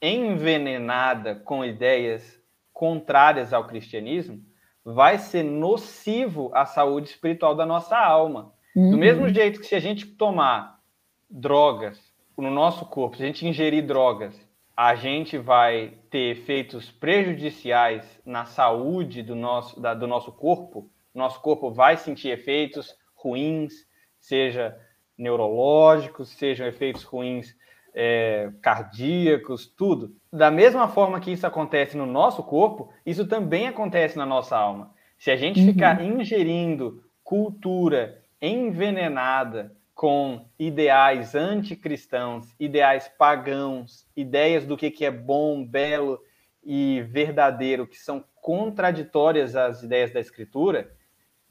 envenenada 0.00 1.36
com 1.36 1.64
ideias 1.64 2.38
contrárias 2.72 3.54
ao 3.54 3.66
cristianismo 3.66 4.44
vai 4.84 5.18
ser 5.18 5.42
nocivo 5.42 6.50
à 6.54 6.66
saúde 6.66 7.08
espiritual 7.08 7.54
da 7.54 7.64
nossa 7.64 7.96
alma. 7.96 8.52
Uhum. 8.76 8.90
Do 8.90 8.98
mesmo 8.98 9.28
jeito 9.28 9.58
que 9.58 9.66
se 9.66 9.74
a 9.74 9.80
gente 9.80 10.06
tomar 10.06 10.80
drogas 11.28 11.98
no 12.36 12.50
nosso 12.50 12.84
corpo, 12.86 13.16
se 13.16 13.22
a 13.22 13.26
gente 13.26 13.46
ingerir 13.46 13.86
drogas 13.86 14.47
a 14.78 14.94
gente 14.94 15.36
vai 15.36 15.94
ter 16.08 16.36
efeitos 16.36 16.88
prejudiciais 16.88 18.06
na 18.24 18.44
saúde 18.44 19.24
do 19.24 19.34
nosso, 19.34 19.80
da, 19.80 19.92
do 19.92 20.06
nosso 20.06 20.30
corpo, 20.30 20.88
nosso 21.12 21.40
corpo 21.40 21.72
vai 21.72 21.96
sentir 21.96 22.28
efeitos 22.28 22.96
ruins, 23.12 23.72
seja 24.20 24.78
neurológicos, 25.18 26.28
sejam 26.28 26.64
efeitos 26.64 27.02
ruins 27.02 27.56
é, 27.92 28.52
cardíacos, 28.62 29.66
tudo. 29.66 30.14
Da 30.32 30.48
mesma 30.48 30.86
forma 30.86 31.18
que 31.18 31.32
isso 31.32 31.44
acontece 31.44 31.96
no 31.96 32.06
nosso 32.06 32.44
corpo, 32.44 32.92
isso 33.04 33.26
também 33.26 33.66
acontece 33.66 34.16
na 34.16 34.24
nossa 34.24 34.56
alma. 34.56 34.94
Se 35.18 35.32
a 35.32 35.36
gente 35.36 35.58
uhum. 35.58 35.72
ficar 35.72 36.00
ingerindo 36.00 37.02
cultura 37.24 38.22
envenenada 38.40 39.76
com 39.98 40.46
ideais 40.56 41.34
anticristãos, 41.34 42.54
ideais 42.56 43.10
pagãos, 43.18 44.06
ideias 44.16 44.64
do 44.64 44.76
que, 44.76 44.92
que 44.92 45.04
é 45.04 45.10
bom, 45.10 45.66
belo 45.66 46.20
e 46.62 47.02
verdadeiro, 47.02 47.84
que 47.84 47.98
são 47.98 48.24
contraditórias 48.40 49.56
às 49.56 49.82
ideias 49.82 50.12
da 50.12 50.20
Escritura, 50.20 50.94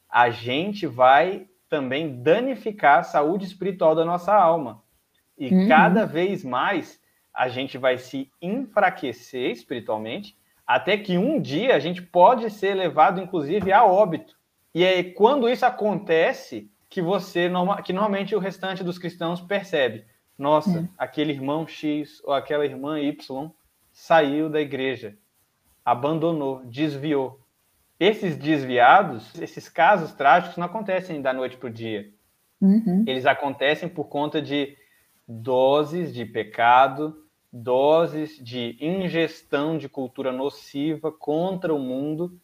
a 0.09 0.29
gente 0.29 0.87
vai 0.87 1.49
também 1.67 2.21
danificar 2.21 2.99
a 2.99 3.03
saúde 3.03 3.43
espiritual 3.43 3.93
da 3.93 4.05
nossa 4.05 4.33
alma. 4.33 4.81
E 5.37 5.53
uhum. 5.53 5.67
cada 5.67 6.05
vez 6.05 6.41
mais 6.45 7.01
a 7.33 7.49
gente 7.49 7.77
vai 7.77 7.97
se 7.97 8.31
enfraquecer 8.41 9.51
espiritualmente, 9.51 10.37
até 10.65 10.97
que 10.97 11.17
um 11.17 11.41
dia 11.41 11.75
a 11.75 11.79
gente 11.79 12.01
pode 12.01 12.49
ser 12.49 12.75
levado, 12.75 13.19
inclusive, 13.19 13.73
a 13.73 13.83
óbito. 13.83 14.37
E 14.73 14.85
é 14.85 15.03
quando 15.03 15.49
isso 15.49 15.65
acontece 15.65 16.71
que 16.97 17.01
você, 17.01 17.47
que 17.85 17.93
normalmente 17.93 18.35
o 18.35 18.39
restante 18.39 18.83
dos 18.83 18.97
cristãos 18.97 19.39
percebe, 19.39 20.03
nossa, 20.35 20.79
é. 20.79 20.89
aquele 20.97 21.31
irmão 21.31 21.67
X 21.67 22.23
ou 22.23 22.33
aquela 22.33 22.65
irmã 22.65 22.99
Y 22.99 23.51
saiu 23.91 24.49
da 24.49 24.59
igreja, 24.59 25.15
abandonou, 25.85 26.65
desviou. 26.65 27.39
Esses 27.99 28.35
desviados, 28.35 29.39
esses 29.39 29.69
casos 29.69 30.11
trágicos 30.13 30.57
não 30.57 30.65
acontecem 30.65 31.21
da 31.21 31.31
noite 31.31 31.55
para 31.55 31.67
o 31.67 31.71
dia. 31.71 32.11
Uhum. 32.59 33.03
Eles 33.05 33.27
acontecem 33.27 33.87
por 33.87 34.05
conta 34.05 34.41
de 34.41 34.75
doses 35.27 36.11
de 36.11 36.25
pecado, 36.25 37.15
doses 37.53 38.43
de 38.43 38.75
ingestão 38.81 39.77
de 39.77 39.87
cultura 39.87 40.31
nociva 40.31 41.11
contra 41.11 41.71
o 41.71 41.77
mundo, 41.77 42.41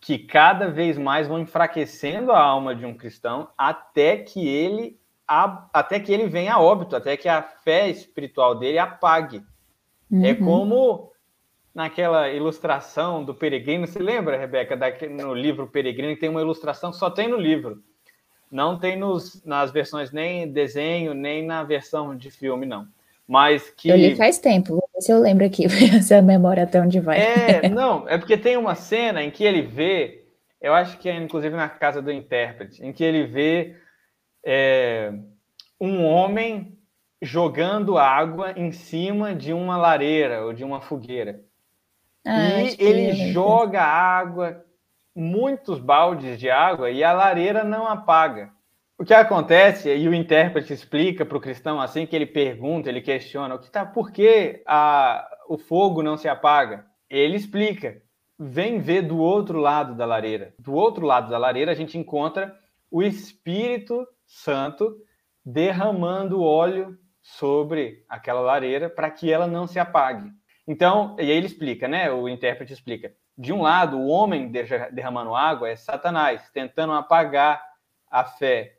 que 0.00 0.18
cada 0.18 0.68
vez 0.70 0.96
mais 0.96 1.26
vão 1.26 1.40
enfraquecendo 1.40 2.32
a 2.32 2.40
alma 2.40 2.74
de 2.74 2.86
um 2.86 2.96
cristão 2.96 3.48
até 3.56 4.16
que 4.16 4.46
ele 4.46 4.98
até 5.26 6.00
que 6.00 6.10
ele 6.10 6.26
venha 6.26 6.54
a 6.54 6.60
óbito, 6.60 6.96
até 6.96 7.14
que 7.14 7.28
a 7.28 7.42
fé 7.42 7.90
espiritual 7.90 8.54
dele 8.54 8.78
apague. 8.78 9.42
É 10.10 10.14
uhum. 10.14 10.24
É 10.24 10.34
como 10.34 11.12
naquela 11.74 12.30
ilustração 12.30 13.22
do 13.22 13.34
peregrino. 13.34 13.86
Você 13.86 13.98
lembra, 13.98 14.38
Rebeca, 14.38 14.74
daqui, 14.74 15.06
no 15.06 15.34
livro 15.34 15.66
Peregrino, 15.66 16.18
tem 16.18 16.30
uma 16.30 16.40
ilustração 16.40 16.90
que 16.90 16.96
só 16.96 17.10
tem 17.10 17.28
no 17.28 17.36
livro. 17.36 17.82
Não 18.50 18.78
tem 18.78 18.96
nos, 18.96 19.44
nas 19.44 19.70
versões 19.70 20.10
nem 20.10 20.50
desenho, 20.50 21.12
nem 21.12 21.44
na 21.44 21.62
versão 21.62 22.16
de 22.16 22.30
filme, 22.30 22.64
não. 22.64 22.88
Mas 23.28 23.68
que. 23.68 23.90
Eu 23.90 23.96
li 23.96 24.16
faz 24.16 24.38
tempo, 24.38 24.70
vou 24.70 24.88
ver 24.94 25.02
se 25.02 25.12
eu 25.12 25.20
lembro 25.20 25.44
aqui, 25.44 25.68
se 26.02 26.14
a 26.14 26.22
memória 26.22 26.62
até 26.62 26.80
onde 26.80 26.98
vai. 26.98 27.20
É, 27.20 27.68
não, 27.68 28.08
é 28.08 28.16
porque 28.16 28.38
tem 28.38 28.56
uma 28.56 28.74
cena 28.74 29.22
em 29.22 29.30
que 29.30 29.44
ele 29.44 29.60
vê, 29.60 30.24
eu 30.58 30.72
acho 30.72 30.96
que 30.96 31.10
é 31.10 31.14
inclusive 31.14 31.54
na 31.54 31.68
casa 31.68 32.00
do 32.00 32.10
intérprete, 32.10 32.82
em 32.82 32.90
que 32.90 33.04
ele 33.04 33.26
vê 33.26 33.76
é, 34.42 35.12
um 35.78 36.06
homem 36.06 36.78
jogando 37.20 37.98
água 37.98 38.52
em 38.56 38.72
cima 38.72 39.34
de 39.34 39.52
uma 39.52 39.76
lareira 39.76 40.46
ou 40.46 40.54
de 40.54 40.64
uma 40.64 40.80
fogueira. 40.80 41.44
Ah, 42.26 42.62
e 42.62 42.76
ele 42.78 43.32
joga 43.32 43.82
água, 43.82 44.64
muitos 45.14 45.78
baldes 45.78 46.38
de 46.38 46.48
água, 46.48 46.90
e 46.90 47.04
a 47.04 47.12
lareira 47.12 47.62
não 47.62 47.86
apaga. 47.86 48.50
O 49.00 49.04
que 49.04 49.14
acontece, 49.14 49.94
e 49.94 50.08
o 50.08 50.12
intérprete 50.12 50.72
explica 50.72 51.24
para 51.24 51.38
o 51.38 51.40
cristão 51.40 51.80
assim 51.80 52.04
que 52.04 52.16
ele 52.16 52.26
pergunta, 52.26 52.88
ele 52.88 53.00
questiona, 53.00 53.54
o 53.54 53.58
que 53.60 53.70
tá, 53.70 53.86
por 53.86 54.10
que 54.10 54.60
a, 54.66 55.24
o 55.48 55.56
fogo 55.56 56.02
não 56.02 56.16
se 56.16 56.28
apaga? 56.28 56.84
Ele 57.08 57.36
explica, 57.36 58.02
vem 58.36 58.80
ver 58.80 59.02
do 59.02 59.16
outro 59.16 59.60
lado 59.60 59.94
da 59.94 60.04
lareira. 60.04 60.52
Do 60.58 60.74
outro 60.74 61.06
lado 61.06 61.30
da 61.30 61.38
lareira 61.38 61.70
a 61.70 61.76
gente 61.76 61.96
encontra 61.96 62.58
o 62.90 63.00
Espírito 63.00 64.04
Santo 64.26 64.96
derramando 65.44 66.42
óleo 66.42 66.98
sobre 67.22 68.04
aquela 68.08 68.40
lareira 68.40 68.90
para 68.90 69.12
que 69.12 69.32
ela 69.32 69.46
não 69.46 69.68
se 69.68 69.78
apague. 69.78 70.28
Então, 70.66 71.14
e 71.20 71.22
aí 71.22 71.30
ele 71.30 71.46
explica, 71.46 71.86
né? 71.86 72.10
O 72.10 72.28
intérprete 72.28 72.72
explica. 72.72 73.14
De 73.36 73.52
um 73.52 73.62
lado, 73.62 73.96
o 73.96 74.08
homem 74.08 74.50
derramando 74.50 75.36
água 75.36 75.68
é 75.68 75.76
Satanás, 75.76 76.50
tentando 76.50 76.94
apagar 76.94 77.62
a 78.10 78.24
fé 78.24 78.77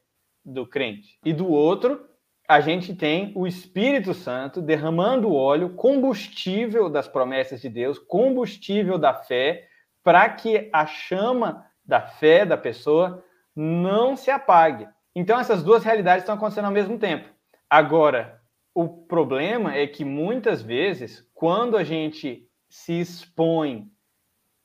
do 0.50 0.66
crente. 0.66 1.20
E 1.24 1.32
do 1.32 1.48
outro, 1.48 2.06
a 2.48 2.60
gente 2.60 2.96
tem 2.96 3.32
o 3.36 3.46
Espírito 3.46 4.14
Santo 4.14 4.62
derramando 4.62 5.34
óleo, 5.34 5.76
combustível 5.76 6.90
das 6.90 7.08
promessas 7.08 7.62
de 7.62 7.70
Deus, 7.70 8.00
combustível 8.00 8.98
da 8.98 9.14
fé, 9.14 9.68
para 10.04 10.28
que 10.30 10.70
a 10.74 10.86
chama 10.86 11.66
da 11.86 12.02
fé 12.02 12.46
da 12.46 12.58
pessoa 12.58 13.24
não 13.56 14.16
se 14.16 14.32
apague. 14.32 14.88
Então, 15.16 15.40
essas 15.40 15.64
duas 15.64 15.84
realidades 15.84 16.24
estão 16.24 16.36
acontecendo 16.36 16.66
ao 16.66 16.72
mesmo 16.72 16.98
tempo. 16.98 17.30
Agora, 17.70 18.42
o 18.74 18.88
problema 18.88 19.76
é 19.76 19.86
que 19.86 20.06
muitas 20.06 20.62
vezes, 20.62 21.28
quando 21.34 21.78
a 21.78 21.84
gente 21.84 22.48
se 22.70 23.00
expõe 23.00 23.92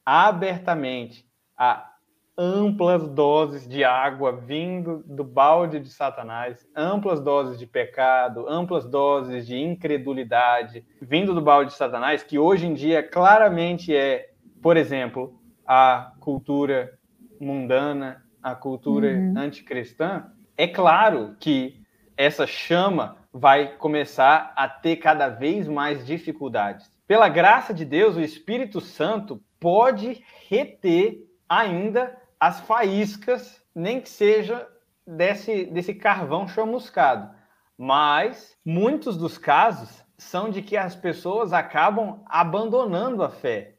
abertamente 0.05 1.27
a 1.57 1.94
amplas 2.37 3.09
doses 3.09 3.69
de 3.69 3.85
água 3.85 4.33
vindo 4.33 5.05
do 5.07 5.23
balde 5.23 5.79
de 5.79 5.89
Satanás, 5.89 6.67
amplas 6.75 7.21
doses 7.21 7.59
de 7.59 7.67
pecado, 7.67 8.49
amplas 8.49 8.85
doses 8.85 9.47
de 9.47 9.57
incredulidade 9.57 10.85
vindo 11.01 11.33
do 11.33 11.41
balde 11.41 11.71
de 11.71 11.77
Satanás, 11.77 12.23
que 12.23 12.39
hoje 12.39 12.67
em 12.67 12.75
dia 12.75 13.03
claramente 13.03 13.95
é, 13.95 14.31
por 14.61 14.77
exemplo, 14.77 15.39
a 15.67 16.13
cultura 16.21 16.99
mundana, 17.41 18.25
a 18.43 18.55
cultura 18.55 19.09
uhum. 19.09 19.35
anticristã, 19.37 20.27
é 20.57 20.67
claro 20.67 21.37
que 21.39 21.81
essa 22.17 22.47
chama 22.47 23.17
vai 23.33 23.77
começar 23.77 24.53
a 24.57 24.69
ter 24.69 24.97
cada 24.97 25.29
vez 25.29 25.67
mais 25.67 26.07
dificuldades. 26.07 26.91
Pela 27.07 27.29
graça 27.29 27.75
de 27.75 27.85
Deus, 27.85 28.17
o 28.17 28.21
Espírito 28.21 28.81
Santo 28.81 29.43
pode 29.59 30.23
reter 30.49 31.19
ainda 31.49 32.17
as 32.45 32.61
faíscas, 32.61 33.59
nem 33.75 34.03
que 34.03 34.09
seja 34.11 34.69
desse, 35.07 35.65
desse 35.65 35.95
carvão 35.95 36.47
chamuscado. 36.47 37.35
Mas 37.77 38.55
muitos 38.63 39.17
dos 39.17 39.39
casos 39.39 40.05
são 40.19 40.51
de 40.51 40.61
que 40.61 40.77
as 40.77 40.95
pessoas 40.95 41.55
acabam 41.55 42.23
abandonando 42.27 43.23
a 43.23 43.31
fé, 43.31 43.77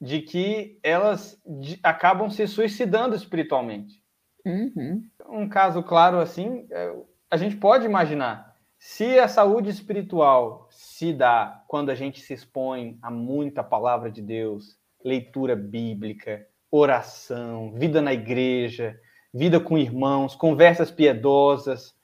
de 0.00 0.22
que 0.22 0.78
elas 0.84 1.36
acabam 1.82 2.30
se 2.30 2.46
suicidando 2.46 3.16
espiritualmente. 3.16 4.00
Uhum. 4.44 5.02
Um 5.28 5.48
caso 5.48 5.82
claro 5.82 6.20
assim, 6.20 6.64
é, 6.70 6.94
a 7.28 7.36
gente 7.36 7.56
pode 7.56 7.84
imaginar 7.86 8.56
se 8.78 9.18
a 9.18 9.26
saúde 9.26 9.68
espiritual 9.68 10.68
se 10.70 11.12
dá 11.12 11.64
quando 11.66 11.90
a 11.90 11.94
gente 11.96 12.20
se 12.20 12.32
expõe 12.32 13.00
a 13.02 13.10
muita 13.10 13.64
palavra 13.64 14.12
de 14.12 14.22
Deus, 14.22 14.78
leitura 15.04 15.56
bíblica, 15.56 16.46
oração, 16.70 17.72
vida 17.72 18.00
na 18.00 18.12
igreja, 18.12 18.98
vida 19.32 19.60
com 19.60 19.78
irmãos, 19.78 20.34
conversas 20.34 20.90
piedosas, 20.90 21.94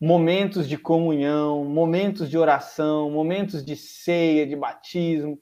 momentos 0.00 0.68
de 0.68 0.76
comunhão, 0.76 1.64
momentos 1.64 2.28
de 2.28 2.36
oração, 2.36 3.10
momentos 3.10 3.64
de 3.64 3.76
ceia, 3.76 4.46
de 4.46 4.54
batismo, 4.54 5.40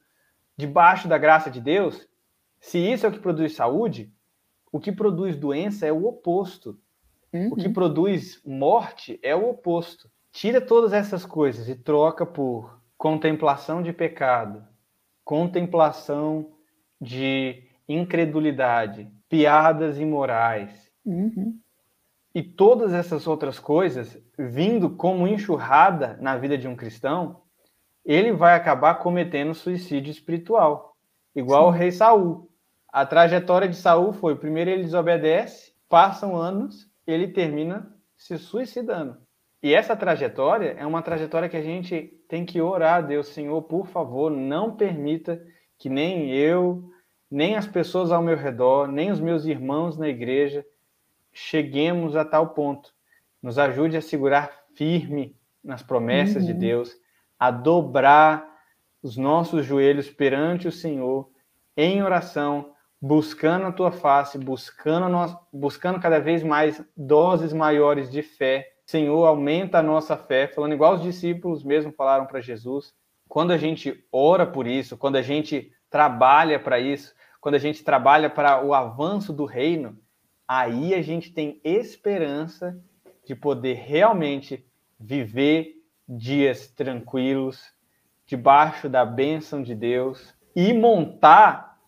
debaixo 0.57 1.09
da 1.09 1.19
graça 1.19 1.51
de 1.51 1.61
Deus, 1.61 2.09
se 2.61 2.79
isso 2.79 3.05
é 3.05 3.09
o 3.09 3.13
que 3.13 3.19
produz 3.19 3.55
saúde, 3.55 4.13
o 4.73 4.81
que 4.81 4.91
produz 4.91 5.37
doença 5.37 5.87
é 5.87 5.93
o 5.93 6.07
oposto. 6.07 6.81
Uhum. 7.33 7.49
O 7.53 7.57
que 7.57 7.67
uhum. 7.67 7.73
produz 7.73 8.41
morte 8.45 9.19
é 9.23 9.37
o 9.37 9.51
oposto. 9.51 10.11
Tira 10.33 10.61
todas 10.61 10.93
essas 10.93 11.27
coisas 11.27 11.69
e 11.69 11.75
troca 11.75 12.25
por 12.25 12.81
contemplação 12.97 13.83
de 13.83 13.93
pecado, 13.93 14.67
contemplação 15.25 16.55
de 17.01 17.63
incredulidade, 17.89 19.11
piadas 19.29 19.99
imorais. 19.99 20.91
Uhum. 21.05 21.59
E 22.35 22.43
todas 22.43 22.93
essas 22.93 23.27
outras 23.27 23.59
coisas 23.59 24.19
vindo 24.39 24.91
como 24.91 25.29
enxurrada 25.29 26.19
na 26.21 26.37
vida 26.37 26.59
de 26.59 26.67
um 26.67 26.75
cristão, 26.75 27.43
ele 28.05 28.33
vai 28.33 28.55
acabar 28.55 28.97
cometendo 28.97 29.55
suicídio 29.55 30.11
espiritual, 30.11 30.97
igual 31.35 31.65
Sim. 31.65 31.69
o 31.69 31.79
rei 31.79 31.93
Saul. 31.93 32.51
A 32.93 33.07
trajetória 33.07 33.69
de 33.69 33.77
Saul 33.77 34.13
foi: 34.13 34.37
primeiro 34.37 34.71
ele 34.71 34.83
desobedece, 34.83 35.73
passam 35.89 36.37
anos, 36.37 36.91
ele 37.07 37.29
termina 37.29 37.95
se 38.17 38.39
suicidando. 38.39 39.17
E 39.63 39.73
essa 39.73 39.97
trajetória 39.97 40.77
é 40.79 40.85
uma 40.85 41.03
trajetória 41.03 41.49
que 41.49 41.57
a 41.57 41.63
gente 41.63 42.21
tem 42.29 42.45
que 42.45 42.61
orar 42.61 42.97
a 42.97 43.01
Deus, 43.01 43.29
Senhor, 43.29 43.63
por 43.63 43.87
favor, 43.87 44.31
não 44.31 44.77
permita 44.77 45.43
que 45.79 45.89
nem 45.89 46.31
eu, 46.31 46.91
nem 47.35 47.57
as 47.57 47.67
pessoas 47.67 48.13
ao 48.13 48.23
meu 48.23 48.37
redor, 48.37 48.87
nem 48.87 49.11
os 49.11 49.19
meus 49.19 49.45
irmãos 49.45 49.99
na 49.99 50.09
igreja 50.09 50.65
cheguemos 51.33 52.15
a 52.15 52.25
tal 52.25 52.51
ponto. 52.51 52.95
Nos 53.43 53.59
ajude 53.59 53.97
a 53.97 54.01
segurar 54.01 54.53
firme 54.77 55.37
nas 55.63 55.83
promessas 55.83 56.45
uhum. 56.45 56.47
de 56.47 56.55
Deus, 56.55 56.97
a 57.37 57.51
dobrar 57.51 58.49
os 59.03 59.17
nossos 59.17 59.67
joelhos 59.67 60.09
perante 60.09 60.69
o 60.69 60.73
Senhor 60.73 61.29
em 61.77 62.05
oração 62.05 62.73
buscando 63.03 63.67
a 63.67 63.73
tua 63.73 63.91
face, 63.91 64.39
buscando, 64.39 65.09
nós, 65.09 65.37
buscando 65.53 66.01
cada 66.01 66.21
vez 66.21 66.45
mais 66.45 66.81
doses 66.97 67.53
maiores 67.53 68.09
de 68.11 68.23
fé. 68.23 68.71
Senhor, 68.87 69.27
aumenta 69.27 69.79
a 69.79 69.83
nossa 69.83 70.17
fé, 70.17 70.47
falando 70.47 70.73
igual 70.73 70.95
os 70.95 71.03
discípulos 71.03 71.65
mesmo 71.65 71.93
falaram 71.93 72.27
para 72.27 72.41
Jesus. 72.41 72.95
Quando 73.29 73.51
a 73.51 73.59
gente 73.59 74.07
ora 74.13 74.47
por 74.47 74.69
isso, 74.69 74.97
quando 74.97 75.17
a 75.17 75.23
gente 75.23 75.73
trabalha 75.95 76.59
para 76.59 76.81
isso, 76.81 77.15
quando 77.41 77.55
a 77.55 77.59
gente 77.59 77.85
trabalha 77.85 78.29
para 78.29 78.61
o 78.65 78.75
avanço 78.75 79.33
do 79.33 79.45
reino, 79.45 79.97
aí 80.47 80.93
a 80.93 81.01
gente 81.01 81.33
tem 81.33 81.61
esperança 81.63 82.77
de 83.25 83.37
poder 83.37 83.75
realmente 83.75 84.67
viver 84.99 85.77
dias 86.09 86.67
tranquilos, 86.67 87.63
debaixo 88.27 88.89
da 88.89 89.05
bênção 89.05 89.63
de 89.63 89.73
Deus, 89.73 90.35
e 90.57 90.73
montar 90.73 91.79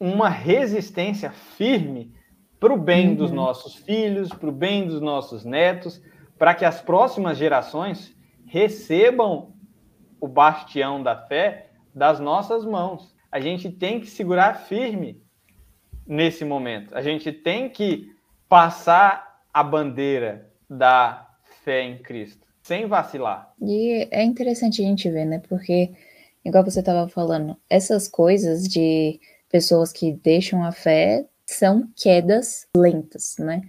uma 0.00 0.28
resistência 0.28 1.30
firme 1.30 2.12
para 2.58 2.74
o 2.74 2.76
bem 2.76 3.10
uhum. 3.10 3.14
dos 3.14 3.30
nossos 3.30 3.76
filhos, 3.76 4.30
para 4.30 4.48
o 4.48 4.52
bem 4.52 4.88
dos 4.88 5.00
nossos 5.00 5.44
netos, 5.44 6.02
para 6.36 6.56
que 6.56 6.64
as 6.64 6.82
próximas 6.82 7.38
gerações 7.38 8.16
recebam 8.46 9.54
o 10.20 10.26
bastião 10.26 11.00
da 11.00 11.16
fé 11.16 11.70
das 11.94 12.18
nossas 12.18 12.64
mãos. 12.64 13.13
A 13.34 13.40
gente 13.40 13.68
tem 13.68 13.98
que 13.98 14.06
segurar 14.06 14.54
firme 14.54 15.20
nesse 16.06 16.44
momento. 16.44 16.96
A 16.96 17.02
gente 17.02 17.32
tem 17.32 17.68
que 17.68 18.14
passar 18.48 19.42
a 19.52 19.60
bandeira 19.60 20.52
da 20.70 21.28
fé 21.64 21.82
em 21.82 21.98
Cristo, 21.98 22.46
sem 22.62 22.86
vacilar. 22.86 23.52
E 23.60 24.06
é 24.12 24.22
interessante 24.22 24.80
a 24.80 24.84
gente 24.84 25.10
ver, 25.10 25.24
né? 25.24 25.42
Porque, 25.48 25.90
igual 26.44 26.62
você 26.62 26.78
estava 26.78 27.08
falando, 27.08 27.56
essas 27.68 28.06
coisas 28.06 28.68
de 28.68 29.18
pessoas 29.50 29.92
que 29.92 30.12
deixam 30.12 30.62
a 30.62 30.70
fé 30.70 31.26
são 31.44 31.88
quedas 31.96 32.68
lentas, 32.76 33.34
né? 33.40 33.62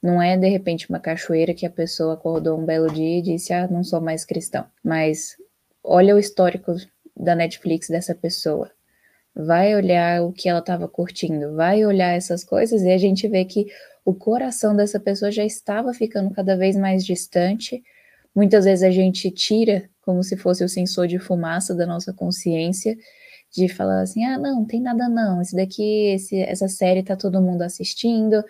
Não 0.00 0.22
é 0.22 0.36
de 0.36 0.48
repente 0.48 0.88
uma 0.88 1.00
cachoeira 1.00 1.52
que 1.52 1.66
a 1.66 1.70
pessoa 1.70 2.14
acordou 2.14 2.56
um 2.56 2.64
belo 2.64 2.88
dia 2.88 3.18
e 3.18 3.22
disse: 3.22 3.52
Ah, 3.52 3.66
não 3.66 3.82
sou 3.82 4.00
mais 4.00 4.24
cristão. 4.24 4.64
Mas 4.80 5.36
olha 5.82 6.14
o 6.14 6.20
histórico 6.20 6.76
da 7.16 7.34
Netflix 7.34 7.88
dessa 7.88 8.14
pessoa. 8.14 8.70
Vai 9.38 9.74
olhar 9.74 10.22
o 10.22 10.32
que 10.32 10.48
ela 10.48 10.58
estava 10.58 10.88
curtindo, 10.88 11.54
vai 11.54 11.86
olhar 11.86 12.14
essas 12.14 12.42
coisas 12.42 12.82
e 12.82 12.90
a 12.90 12.98
gente 12.98 13.28
vê 13.28 13.44
que 13.44 13.66
o 14.04 14.12
coração 14.12 14.74
dessa 14.74 14.98
pessoa 14.98 15.30
já 15.30 15.44
estava 15.44 15.94
ficando 15.94 16.30
cada 16.30 16.56
vez 16.56 16.76
mais 16.76 17.04
distante. 17.04 17.82
Muitas 18.34 18.64
vezes 18.64 18.82
a 18.82 18.90
gente 18.90 19.30
tira 19.30 19.88
como 20.02 20.22
se 20.24 20.36
fosse 20.36 20.64
o 20.64 20.68
sensor 20.68 21.06
de 21.06 21.18
fumaça 21.18 21.74
da 21.74 21.86
nossa 21.86 22.12
consciência, 22.12 22.96
de 23.54 23.68
falar 23.68 24.00
assim: 24.02 24.24
ah, 24.24 24.38
não, 24.38 24.60
não 24.60 24.64
tem 24.64 24.80
nada 24.80 25.08
não, 25.08 25.40
esse 25.40 25.54
daqui, 25.54 26.14
esse, 26.14 26.40
essa 26.40 26.68
série 26.68 27.02
tá 27.02 27.14
todo 27.16 27.42
mundo 27.42 27.62
assistindo, 27.62 28.42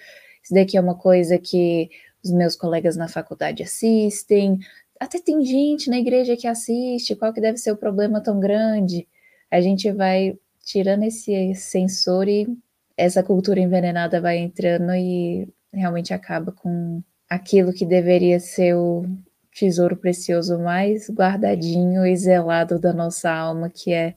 isso 0.42 0.54
daqui 0.54 0.76
é 0.76 0.80
uma 0.80 0.94
coisa 0.94 1.38
que 1.38 1.90
os 2.24 2.30
meus 2.32 2.56
colegas 2.56 2.96
na 2.96 3.08
faculdade 3.08 3.62
assistem, 3.62 4.58
até 5.00 5.20
tem 5.20 5.44
gente 5.44 5.88
na 5.90 5.98
igreja 5.98 6.36
que 6.36 6.46
assiste, 6.46 7.14
qual 7.14 7.32
que 7.32 7.40
deve 7.40 7.58
ser 7.58 7.72
o 7.72 7.76
problema 7.76 8.20
tão 8.20 8.40
grande? 8.40 9.06
A 9.50 9.60
gente 9.60 9.90
vai 9.92 10.36
tirando 10.68 11.04
esse 11.04 11.54
sensor 11.54 12.28
e 12.28 12.46
essa 12.94 13.22
cultura 13.22 13.58
envenenada 13.58 14.20
vai 14.20 14.36
entrando 14.36 14.94
e 14.94 15.48
realmente 15.72 16.12
acaba 16.12 16.52
com 16.52 17.02
aquilo 17.28 17.72
que 17.72 17.86
deveria 17.86 18.38
ser 18.38 18.74
o 18.74 19.06
tesouro 19.50 19.96
precioso 19.96 20.58
mais 20.58 21.08
guardadinho 21.08 22.04
e 22.04 22.14
zelado 22.14 22.78
da 22.78 22.92
nossa 22.92 23.30
alma, 23.32 23.70
que 23.70 23.94
é 23.94 24.14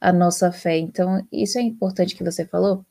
a 0.00 0.10
nossa 0.10 0.50
fé. 0.50 0.78
Então, 0.78 1.22
isso 1.30 1.58
é 1.58 1.62
importante 1.62 2.16
que 2.16 2.24
você 2.24 2.46
falou. 2.46 2.82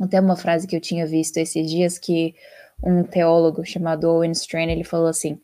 Até 0.00 0.18
uma 0.18 0.34
frase 0.34 0.66
que 0.66 0.74
eu 0.74 0.80
tinha 0.80 1.06
visto 1.06 1.36
esses 1.36 1.70
dias 1.70 1.98
que 1.98 2.34
um 2.82 3.02
teólogo 3.02 3.66
chamado 3.66 4.04
Owen 4.04 4.32
Strachan, 4.32 4.72
ele 4.72 4.84
falou 4.84 5.08
assim: 5.08 5.38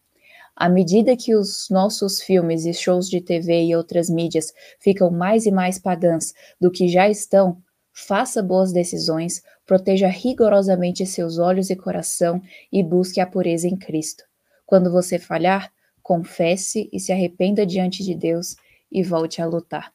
à 0.57 0.71
medida 0.71 1.15
que 1.15 1.35
os 1.37 1.69
nossos 1.69 2.23
filmes 2.23 2.65
e 2.65 2.73
shows 2.73 3.11
de 3.11 3.21
TV 3.21 3.65
e 3.65 3.77
outras 3.77 4.09
mídias 4.09 4.55
ficam 4.81 5.11
mais 5.11 5.45
e 5.45 5.51
mais 5.51 5.79
pagãs 5.79 6.33
do 6.59 6.71
que 6.71 6.89
já 6.89 7.09
estão, 7.09 7.59
faça 7.93 8.43
boas 8.43 8.73
decisões, 8.73 9.43
proteja 9.67 10.09
rigorosamente 10.09 11.05
seus 11.05 11.39
olhos 11.39 11.69
e 11.69 11.77
coração 11.77 12.41
e 12.73 12.83
busque 12.83 13.21
a 13.21 13.27
pureza 13.27 13.69
em 13.69 13.77
Cristo. 13.77 14.25
Quando 14.65 14.91
você 14.91 15.19
falhar, 15.19 15.71
confesse 16.03 16.89
e 16.91 16.99
se 16.99 17.13
arrependa 17.13 17.67
diante 17.67 18.03
de 18.03 18.15
Deus 18.15 18.57
e 18.91 19.03
volte 19.03 19.43
a 19.43 19.47
lutar. 19.47 19.93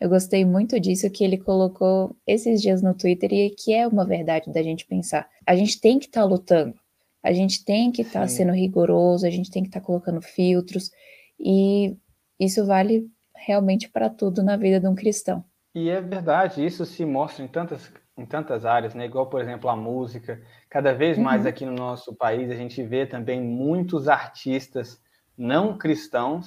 Eu 0.00 0.08
gostei 0.08 0.44
muito 0.44 0.80
disso 0.80 1.08
que 1.10 1.22
ele 1.22 1.38
colocou 1.38 2.16
esses 2.26 2.60
dias 2.60 2.82
no 2.82 2.92
Twitter 2.92 3.32
e 3.32 3.50
que 3.50 3.72
é 3.72 3.86
uma 3.86 4.04
verdade 4.04 4.52
da 4.52 4.60
gente 4.60 4.84
pensar. 4.84 5.28
A 5.46 5.54
gente 5.54 5.80
tem 5.80 5.98
que 6.00 6.06
estar 6.06 6.22
tá 6.22 6.26
lutando. 6.26 6.74
A 7.22 7.32
gente 7.32 7.64
tem 7.64 7.92
que 7.92 8.02
estar 8.02 8.22
tá 8.22 8.28
sendo 8.28 8.52
rigoroso, 8.52 9.26
a 9.26 9.30
gente 9.30 9.50
tem 9.50 9.62
que 9.62 9.68
estar 9.68 9.80
tá 9.80 9.86
colocando 9.86 10.20
filtros, 10.20 10.90
e 11.38 11.96
isso 12.38 12.66
vale 12.66 13.06
realmente 13.34 13.88
para 13.88 14.10
tudo 14.10 14.42
na 14.42 14.56
vida 14.56 14.80
de 14.80 14.88
um 14.88 14.94
cristão. 14.94 15.44
E 15.74 15.88
é 15.88 16.00
verdade, 16.00 16.64
isso 16.64 16.84
se 16.84 17.04
mostra 17.04 17.44
em 17.44 17.48
tantas, 17.48 17.90
em 18.16 18.26
tantas 18.26 18.64
áreas, 18.64 18.94
né? 18.94 19.06
igual, 19.06 19.26
por 19.28 19.40
exemplo, 19.40 19.70
a 19.70 19.76
música. 19.76 20.42
Cada 20.68 20.92
vez 20.92 21.16
mais 21.16 21.42
uhum. 21.42 21.48
aqui 21.48 21.64
no 21.64 21.72
nosso 21.72 22.14
país 22.14 22.50
a 22.50 22.54
gente 22.54 22.82
vê 22.82 23.06
também 23.06 23.40
muitos 23.40 24.08
artistas 24.08 25.00
não 25.36 25.78
cristãos 25.78 26.46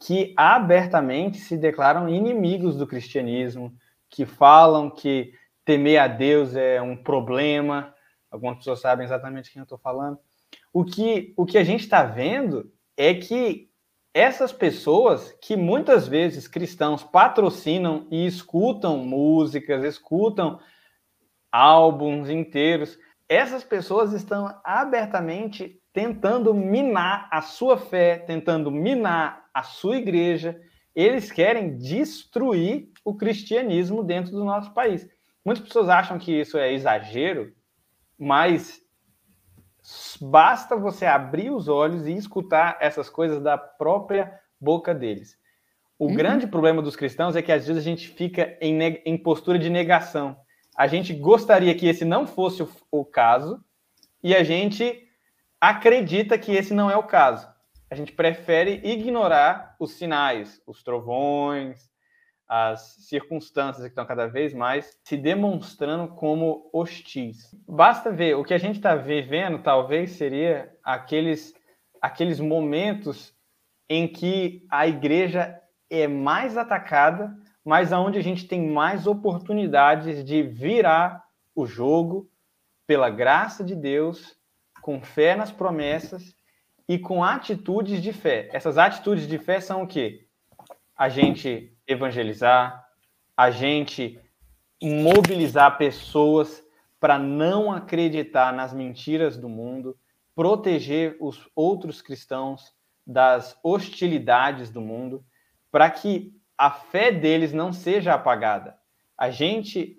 que 0.00 0.34
abertamente 0.36 1.38
se 1.38 1.56
declaram 1.56 2.08
inimigos 2.08 2.76
do 2.76 2.86
cristianismo, 2.86 3.72
que 4.10 4.26
falam 4.26 4.90
que 4.90 5.32
temer 5.64 6.00
a 6.00 6.08
Deus 6.08 6.56
é 6.56 6.82
um 6.82 6.96
problema, 6.96 7.91
Algumas 8.32 8.58
pessoas 8.58 8.80
sabem 8.80 9.04
exatamente 9.04 9.52
quem 9.52 9.60
eu 9.60 9.64
estou 9.64 9.78
falando. 9.78 10.18
O 10.72 10.84
que, 10.84 11.34
o 11.36 11.44
que 11.44 11.58
a 11.58 11.64
gente 11.64 11.80
está 11.80 12.02
vendo 12.02 12.72
é 12.96 13.12
que 13.14 13.70
essas 14.14 14.52
pessoas 14.52 15.36
que 15.40 15.56
muitas 15.56 16.08
vezes 16.08 16.48
cristãos 16.48 17.04
patrocinam 17.04 18.06
e 18.10 18.26
escutam 18.26 18.98
músicas, 18.98 19.84
escutam 19.84 20.58
álbuns 21.50 22.28
inteiros, 22.30 22.98
essas 23.28 23.64
pessoas 23.64 24.12
estão 24.12 24.54
abertamente 24.64 25.80
tentando 25.92 26.54
minar 26.54 27.28
a 27.30 27.42
sua 27.42 27.76
fé, 27.76 28.18
tentando 28.18 28.70
minar 28.70 29.46
a 29.52 29.62
sua 29.62 29.96
igreja. 29.96 30.58
Eles 30.94 31.30
querem 31.30 31.76
destruir 31.76 32.90
o 33.04 33.14
cristianismo 33.14 34.02
dentro 34.02 34.32
do 34.32 34.44
nosso 34.44 34.72
país. 34.72 35.08
Muitas 35.44 35.66
pessoas 35.66 35.88
acham 35.88 36.18
que 36.18 36.40
isso 36.40 36.56
é 36.58 36.72
exagero, 36.72 37.52
mas 38.22 38.80
basta 40.20 40.76
você 40.76 41.04
abrir 41.06 41.50
os 41.50 41.66
olhos 41.66 42.06
e 42.06 42.12
escutar 42.12 42.78
essas 42.80 43.10
coisas 43.10 43.42
da 43.42 43.58
própria 43.58 44.38
boca 44.60 44.94
deles. 44.94 45.36
O 45.98 46.06
uhum. 46.06 46.14
grande 46.14 46.46
problema 46.46 46.80
dos 46.80 46.94
cristãos 46.94 47.34
é 47.34 47.42
que 47.42 47.50
às 47.50 47.66
vezes 47.66 47.82
a 47.82 47.84
gente 47.84 48.06
fica 48.06 48.56
em, 48.60 48.80
em 49.04 49.18
postura 49.18 49.58
de 49.58 49.68
negação. 49.68 50.36
A 50.76 50.86
gente 50.86 51.12
gostaria 51.12 51.74
que 51.74 51.88
esse 51.88 52.04
não 52.04 52.24
fosse 52.24 52.62
o, 52.62 52.68
o 52.92 53.04
caso 53.04 53.60
e 54.22 54.36
a 54.36 54.44
gente 54.44 55.02
acredita 55.60 56.38
que 56.38 56.52
esse 56.52 56.72
não 56.72 56.88
é 56.88 56.96
o 56.96 57.02
caso. 57.02 57.48
A 57.90 57.96
gente 57.96 58.12
prefere 58.12 58.80
ignorar 58.84 59.74
os 59.80 59.94
sinais, 59.94 60.62
os 60.64 60.80
trovões, 60.84 61.90
as 62.54 62.96
circunstâncias 63.08 63.82
que 63.82 63.92
estão 63.92 64.04
cada 64.04 64.26
vez 64.26 64.52
mais 64.52 65.00
se 65.02 65.16
demonstrando 65.16 66.08
como 66.08 66.68
hostis. 66.70 67.50
Basta 67.66 68.12
ver, 68.12 68.36
o 68.36 68.44
que 68.44 68.52
a 68.52 68.58
gente 68.58 68.76
está 68.76 68.94
vivendo 68.94 69.62
talvez 69.62 70.10
seria 70.10 70.70
aqueles, 70.84 71.54
aqueles 71.98 72.38
momentos 72.38 73.34
em 73.88 74.06
que 74.06 74.66
a 74.70 74.86
igreja 74.86 75.58
é 75.88 76.06
mais 76.06 76.58
atacada, 76.58 77.34
mas 77.64 77.90
aonde 77.90 78.18
a 78.18 78.22
gente 78.22 78.46
tem 78.46 78.68
mais 78.68 79.06
oportunidades 79.06 80.22
de 80.22 80.42
virar 80.42 81.24
o 81.54 81.64
jogo 81.64 82.30
pela 82.86 83.08
graça 83.08 83.64
de 83.64 83.74
Deus, 83.74 84.36
com 84.82 85.00
fé 85.00 85.34
nas 85.34 85.50
promessas 85.50 86.36
e 86.86 86.98
com 86.98 87.24
atitudes 87.24 88.02
de 88.02 88.12
fé. 88.12 88.50
Essas 88.52 88.76
atitudes 88.76 89.26
de 89.26 89.38
fé 89.38 89.58
são 89.58 89.84
o 89.84 89.86
quê? 89.86 90.26
A 90.94 91.08
gente 91.08 91.72
evangelizar, 91.86 92.86
a 93.36 93.50
gente 93.50 94.20
mobilizar 94.82 95.78
pessoas 95.78 96.62
para 96.98 97.18
não 97.18 97.72
acreditar 97.72 98.52
nas 98.52 98.72
mentiras 98.72 99.36
do 99.36 99.48
mundo, 99.48 99.96
proteger 100.34 101.16
os 101.20 101.48
outros 101.54 102.00
cristãos 102.00 102.72
das 103.06 103.58
hostilidades 103.62 104.70
do 104.70 104.80
mundo, 104.80 105.24
para 105.70 105.90
que 105.90 106.32
a 106.56 106.70
fé 106.70 107.10
deles 107.10 107.52
não 107.52 107.72
seja 107.72 108.14
apagada. 108.14 108.76
A 109.18 109.30
gente 109.30 109.98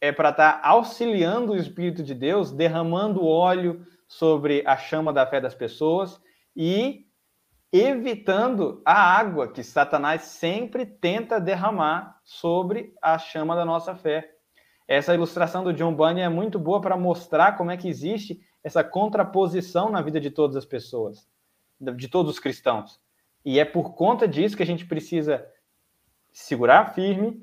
é 0.00 0.10
para 0.10 0.30
estar 0.30 0.60
tá 0.60 0.68
auxiliando 0.68 1.52
o 1.52 1.56
Espírito 1.56 2.02
de 2.02 2.14
Deus, 2.14 2.50
derramando 2.50 3.24
óleo 3.24 3.86
sobre 4.08 4.62
a 4.66 4.76
chama 4.76 5.12
da 5.12 5.26
fé 5.26 5.40
das 5.40 5.54
pessoas 5.54 6.20
e 6.56 7.06
evitando 7.72 8.82
a 8.84 8.92
água 8.92 9.48
que 9.50 9.64
Satanás 9.64 10.22
sempre 10.22 10.84
tenta 10.84 11.40
derramar 11.40 12.20
sobre 12.22 12.94
a 13.00 13.18
chama 13.18 13.56
da 13.56 13.64
nossa 13.64 13.94
fé. 13.94 14.30
Essa 14.86 15.14
ilustração 15.14 15.64
do 15.64 15.72
John 15.72 15.94
Bunyan 15.94 16.26
é 16.26 16.28
muito 16.28 16.58
boa 16.58 16.82
para 16.82 16.98
mostrar 16.98 17.56
como 17.56 17.70
é 17.70 17.76
que 17.78 17.88
existe 17.88 18.40
essa 18.62 18.84
contraposição 18.84 19.90
na 19.90 20.02
vida 20.02 20.20
de 20.20 20.30
todas 20.30 20.54
as 20.54 20.66
pessoas, 20.66 21.26
de 21.80 22.08
todos 22.08 22.32
os 22.32 22.38
cristãos. 22.38 23.00
E 23.42 23.58
é 23.58 23.64
por 23.64 23.94
conta 23.94 24.28
disso 24.28 24.56
que 24.56 24.62
a 24.62 24.66
gente 24.66 24.84
precisa 24.84 25.44
segurar 26.30 26.94
firme, 26.94 27.42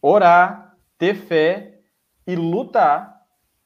orar, 0.00 0.76
ter 0.96 1.16
fé 1.16 1.80
e 2.24 2.36
lutar 2.36 3.22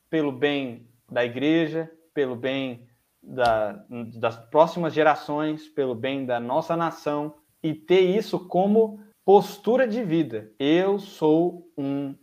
pelo 0.08 0.32
bem 0.32 0.88
da 1.10 1.22
igreja, 1.22 1.90
pelo 2.14 2.34
bem 2.34 2.87
da, 3.22 3.84
das 4.16 4.36
próximas 4.36 4.92
gerações, 4.92 5.68
pelo 5.68 5.94
bem 5.94 6.24
da 6.24 6.38
nossa 6.40 6.76
nação 6.76 7.34
e 7.62 7.74
ter 7.74 8.00
isso 8.00 8.46
como 8.46 9.00
postura 9.24 9.86
de 9.86 10.02
vida. 10.02 10.52
Eu 10.58 10.98
sou 10.98 11.70
um 11.76 12.14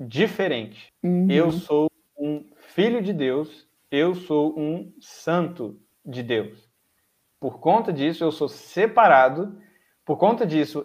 diferente. 0.00 0.92
Uhum. 1.02 1.30
Eu 1.30 1.52
sou 1.52 1.90
um 2.18 2.44
filho 2.56 3.02
de 3.02 3.12
Deus. 3.12 3.68
Eu 3.90 4.14
sou 4.14 4.58
um 4.58 4.92
santo 5.00 5.80
de 6.04 6.22
Deus. 6.22 6.68
Por 7.40 7.60
conta 7.60 7.92
disso, 7.92 8.24
eu 8.24 8.32
sou 8.32 8.48
separado. 8.48 9.60
Por 10.04 10.16
conta 10.16 10.46
disso, 10.46 10.84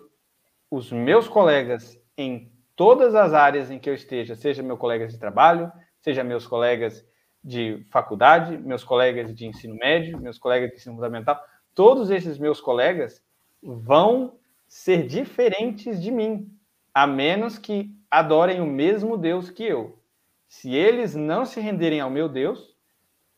os 0.70 0.92
meus 0.92 1.28
colegas 1.28 1.98
em 2.18 2.52
todas 2.76 3.16
as 3.16 3.34
áreas 3.34 3.72
em 3.72 3.80
que 3.80 3.90
eu 3.90 3.94
esteja, 3.94 4.36
seja 4.36 4.64
meus 4.64 4.80
colegas 4.80 5.14
de 5.14 5.20
trabalho, 5.20 5.72
seja 6.02 6.24
meus 6.24 6.46
colegas 6.46 7.06
de 7.44 7.86
faculdade, 7.90 8.58
meus 8.58 8.84
colegas 8.84 9.34
de 9.36 9.46
ensino 9.46 9.76
médio, 9.76 10.20
meus 10.20 10.38
colegas 10.38 10.70
de 10.70 10.78
ensino 10.78 10.96
fundamental, 10.96 11.44
todos 11.76 12.10
esses 12.10 12.38
meus 12.38 12.62
colegas 12.62 13.22
vão 13.62 14.38
ser 14.68 15.06
diferentes 15.06 16.02
de 16.02 16.12
mim, 16.12 16.50
a 16.94 17.06
menos 17.06 17.58
que 17.58 17.94
adorem 18.10 18.62
o 18.62 18.66
mesmo 18.66 19.18
Deus 19.18 19.50
que 19.50 19.64
eu. 19.64 20.00
Se 20.48 20.74
eles 20.74 21.16
não 21.16 21.46
se 21.46 21.60
renderem 21.60 22.00
ao 22.00 22.10
meu 22.10 22.30
Deus, 22.30 22.76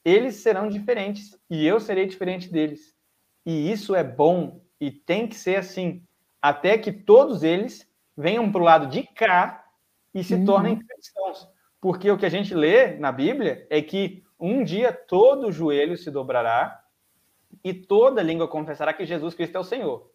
eles 0.03 0.35
serão 0.35 0.67
diferentes 0.67 1.37
e 1.49 1.65
eu 1.65 1.79
serei 1.79 2.05
diferente 2.05 2.51
deles. 2.51 2.95
E 3.45 3.71
isso 3.71 3.95
é 3.95 4.03
bom 4.03 4.61
e 4.79 4.91
tem 4.91 5.27
que 5.27 5.35
ser 5.35 5.55
assim, 5.55 6.03
até 6.41 6.77
que 6.77 6.91
todos 6.91 7.41
eles 7.41 7.89
venham 8.15 8.51
para 8.51 8.61
o 8.61 8.65
lado 8.65 8.87
de 8.87 9.03
cá 9.03 9.65
e 10.13 10.23
se 10.23 10.35
uhum. 10.35 10.45
tornem 10.45 10.79
cristãos. 10.79 11.47
Porque 11.85 12.09
o 12.09 12.17
que 12.17 12.25
a 12.25 12.29
gente 12.29 12.51
lê 12.55 12.97
na 12.97 13.11
Bíblia 13.11 13.67
é 13.69 13.79
que 13.79 14.25
um 14.39 14.63
dia 14.63 14.91
todo 14.91 15.51
joelho 15.51 15.95
se 15.95 16.09
dobrará 16.09 16.83
e 17.63 17.75
toda 17.75 18.23
língua 18.23 18.47
confessará 18.47 18.91
que 18.91 19.05
Jesus 19.05 19.35
Cristo 19.35 19.57
é 19.57 19.59
o 19.59 19.63
Senhor. 19.63 20.11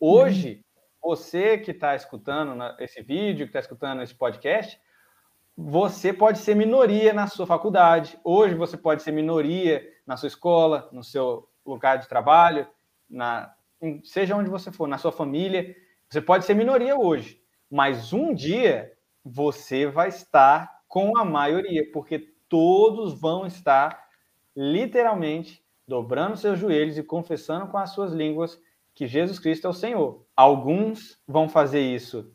Hoje, 0.00 0.64
uhum. 1.02 1.10
você 1.10 1.58
que 1.58 1.72
está 1.72 1.94
escutando 1.94 2.58
esse 2.78 3.02
vídeo, 3.02 3.44
que 3.44 3.50
está 3.50 3.60
escutando 3.60 4.00
esse 4.00 4.14
podcast, 4.14 4.80
você 5.54 6.10
pode 6.10 6.38
ser 6.38 6.56
minoria 6.56 7.12
na 7.12 7.26
sua 7.26 7.46
faculdade. 7.46 8.18
Hoje 8.24 8.54
você 8.54 8.78
pode 8.78 9.02
ser 9.02 9.12
minoria 9.12 9.86
na 10.06 10.16
sua 10.16 10.28
escola, 10.28 10.88
no 10.90 11.04
seu 11.04 11.46
lugar 11.66 11.98
de 11.98 12.08
trabalho, 12.08 12.66
na, 13.10 13.54
seja 14.04 14.34
onde 14.34 14.48
você 14.48 14.72
for, 14.72 14.88
na 14.88 14.96
sua 14.96 15.12
família. 15.12 15.76
Você 16.08 16.22
pode 16.22 16.46
ser 16.46 16.54
minoria 16.54 16.96
hoje, 16.96 17.42
mas 17.70 18.10
um 18.10 18.32
dia 18.32 18.90
você 19.22 19.84
vai 19.86 20.08
estar 20.08 20.79
com 20.90 21.16
a 21.16 21.24
maioria, 21.24 21.88
porque 21.92 22.18
todos 22.48 23.14
vão 23.18 23.46
estar 23.46 24.08
literalmente 24.56 25.64
dobrando 25.86 26.36
seus 26.36 26.58
joelhos 26.58 26.98
e 26.98 27.02
confessando 27.04 27.68
com 27.68 27.78
as 27.78 27.90
suas 27.90 28.12
línguas 28.12 28.60
que 28.92 29.06
Jesus 29.06 29.38
Cristo 29.38 29.68
é 29.68 29.70
o 29.70 29.72
Senhor. 29.72 30.26
Alguns 30.36 31.22
vão 31.28 31.48
fazer 31.48 31.80
isso 31.80 32.34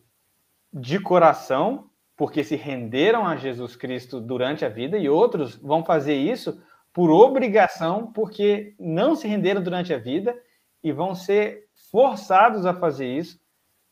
de 0.72 0.98
coração, 1.00 1.90
porque 2.16 2.46
se 2.46 2.56
renderam 2.56 3.28
a 3.28 3.36
Jesus 3.36 3.76
Cristo 3.76 4.22
durante 4.22 4.64
a 4.64 4.70
vida, 4.70 4.98
e 4.98 5.10
outros 5.10 5.58
vão 5.58 5.84
fazer 5.84 6.16
isso 6.16 6.64
por 6.94 7.12
obrigação, 7.12 8.10
porque 8.14 8.74
não 8.80 9.18
se 9.18 9.28
renderam 9.28 9.62
durante 9.62 9.94
a 9.94 9.98
vida 9.98 10.34
e 10.82 10.94
vão 10.94 11.14
ser 11.14 11.68
forçados 11.92 12.66
a 12.66 12.74
fazer 12.74 13.18
isso 13.18 13.38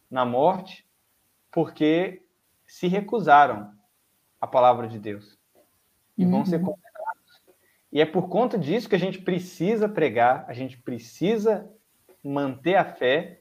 na 0.10 0.24
morte 0.24 0.88
porque 1.52 2.24
se 2.66 2.88
recusaram 2.88 3.73
à 4.44 4.48
palavra 4.48 4.90
de 4.90 5.00
Deus 5.00 5.40
e 6.18 6.26
vão 6.26 6.46
ser 6.46 6.58
uhum. 6.58 6.74
condenados. 6.74 7.42
E 7.90 8.02
é 8.02 8.06
por 8.06 8.28
conta 8.28 8.58
disso 8.58 8.90
que 8.90 8.96
a 8.96 9.00
gente 9.00 9.22
precisa 9.22 9.88
pregar, 9.88 10.44
a 10.50 10.54
gente 10.54 10.78
precisa 10.78 11.72
manter 12.22 12.76
a 12.76 12.84
fé 12.84 13.40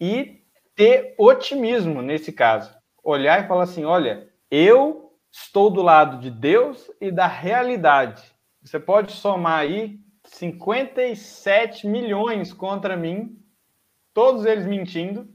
e 0.00 0.42
ter 0.74 1.14
otimismo 1.16 2.02
nesse 2.02 2.32
caso. 2.32 2.76
Olhar 3.04 3.44
e 3.44 3.46
falar 3.46 3.62
assim: 3.62 3.84
olha, 3.84 4.28
eu 4.50 5.14
estou 5.30 5.70
do 5.70 5.80
lado 5.80 6.18
de 6.18 6.28
Deus 6.28 6.90
e 7.00 7.12
da 7.12 7.28
realidade. 7.28 8.20
Você 8.64 8.80
pode 8.80 9.12
somar 9.12 9.60
aí 9.60 10.00
57 10.24 11.86
milhões 11.86 12.52
contra 12.52 12.96
mim, 12.96 13.40
todos 14.12 14.44
eles 14.44 14.66
mentindo, 14.66 15.32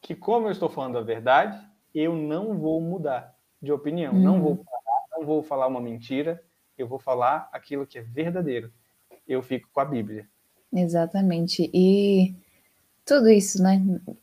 que 0.00 0.14
como 0.14 0.46
eu 0.46 0.52
estou 0.52 0.70
falando 0.70 0.96
a 0.96 1.02
verdade, 1.02 1.60
eu 1.94 2.14
não 2.16 2.56
vou 2.56 2.80
mudar 2.80 3.35
de 3.66 3.72
opinião, 3.72 4.14
uhum. 4.14 4.20
não 4.20 4.40
vou 4.40 4.56
parar, 4.56 5.18
não 5.18 5.26
vou 5.26 5.42
falar 5.42 5.66
uma 5.66 5.80
mentira, 5.80 6.42
eu 6.78 6.86
vou 6.86 6.98
falar 6.98 7.48
aquilo 7.52 7.86
que 7.86 7.98
é 7.98 8.02
verdadeiro. 8.02 8.72
Eu 9.26 9.42
fico 9.42 9.68
com 9.72 9.80
a 9.80 9.84
Bíblia. 9.84 10.28
Exatamente. 10.72 11.70
E 11.74 12.34
tudo 13.04 13.28
isso, 13.28 13.62
né, 13.62 13.82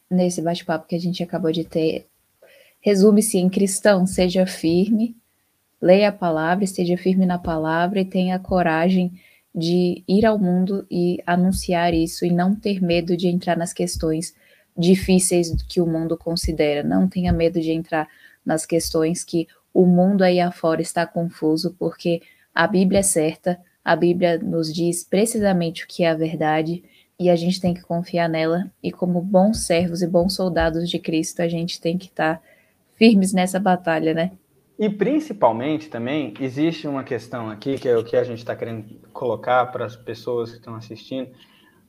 nesse 0.09 0.41
bate-papo 0.41 0.87
que 0.87 0.95
a 0.95 0.99
gente 0.99 1.21
acabou 1.21 1.51
de 1.51 1.63
ter, 1.63 2.07
resume-se 2.79 3.37
em 3.37 3.49
cristão, 3.49 4.05
seja 4.05 4.45
firme, 4.45 5.15
leia 5.81 6.09
a 6.09 6.13
palavra, 6.13 6.63
esteja 6.63 6.97
firme 6.97 7.25
na 7.25 7.37
palavra 7.37 7.99
e 7.99 8.05
tenha 8.05 8.39
coragem 8.39 9.11
de 9.53 10.03
ir 10.07 10.25
ao 10.25 10.39
mundo 10.39 10.85
e 10.89 11.21
anunciar 11.25 11.93
isso 11.93 12.25
e 12.25 12.31
não 12.31 12.55
ter 12.55 12.81
medo 12.81 13.15
de 13.15 13.27
entrar 13.27 13.57
nas 13.57 13.73
questões 13.73 14.33
difíceis 14.75 15.53
que 15.67 15.79
o 15.79 15.85
mundo 15.85 16.17
considera. 16.17 16.83
Não 16.83 17.07
tenha 17.07 17.31
medo 17.31 17.59
de 17.59 17.71
entrar 17.71 18.07
nas 18.45 18.65
questões 18.65 19.23
que 19.23 19.47
o 19.73 19.85
mundo 19.85 20.23
aí 20.23 20.39
afora 20.39 20.81
está 20.81 21.05
confuso, 21.05 21.75
porque 21.79 22.21
a 22.53 22.67
Bíblia 22.67 22.99
é 22.99 23.03
certa, 23.03 23.59
a 23.83 23.95
Bíblia 23.95 24.37
nos 24.37 24.71
diz 24.71 25.03
precisamente 25.03 25.83
o 25.83 25.87
que 25.87 26.03
é 26.03 26.09
a 26.09 26.15
verdade 26.15 26.83
e 27.19 27.29
a 27.29 27.35
gente 27.35 27.59
tem 27.59 27.73
que 27.73 27.81
confiar 27.81 28.29
nela. 28.29 28.71
E 28.81 28.91
como 28.91 29.21
bons 29.21 29.65
servos 29.65 30.01
e 30.01 30.07
bons 30.07 30.35
soldados 30.35 30.89
de 30.89 30.99
Cristo, 30.99 31.41
a 31.41 31.47
gente 31.47 31.81
tem 31.81 31.97
que 31.97 32.05
estar 32.05 32.41
firmes 32.95 33.33
nessa 33.33 33.59
batalha, 33.59 34.13
né? 34.13 34.31
E 34.77 34.89
principalmente 34.89 35.89
também 35.89 36.33
existe 36.39 36.87
uma 36.87 37.03
questão 37.03 37.49
aqui 37.49 37.77
que 37.77 37.87
é 37.87 37.97
o 37.97 38.03
que 38.03 38.15
a 38.15 38.23
gente 38.23 38.39
está 38.39 38.55
querendo 38.55 38.99
colocar 39.11 39.67
para 39.67 39.85
as 39.85 39.95
pessoas 39.95 40.51
que 40.51 40.57
estão 40.57 40.75
assistindo 40.75 41.29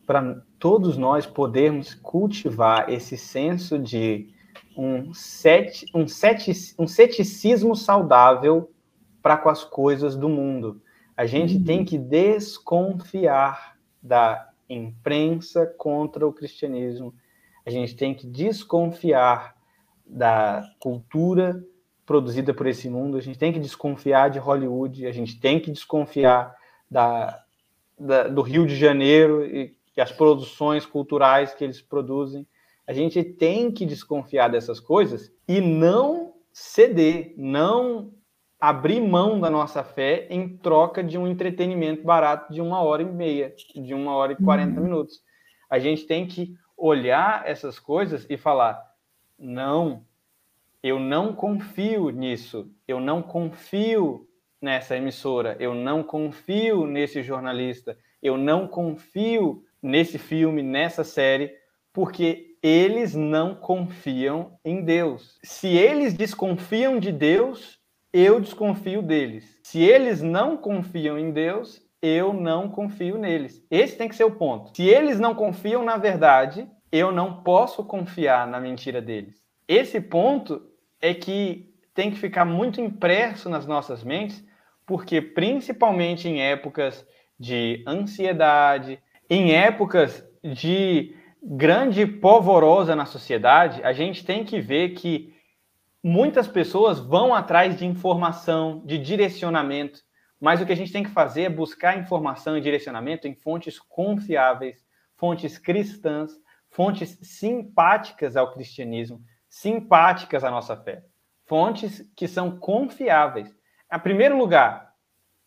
para 0.07 0.43
todos 0.59 0.97
nós 0.97 1.25
podermos 1.25 1.95
cultivar 1.95 2.91
esse 2.91 3.17
senso 3.17 3.79
de 3.79 4.29
um, 4.77 5.15
set, 5.15 5.87
um, 5.95 6.07
set, 6.07 6.75
um 6.79 6.87
ceticismo 6.87 7.75
saudável 7.77 8.71
para 9.23 9.37
com 9.37 9.49
as 9.49 9.65
coisas 9.65 10.17
do 10.17 10.29
mundo. 10.29 10.83
A 11.17 11.27
gente 11.27 11.57
uhum. 11.57 11.65
tem 11.65 11.85
que 11.85 11.97
desconfiar 11.97 13.77
da 14.03 14.51
imprensa 14.69 15.67
contra 15.79 16.27
o 16.27 16.33
cristianismo. 16.33 17.15
A 17.65 17.71
gente 17.71 17.95
tem 17.95 18.15
que 18.15 18.27
desconfiar 18.27 19.55
da 20.05 20.63
cultura 20.79 21.65
produzida 22.05 22.53
por 22.53 22.67
esse 22.67 22.89
mundo. 22.91 23.17
A 23.17 23.21
gente 23.21 23.39
tem 23.39 23.53
que 23.53 23.59
desconfiar 23.59 24.29
de 24.29 24.39
Hollywood. 24.39 25.07
A 25.07 25.13
gente 25.13 25.41
tem 25.41 25.59
que 25.59 25.71
desconfiar 25.71 26.55
da, 26.91 27.43
da 27.99 28.29
do 28.29 28.43
Rio 28.43 28.67
de 28.67 28.77
Janeiro 28.77 29.45
e 29.45 29.75
que 29.95 30.01
as 30.01 30.13
produções 30.13 30.85
culturais 30.85 31.55
que 31.55 31.65
eles 31.65 31.81
produzem. 31.81 32.47
A 32.87 32.93
gente 32.93 33.25
tem 33.25 33.71
que 33.71 33.87
desconfiar 33.87 34.49
dessas 34.49 34.79
coisas 34.79 35.33
e 35.49 35.61
não 35.61 36.35
ceder, 36.53 37.35
não 37.37 38.13
abrir 38.61 39.01
mão 39.01 39.41
da 39.41 39.51
nossa 39.51 39.83
fé 39.83 40.27
em 40.31 40.57
troca 40.57 41.03
de 41.03 41.19
um 41.19 41.27
entretenimento 41.27 42.03
barato 42.03 42.53
de 42.53 42.61
uma 42.61 42.81
hora 42.83 43.03
e 43.03 43.05
meia, 43.05 43.55
de 43.75 43.93
uma 43.93 44.15
hora 44.15 44.33
e 44.33 44.37
quarenta 44.37 44.81
uhum. 44.81 44.87
minutos. 44.87 45.23
A 45.69 45.79
gente 45.79 46.07
tem 46.07 46.27
que 46.27 46.55
olhar 46.77 47.47
essas 47.47 47.79
coisas 47.79 48.27
e 48.29 48.37
falar: 48.37 48.83
não, 49.39 50.05
eu 50.83 50.99
não 50.99 51.35
confio 51.35 52.11
nisso, 52.11 52.71
eu 52.87 53.01
não 53.01 53.23
confio 53.23 54.29
nessa 54.61 54.97
emissora, 54.97 55.57
eu 55.61 55.75
não 55.75 56.03
confio 56.03 56.87
nesse 56.87 57.23
jornalista, 57.23 57.99
eu 58.23 58.39
não 58.39 58.67
confio 58.67 59.63
nesse 59.83 60.19
filme, 60.19 60.63
nessa 60.63 61.05
série, 61.05 61.53
porque 61.93 62.54
eles 62.65 63.15
não 63.15 63.55
confiam 63.55 64.59
em 64.65 64.83
Deus. 64.83 65.39
Se 65.45 65.69
eles 65.69 66.15
desconfiam 66.15 66.99
de 66.99 67.13
Deus, 67.13 67.79
eu 68.11 68.41
desconfio 68.41 69.03
deles. 69.03 69.61
Se 69.63 69.83
eles 69.83 70.23
não 70.23 70.57
confiam 70.57 71.19
em 71.19 71.31
Deus, 71.31 71.83
eu 72.01 72.33
não 72.33 72.71
confio 72.71 73.19
neles. 73.19 73.63
Esse 73.71 73.99
tem 73.99 74.09
que 74.09 74.17
ser 74.17 74.25
o 74.25 74.37
ponto. 74.37 74.75
Se 74.75 74.83
eles 74.83 75.21
não 75.21 75.35
confiam 75.35 75.85
na 75.85 75.99
verdade, 75.99 76.67
eu 76.91 77.13
não 77.13 77.43
posso 77.43 77.85
confiar 77.85 78.47
na 78.47 78.59
mentira 78.59 79.03
deles. 79.03 79.43
Esse 79.69 80.01
ponto 80.01 80.63
é 81.03 81.13
que 81.13 81.71
tem 81.93 82.11
que 82.11 82.19
ficar 82.19 82.47
muito 82.47 82.81
impresso 82.81 83.51
nas 83.51 83.67
nossas 83.67 84.03
mentes, 84.03 84.43
porque 84.87 85.21
principalmente 85.21 86.27
em 86.29 86.41
épocas 86.41 87.07
de 87.39 87.85
ansiedade, 87.87 88.99
em 89.29 89.53
épocas 89.53 90.27
de 90.43 91.15
grande 91.45 92.07
polvorosa 92.07 92.97
na 92.97 93.05
sociedade, 93.05 93.83
a 93.85 93.93
gente 93.93 94.25
tem 94.25 94.45
que 94.45 94.61
ver 94.61 94.91
que 94.91 95.35
muitas 96.03 96.49
pessoas 96.49 96.99
vão 96.99 97.35
atrás 97.35 97.77
de 97.77 97.85
informação, 97.85 98.83
de 98.85 98.99
direcionamento, 98.99 100.01
mas 100.41 100.61
o 100.61 100.67
que 100.67 100.73
a 100.73 100.77
gente 100.77 100.93
tem 100.93 101.05
que 101.05 101.11
fazer 101.11 101.43
é 101.43 101.49
buscar 101.51 101.99
informação 101.99 102.57
e 102.57 102.61
direcionamento 102.61 103.29
em 103.29 103.35
fontes 103.35 103.79
confiáveis, 103.79 104.85
fontes 105.17 105.59
cristãs, 105.59 106.33
fontes 106.71 107.19
simpáticas 107.23 108.37
ao 108.37 108.53
cristianismo, 108.53 109.23
simpáticas 109.49 110.45
à 110.45 110.51
nossa 110.51 110.77
fé, 110.77 111.05
fontes 111.47 112.11
que 112.17 112.27
são 112.27 112.59
confiáveis. 112.59 113.55
Em 113.93 113.99
primeiro 113.99 114.37
lugar, 114.37 114.93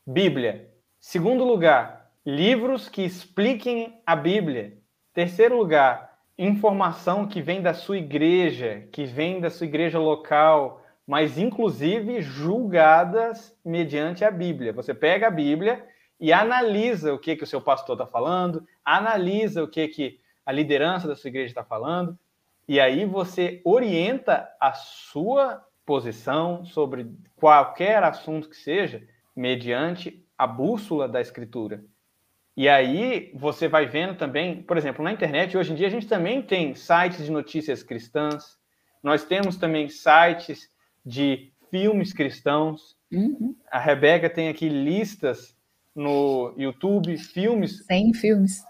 Bíblia. 0.05 0.71
Segundo 0.99 1.43
lugar, 1.43 2.11
livros 2.25 2.87
que 2.87 3.01
expliquem 3.01 4.01
a 4.05 4.15
Bíblia. 4.15 4.77
Terceiro 5.17 5.57
lugar, 5.57 6.15
informação 6.37 7.27
que 7.27 7.41
vem 7.41 7.59
da 7.59 7.73
sua 7.73 7.97
igreja, 7.97 8.87
que 8.91 9.03
vem 9.03 9.41
da 9.41 9.49
sua 9.49 9.65
igreja 9.65 9.97
local, 9.97 10.85
mas 11.07 11.39
inclusive 11.39 12.21
julgadas 12.21 13.57
mediante 13.65 14.23
a 14.23 14.29
Bíblia. 14.29 14.71
Você 14.73 14.93
pega 14.93 15.25
a 15.25 15.31
Bíblia 15.31 15.83
e 16.19 16.31
analisa 16.31 17.15
o 17.15 17.17
que, 17.17 17.35
que 17.35 17.43
o 17.43 17.47
seu 17.47 17.59
pastor 17.59 17.95
está 17.95 18.05
falando, 18.05 18.63
analisa 18.85 19.63
o 19.63 19.67
que, 19.67 19.87
que 19.87 20.19
a 20.45 20.51
liderança 20.51 21.07
da 21.07 21.15
sua 21.15 21.29
igreja 21.29 21.49
está 21.49 21.63
falando, 21.63 22.15
e 22.67 22.79
aí 22.79 23.03
você 23.03 23.59
orienta 23.65 24.47
a 24.59 24.73
sua 24.73 25.65
posição 25.83 26.63
sobre 26.63 27.11
qualquer 27.35 28.03
assunto 28.03 28.47
que 28.47 28.55
seja, 28.55 29.01
mediante 29.35 30.23
a 30.37 30.45
bússola 30.45 31.07
da 31.07 31.19
escritura. 31.19 31.83
E 32.57 32.67
aí 32.67 33.31
você 33.35 33.67
vai 33.67 33.85
vendo 33.85 34.15
também, 34.15 34.63
por 34.63 34.77
exemplo, 34.77 35.03
na 35.03 35.11
internet, 35.11 35.55
hoje 35.55 35.71
em 35.71 35.75
dia 35.75 35.85
a 35.85 35.91
gente 35.91 36.07
também 36.07 36.41
tem 36.41 36.73
sites 36.73 37.23
de 37.23 37.31
notícias 37.31 37.83
cristãs, 37.83 38.57
nós 39.03 39.23
temos 39.23 39.57
também 39.57 39.87
sites 39.87 40.67
de 41.05 41.51
filmes 41.69 42.11
cristãos. 42.11 42.97
Uhum. 43.11 43.55
A 43.71 43.77
Rebeca 43.77 44.27
tem 44.27 44.49
aqui 44.49 44.67
listas 44.67 45.55
no 45.95 46.53
YouTube, 46.57 47.15
filmes. 47.17 47.85
100 47.85 48.13
filmes 48.15 48.63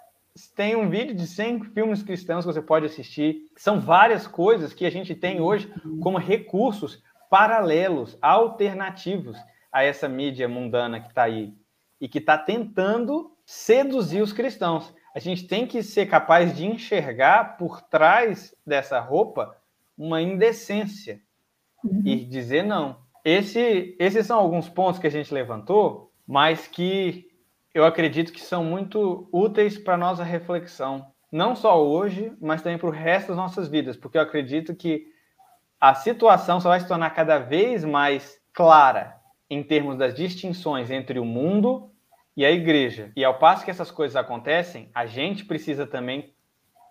tem 0.56 0.76
um 0.76 0.90
vídeo 0.90 1.16
de 1.16 1.26
100 1.26 1.72
filmes 1.72 2.04
cristãos 2.04 2.46
que 2.46 2.54
você 2.54 2.62
pode 2.62 2.86
assistir. 2.86 3.48
São 3.56 3.80
várias 3.80 4.28
coisas 4.28 4.74
que 4.74 4.86
a 4.86 4.90
gente 4.90 5.16
tem 5.16 5.42
hoje 5.42 5.72
como 6.02 6.18
recursos 6.18 7.02
paralelos, 7.30 8.18
alternativos 8.22 9.38
a 9.72 9.84
essa 9.84 10.08
mídia 10.08 10.48
mundana 10.48 11.00
que 11.00 11.08
está 11.08 11.24
aí 11.24 11.54
e 12.00 12.08
que 12.08 12.20
está 12.20 12.38
tentando 12.38 13.32
seduzir 13.48 14.22
os 14.22 14.34
cristãos. 14.34 14.94
A 15.16 15.20
gente 15.20 15.48
tem 15.48 15.66
que 15.66 15.82
ser 15.82 16.08
capaz 16.08 16.54
de 16.54 16.66
enxergar 16.66 17.58
por 17.58 17.82
trás 17.82 18.54
dessa 18.66 19.00
roupa 19.00 19.56
uma 19.98 20.22
indecência 20.22 21.22
uhum. 21.82 22.02
e 22.04 22.26
dizer 22.26 22.64
não. 22.64 22.98
Esse, 23.24 23.96
esses 23.98 24.28
são 24.28 24.38
alguns 24.38 24.68
pontos 24.68 25.00
que 25.00 25.08
a 25.08 25.10
gente 25.10 25.34
levantou, 25.34 26.12
mas 26.28 26.68
que 26.68 27.26
eu 27.74 27.86
acredito 27.86 28.34
que 28.34 28.42
são 28.42 28.66
muito 28.66 29.30
úteis 29.32 29.78
para 29.78 29.96
nossa 29.96 30.26
reflexão, 30.26 31.08
não 31.32 31.56
só 31.56 31.82
hoje, 31.82 32.34
mas 32.42 32.62
também 32.62 32.78
para 32.78 32.90
o 32.90 32.92
resto 32.92 33.30
das 33.30 33.38
nossas 33.38 33.70
vidas, 33.70 33.96
porque 33.96 34.18
eu 34.18 34.22
acredito 34.22 34.76
que 34.76 35.08
a 35.80 35.94
situação 35.96 36.60
só 36.60 36.70
vai 36.70 36.82
se 36.82 36.88
tornar 36.88 37.12
cada 37.12 37.40
vez 37.40 37.86
mais 37.86 38.42
clara 38.52 39.16
em 39.50 39.64
termos 39.64 39.98
das 39.98 40.14
distinções 40.14 40.92
entre 40.92 41.18
o 41.18 41.26
mundo 41.26 41.92
e 42.38 42.46
a 42.46 42.52
igreja. 42.52 43.12
E 43.16 43.26
ao 43.26 43.40
passo 43.40 43.66
que 43.66 43.72
essas 43.72 43.90
coisas 43.90 44.16
acontecem, 44.16 44.90
a 44.94 45.08
gente 45.08 45.44
precisa 45.44 45.88
também 45.88 46.32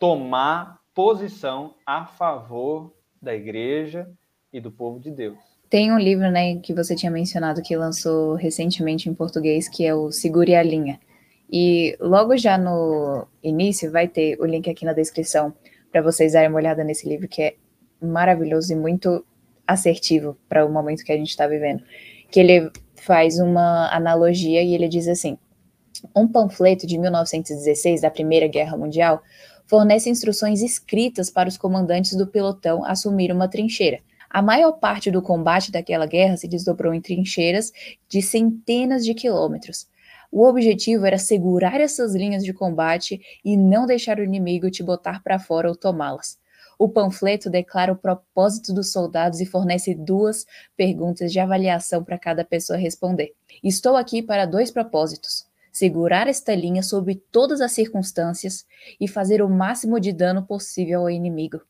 tomar 0.01 0.80
posição 0.92 1.76
a 1.86 2.05
favor 2.05 2.92
da 3.22 3.32
igreja 3.32 4.11
e 4.53 4.61
do 4.61 4.72
povo 4.72 4.99
de 4.99 5.12
Deus. 5.12 5.38
Tem 5.70 5.92
um 5.92 5.99
livro, 5.99 6.30
né, 6.30 6.57
que 6.57 6.74
você 6.74 6.97
tinha 6.97 7.12
mencionado 7.12 7.62
que 7.62 7.76
lançou 7.76 8.34
recentemente 8.34 9.09
em 9.09 9.14
português, 9.14 9.68
que 9.68 9.86
é 9.86 9.94
o 9.94 10.11
Segure 10.11 10.57
a 10.57 10.62
Linha. 10.62 10.99
E 11.51 11.97
logo 12.01 12.36
já 12.36 12.59
no 12.59 13.26
início 13.42 13.90
vai 13.90 14.09
ter 14.09 14.36
o 14.40 14.44
link 14.44 14.68
aqui 14.68 14.84
na 14.84 14.92
descrição 14.92 15.55
para 15.92 16.03
vocês 16.03 16.32
darem 16.32 16.49
uma 16.49 16.59
olhada 16.59 16.82
nesse 16.82 17.09
livro, 17.09 17.28
que 17.28 17.42
é 17.42 17.55
maravilhoso 18.01 18.72
e 18.72 18.76
muito 18.76 19.24
assertivo 19.66 20.36
para 20.49 20.66
o 20.66 20.72
momento 20.72 21.05
que 21.05 21.12
a 21.12 21.16
gente 21.16 21.30
está 21.30 21.47
vivendo. 21.47 21.82
Que 22.30 22.40
ele 22.40 22.70
faz 23.07 23.38
uma 23.38 23.88
analogia 23.94 24.62
e 24.62 24.74
ele 24.74 24.88
diz 24.88 25.09
assim: 25.09 25.38
um 26.14 26.28
panfleto 26.28 26.86
de 26.86 26.98
1916 26.98 28.02
da 28.02 28.11
Primeira 28.11 28.48
Guerra 28.48 28.76
Mundial 28.76 29.22
fornece 29.66 30.11
instruções 30.11 30.61
escritas 30.61 31.30
para 31.30 31.48
os 31.48 31.57
comandantes 31.57 32.16
do 32.16 32.26
pelotão 32.26 32.84
assumir 32.84 33.32
uma 33.32 33.48
trincheira 33.48 34.00
a 34.36 34.42
maior 34.42 34.72
parte 34.72 35.11
do 35.11 35.22
combate 35.22 35.72
daquela 35.72 36.04
guerra 36.04 36.36
se 36.36 36.48
desdobrou 36.48 36.92
em 36.92 37.00
trincheiras 37.00 37.72
de 38.09 38.20
centenas 38.20 39.04
de 39.04 39.14
quilômetros. 39.14 39.88
O 40.30 40.46
objetivo 40.46 41.07
era 41.07 41.16
segurar 41.16 41.80
essas 41.80 42.14
linhas 42.14 42.44
de 42.44 42.52
combate 42.52 43.20
e 43.44 43.57
não 43.57 43.86
deixar 43.86 44.18
o 44.18 44.22
inimigo 44.22 44.70
te 44.70 44.82
botar 44.82 45.22
para 45.22 45.38
fora 45.38 45.68
ou 45.68 45.74
tomá-las. 45.74 46.38
O 46.78 46.88
panfleto 46.88 47.48
declara 47.48 47.92
o 47.92 47.96
propósito 47.96 48.72
dos 48.72 48.92
soldados 48.92 49.40
e 49.40 49.46
fornece 49.46 49.94
duas 49.94 50.44
perguntas 50.76 51.32
de 51.32 51.40
avaliação 51.40 52.04
para 52.04 52.18
cada 52.18 52.44
pessoa 52.44 52.78
responder. 52.78 53.32
Estou 53.64 53.96
aqui 53.96 54.22
para 54.22 54.44
dois 54.44 54.70
propósitos: 54.70 55.46
segurar 55.72 56.28
esta 56.28 56.54
linha 56.54 56.82
sob 56.82 57.14
todas 57.32 57.60
as 57.60 57.72
circunstâncias 57.72 58.66
e 59.00 59.08
fazer 59.08 59.42
o 59.42 59.48
máximo 59.48 59.98
de 59.98 60.12
dano 60.12 60.46
possível 60.46 61.00
ao 61.00 61.10
inimigo. 61.10 61.60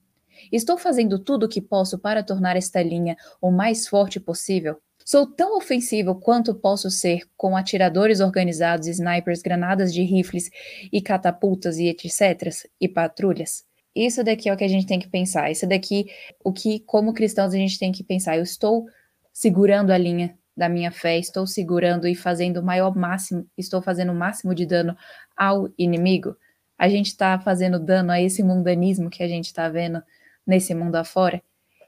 Estou 0.53 0.77
fazendo 0.77 1.19
tudo 1.19 1.47
o 1.47 1.49
que 1.49 1.61
posso 1.61 1.99
para 1.99 2.23
tornar 2.23 2.57
esta 2.57 2.83
linha 2.83 3.17
o 3.41 3.51
mais 3.51 3.87
forte 3.87 4.21
possível? 4.21 4.77
Sou 5.05 5.25
tão 5.25 5.57
ofensivo 5.57 6.17
quanto 6.17 6.53
posso 6.53 6.91
ser 6.91 7.21
com 7.37 7.57
atiradores 7.57 8.19
organizados, 8.19 8.89
snipers, 8.89 9.41
granadas 9.41 9.95
de 9.95 10.03
rifles 10.03 10.51
e 10.93 11.01
catapultas 11.01 11.79
e 11.79 11.87
etc. 11.87 12.53
e 12.81 12.89
patrulhas? 12.89 13.65
Isso 13.97 14.23
daqui 14.23 14.51
é 14.51 14.53
o 14.53 14.57
que 14.59 14.65
a 14.65 14.69
gente 14.69 14.87
tem 14.87 14.99
que 14.99 15.09
pensar. 15.09 15.51
Isso 15.51 15.67
daqui, 15.67 16.07
o 16.45 16.53
que, 16.53 16.81
como 16.81 17.15
cristãos, 17.15 17.55
a 17.55 17.57
gente 17.57 17.79
tem 17.79 17.91
que 17.91 18.05
pensar. 18.05 18.37
Eu 18.37 18.43
estou 18.43 18.85
segurando 19.33 19.91
a 19.91 19.97
linha 19.97 20.37
da 20.55 20.69
minha 20.69 20.91
fé, 20.91 21.19
estou 21.19 21.47
segurando 21.47 22.07
e 22.07 22.15
fazendo 22.15 22.61
o 22.61 22.63
maior 22.63 22.95
máximo, 22.95 23.47
estou 23.57 23.81
fazendo 23.81 24.13
o 24.13 24.15
máximo 24.15 24.55
de 24.55 24.67
dano 24.67 24.95
ao 25.35 25.71
inimigo. 25.79 26.37
A 26.79 26.91
gente 26.91 27.07
está 27.07 27.39
fazendo 27.39 27.79
dano 27.79 28.13
a 28.13 28.21
esse 28.21 28.43
mundanismo 28.43 29.09
que 29.09 29.23
a 29.23 29.29
gente 29.29 29.47
está 29.47 29.67
vendo 29.71 30.03
nesse 30.47 30.75
mundo 30.75 30.97
afora. 30.97 31.43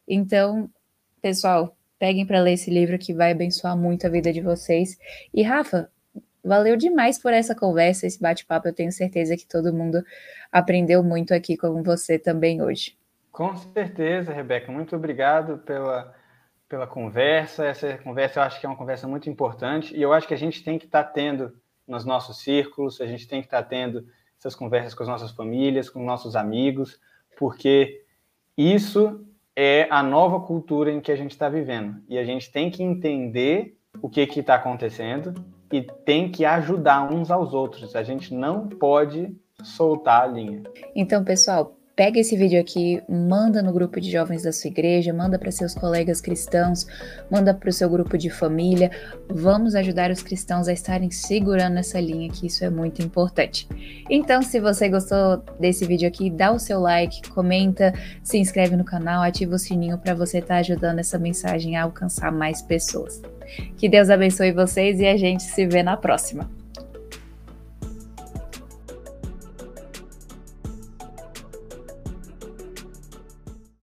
Então, 0.07 0.71
pessoal, 1.21 1.77
peguem 1.99 2.25
para 2.25 2.41
ler 2.41 2.55
esse 2.55 2.71
livro 2.71 2.99
que 2.99 3.13
vai 3.13 3.33
abençoar 3.33 3.77
muito 3.77 4.07
a 4.07 4.11
vida 4.11 4.33
de 4.33 4.41
vocês. 4.41 4.97
E 5.33 5.43
Rafa, 5.43 5.91
valeu 6.45 6.77
demais 6.77 7.19
por 7.19 7.33
essa 7.33 7.55
conversa, 7.55 8.07
esse 8.07 8.21
bate-papo. 8.21 8.69
Eu 8.69 8.75
tenho 8.75 8.93
certeza 8.93 9.37
que 9.37 9.47
todo 9.47 9.73
mundo 9.73 10.03
aprendeu 10.51 11.03
muito 11.03 11.35
aqui 11.35 11.57
com 11.57 11.83
você 11.83 12.19
também 12.19 12.63
hoje. 12.63 12.97
Com 13.31 13.57
certeza, 13.57 14.33
Rebeca. 14.33 14.73
Muito 14.73 14.97
obrigado 14.97 15.59
pela, 15.59 16.15
pela 16.69 16.87
conversa. 16.87 17.67
Essa 17.67 17.99
conversa 17.99 18.41
eu 18.41 18.43
acho 18.43 18.61
que 18.61 18.67
é 18.67 18.69
uma 18.69 18.77
conversa 18.77 19.07
muito 19.07 19.31
importante 19.31 19.97
e 19.97 20.03
eu 20.03 20.13
acho 20.13 20.27
que 20.27 20.35
a 20.35 20.39
gente 20.39 20.63
tem 20.63 20.79
que 20.79 20.87
estar 20.87 21.05
tá 21.05 21.11
tendo 21.11 21.57
nos 21.87 22.05
nossos 22.05 22.43
círculos, 22.43 23.01
a 23.01 23.07
gente 23.07 23.27
tem 23.27 23.41
que 23.41 23.47
estar 23.47 23.63
tá 23.63 23.69
tendo 23.69 24.07
essas 24.39 24.55
conversas 24.55 24.95
com 24.95 25.03
as 25.03 25.09
nossas 25.09 25.31
famílias, 25.33 25.89
com 25.89 26.05
nossos 26.05 26.37
amigos, 26.37 27.01
porque 27.37 28.05
isso 28.57 29.25
é 29.57 29.89
a 29.91 30.03
nova 30.03 30.41
cultura 30.41 30.93
em 30.93 31.01
que 31.01 31.11
a 31.11 31.17
gente 31.17 31.33
está 31.33 31.49
vivendo. 31.49 32.01
E 32.09 32.19
a 32.19 32.25
gente 32.25 32.51
tem 32.53 32.71
que 32.71 32.83
entender 32.83 33.77
o 34.01 34.09
que 34.09 34.21
está 34.21 34.55
acontecendo 34.55 35.35
e 35.73 35.83
tem 35.83 36.31
que 36.31 36.45
ajudar 36.45 37.13
uns 37.13 37.31
aos 37.31 37.53
outros. 37.53 37.95
A 37.95 38.03
gente 38.03 38.35
não 38.35 38.69
pode 38.69 39.35
soltar 39.63 40.23
a 40.23 40.27
linha. 40.27 40.63
Então, 40.95 41.25
pessoal, 41.25 41.79
Pega 41.99 42.21
esse 42.21 42.37
vídeo 42.37 42.61
aqui, 42.61 43.03
manda 43.09 43.61
no 43.61 43.73
grupo 43.73 44.01
de 44.01 44.09
jovens 44.09 44.45
da 44.45 44.53
sua 44.53 44.69
igreja, 44.69 45.13
manda 45.13 45.37
para 45.37 45.51
seus 45.51 45.75
colegas 45.75 46.21
cristãos, 46.21 46.87
manda 47.29 47.53
para 47.53 47.69
o 47.69 47.73
seu 47.73 47.91
grupo 47.91 48.17
de 48.17 48.31
família. 48.31 48.89
Vamos 49.29 49.75
ajudar 49.75 50.09
os 50.13 50.23
cristãos 50.23 50.69
a 50.69 50.73
estarem 50.73 51.11
segurando 51.11 51.77
essa 51.77 52.01
linha, 52.01 52.31
que 52.31 52.47
isso 52.47 52.65
é 52.65 52.71
muito 52.71 53.03
importante. 53.03 53.67
Então, 54.09 54.43
se 54.43 54.61
você 54.61 54.89
gostou 54.89 55.43
desse 55.59 55.85
vídeo 55.87 56.07
aqui, 56.07 56.31
dá 56.31 56.53
o 56.53 56.59
seu 56.61 56.79
like, 56.79 57.31
comenta, 57.31 57.93
se 58.23 58.39
inscreve 58.39 58.77
no 58.77 58.85
canal, 58.85 59.21
ativa 59.25 59.57
o 59.57 59.59
sininho 59.59 59.99
para 59.99 60.15
você 60.15 60.39
estar 60.39 60.55
tá 60.55 60.61
ajudando 60.61 61.01
essa 61.01 61.19
mensagem 61.19 61.77
a 61.77 61.83
alcançar 61.83 62.31
mais 62.31 62.63
pessoas. 62.63 63.21
Que 63.77 63.89
Deus 63.89 64.11
abençoe 64.11 64.53
vocês 64.53 65.01
e 65.01 65.07
a 65.07 65.17
gente 65.17 65.43
se 65.43 65.67
vê 65.67 65.83
na 65.83 65.97
próxima. 65.97 66.58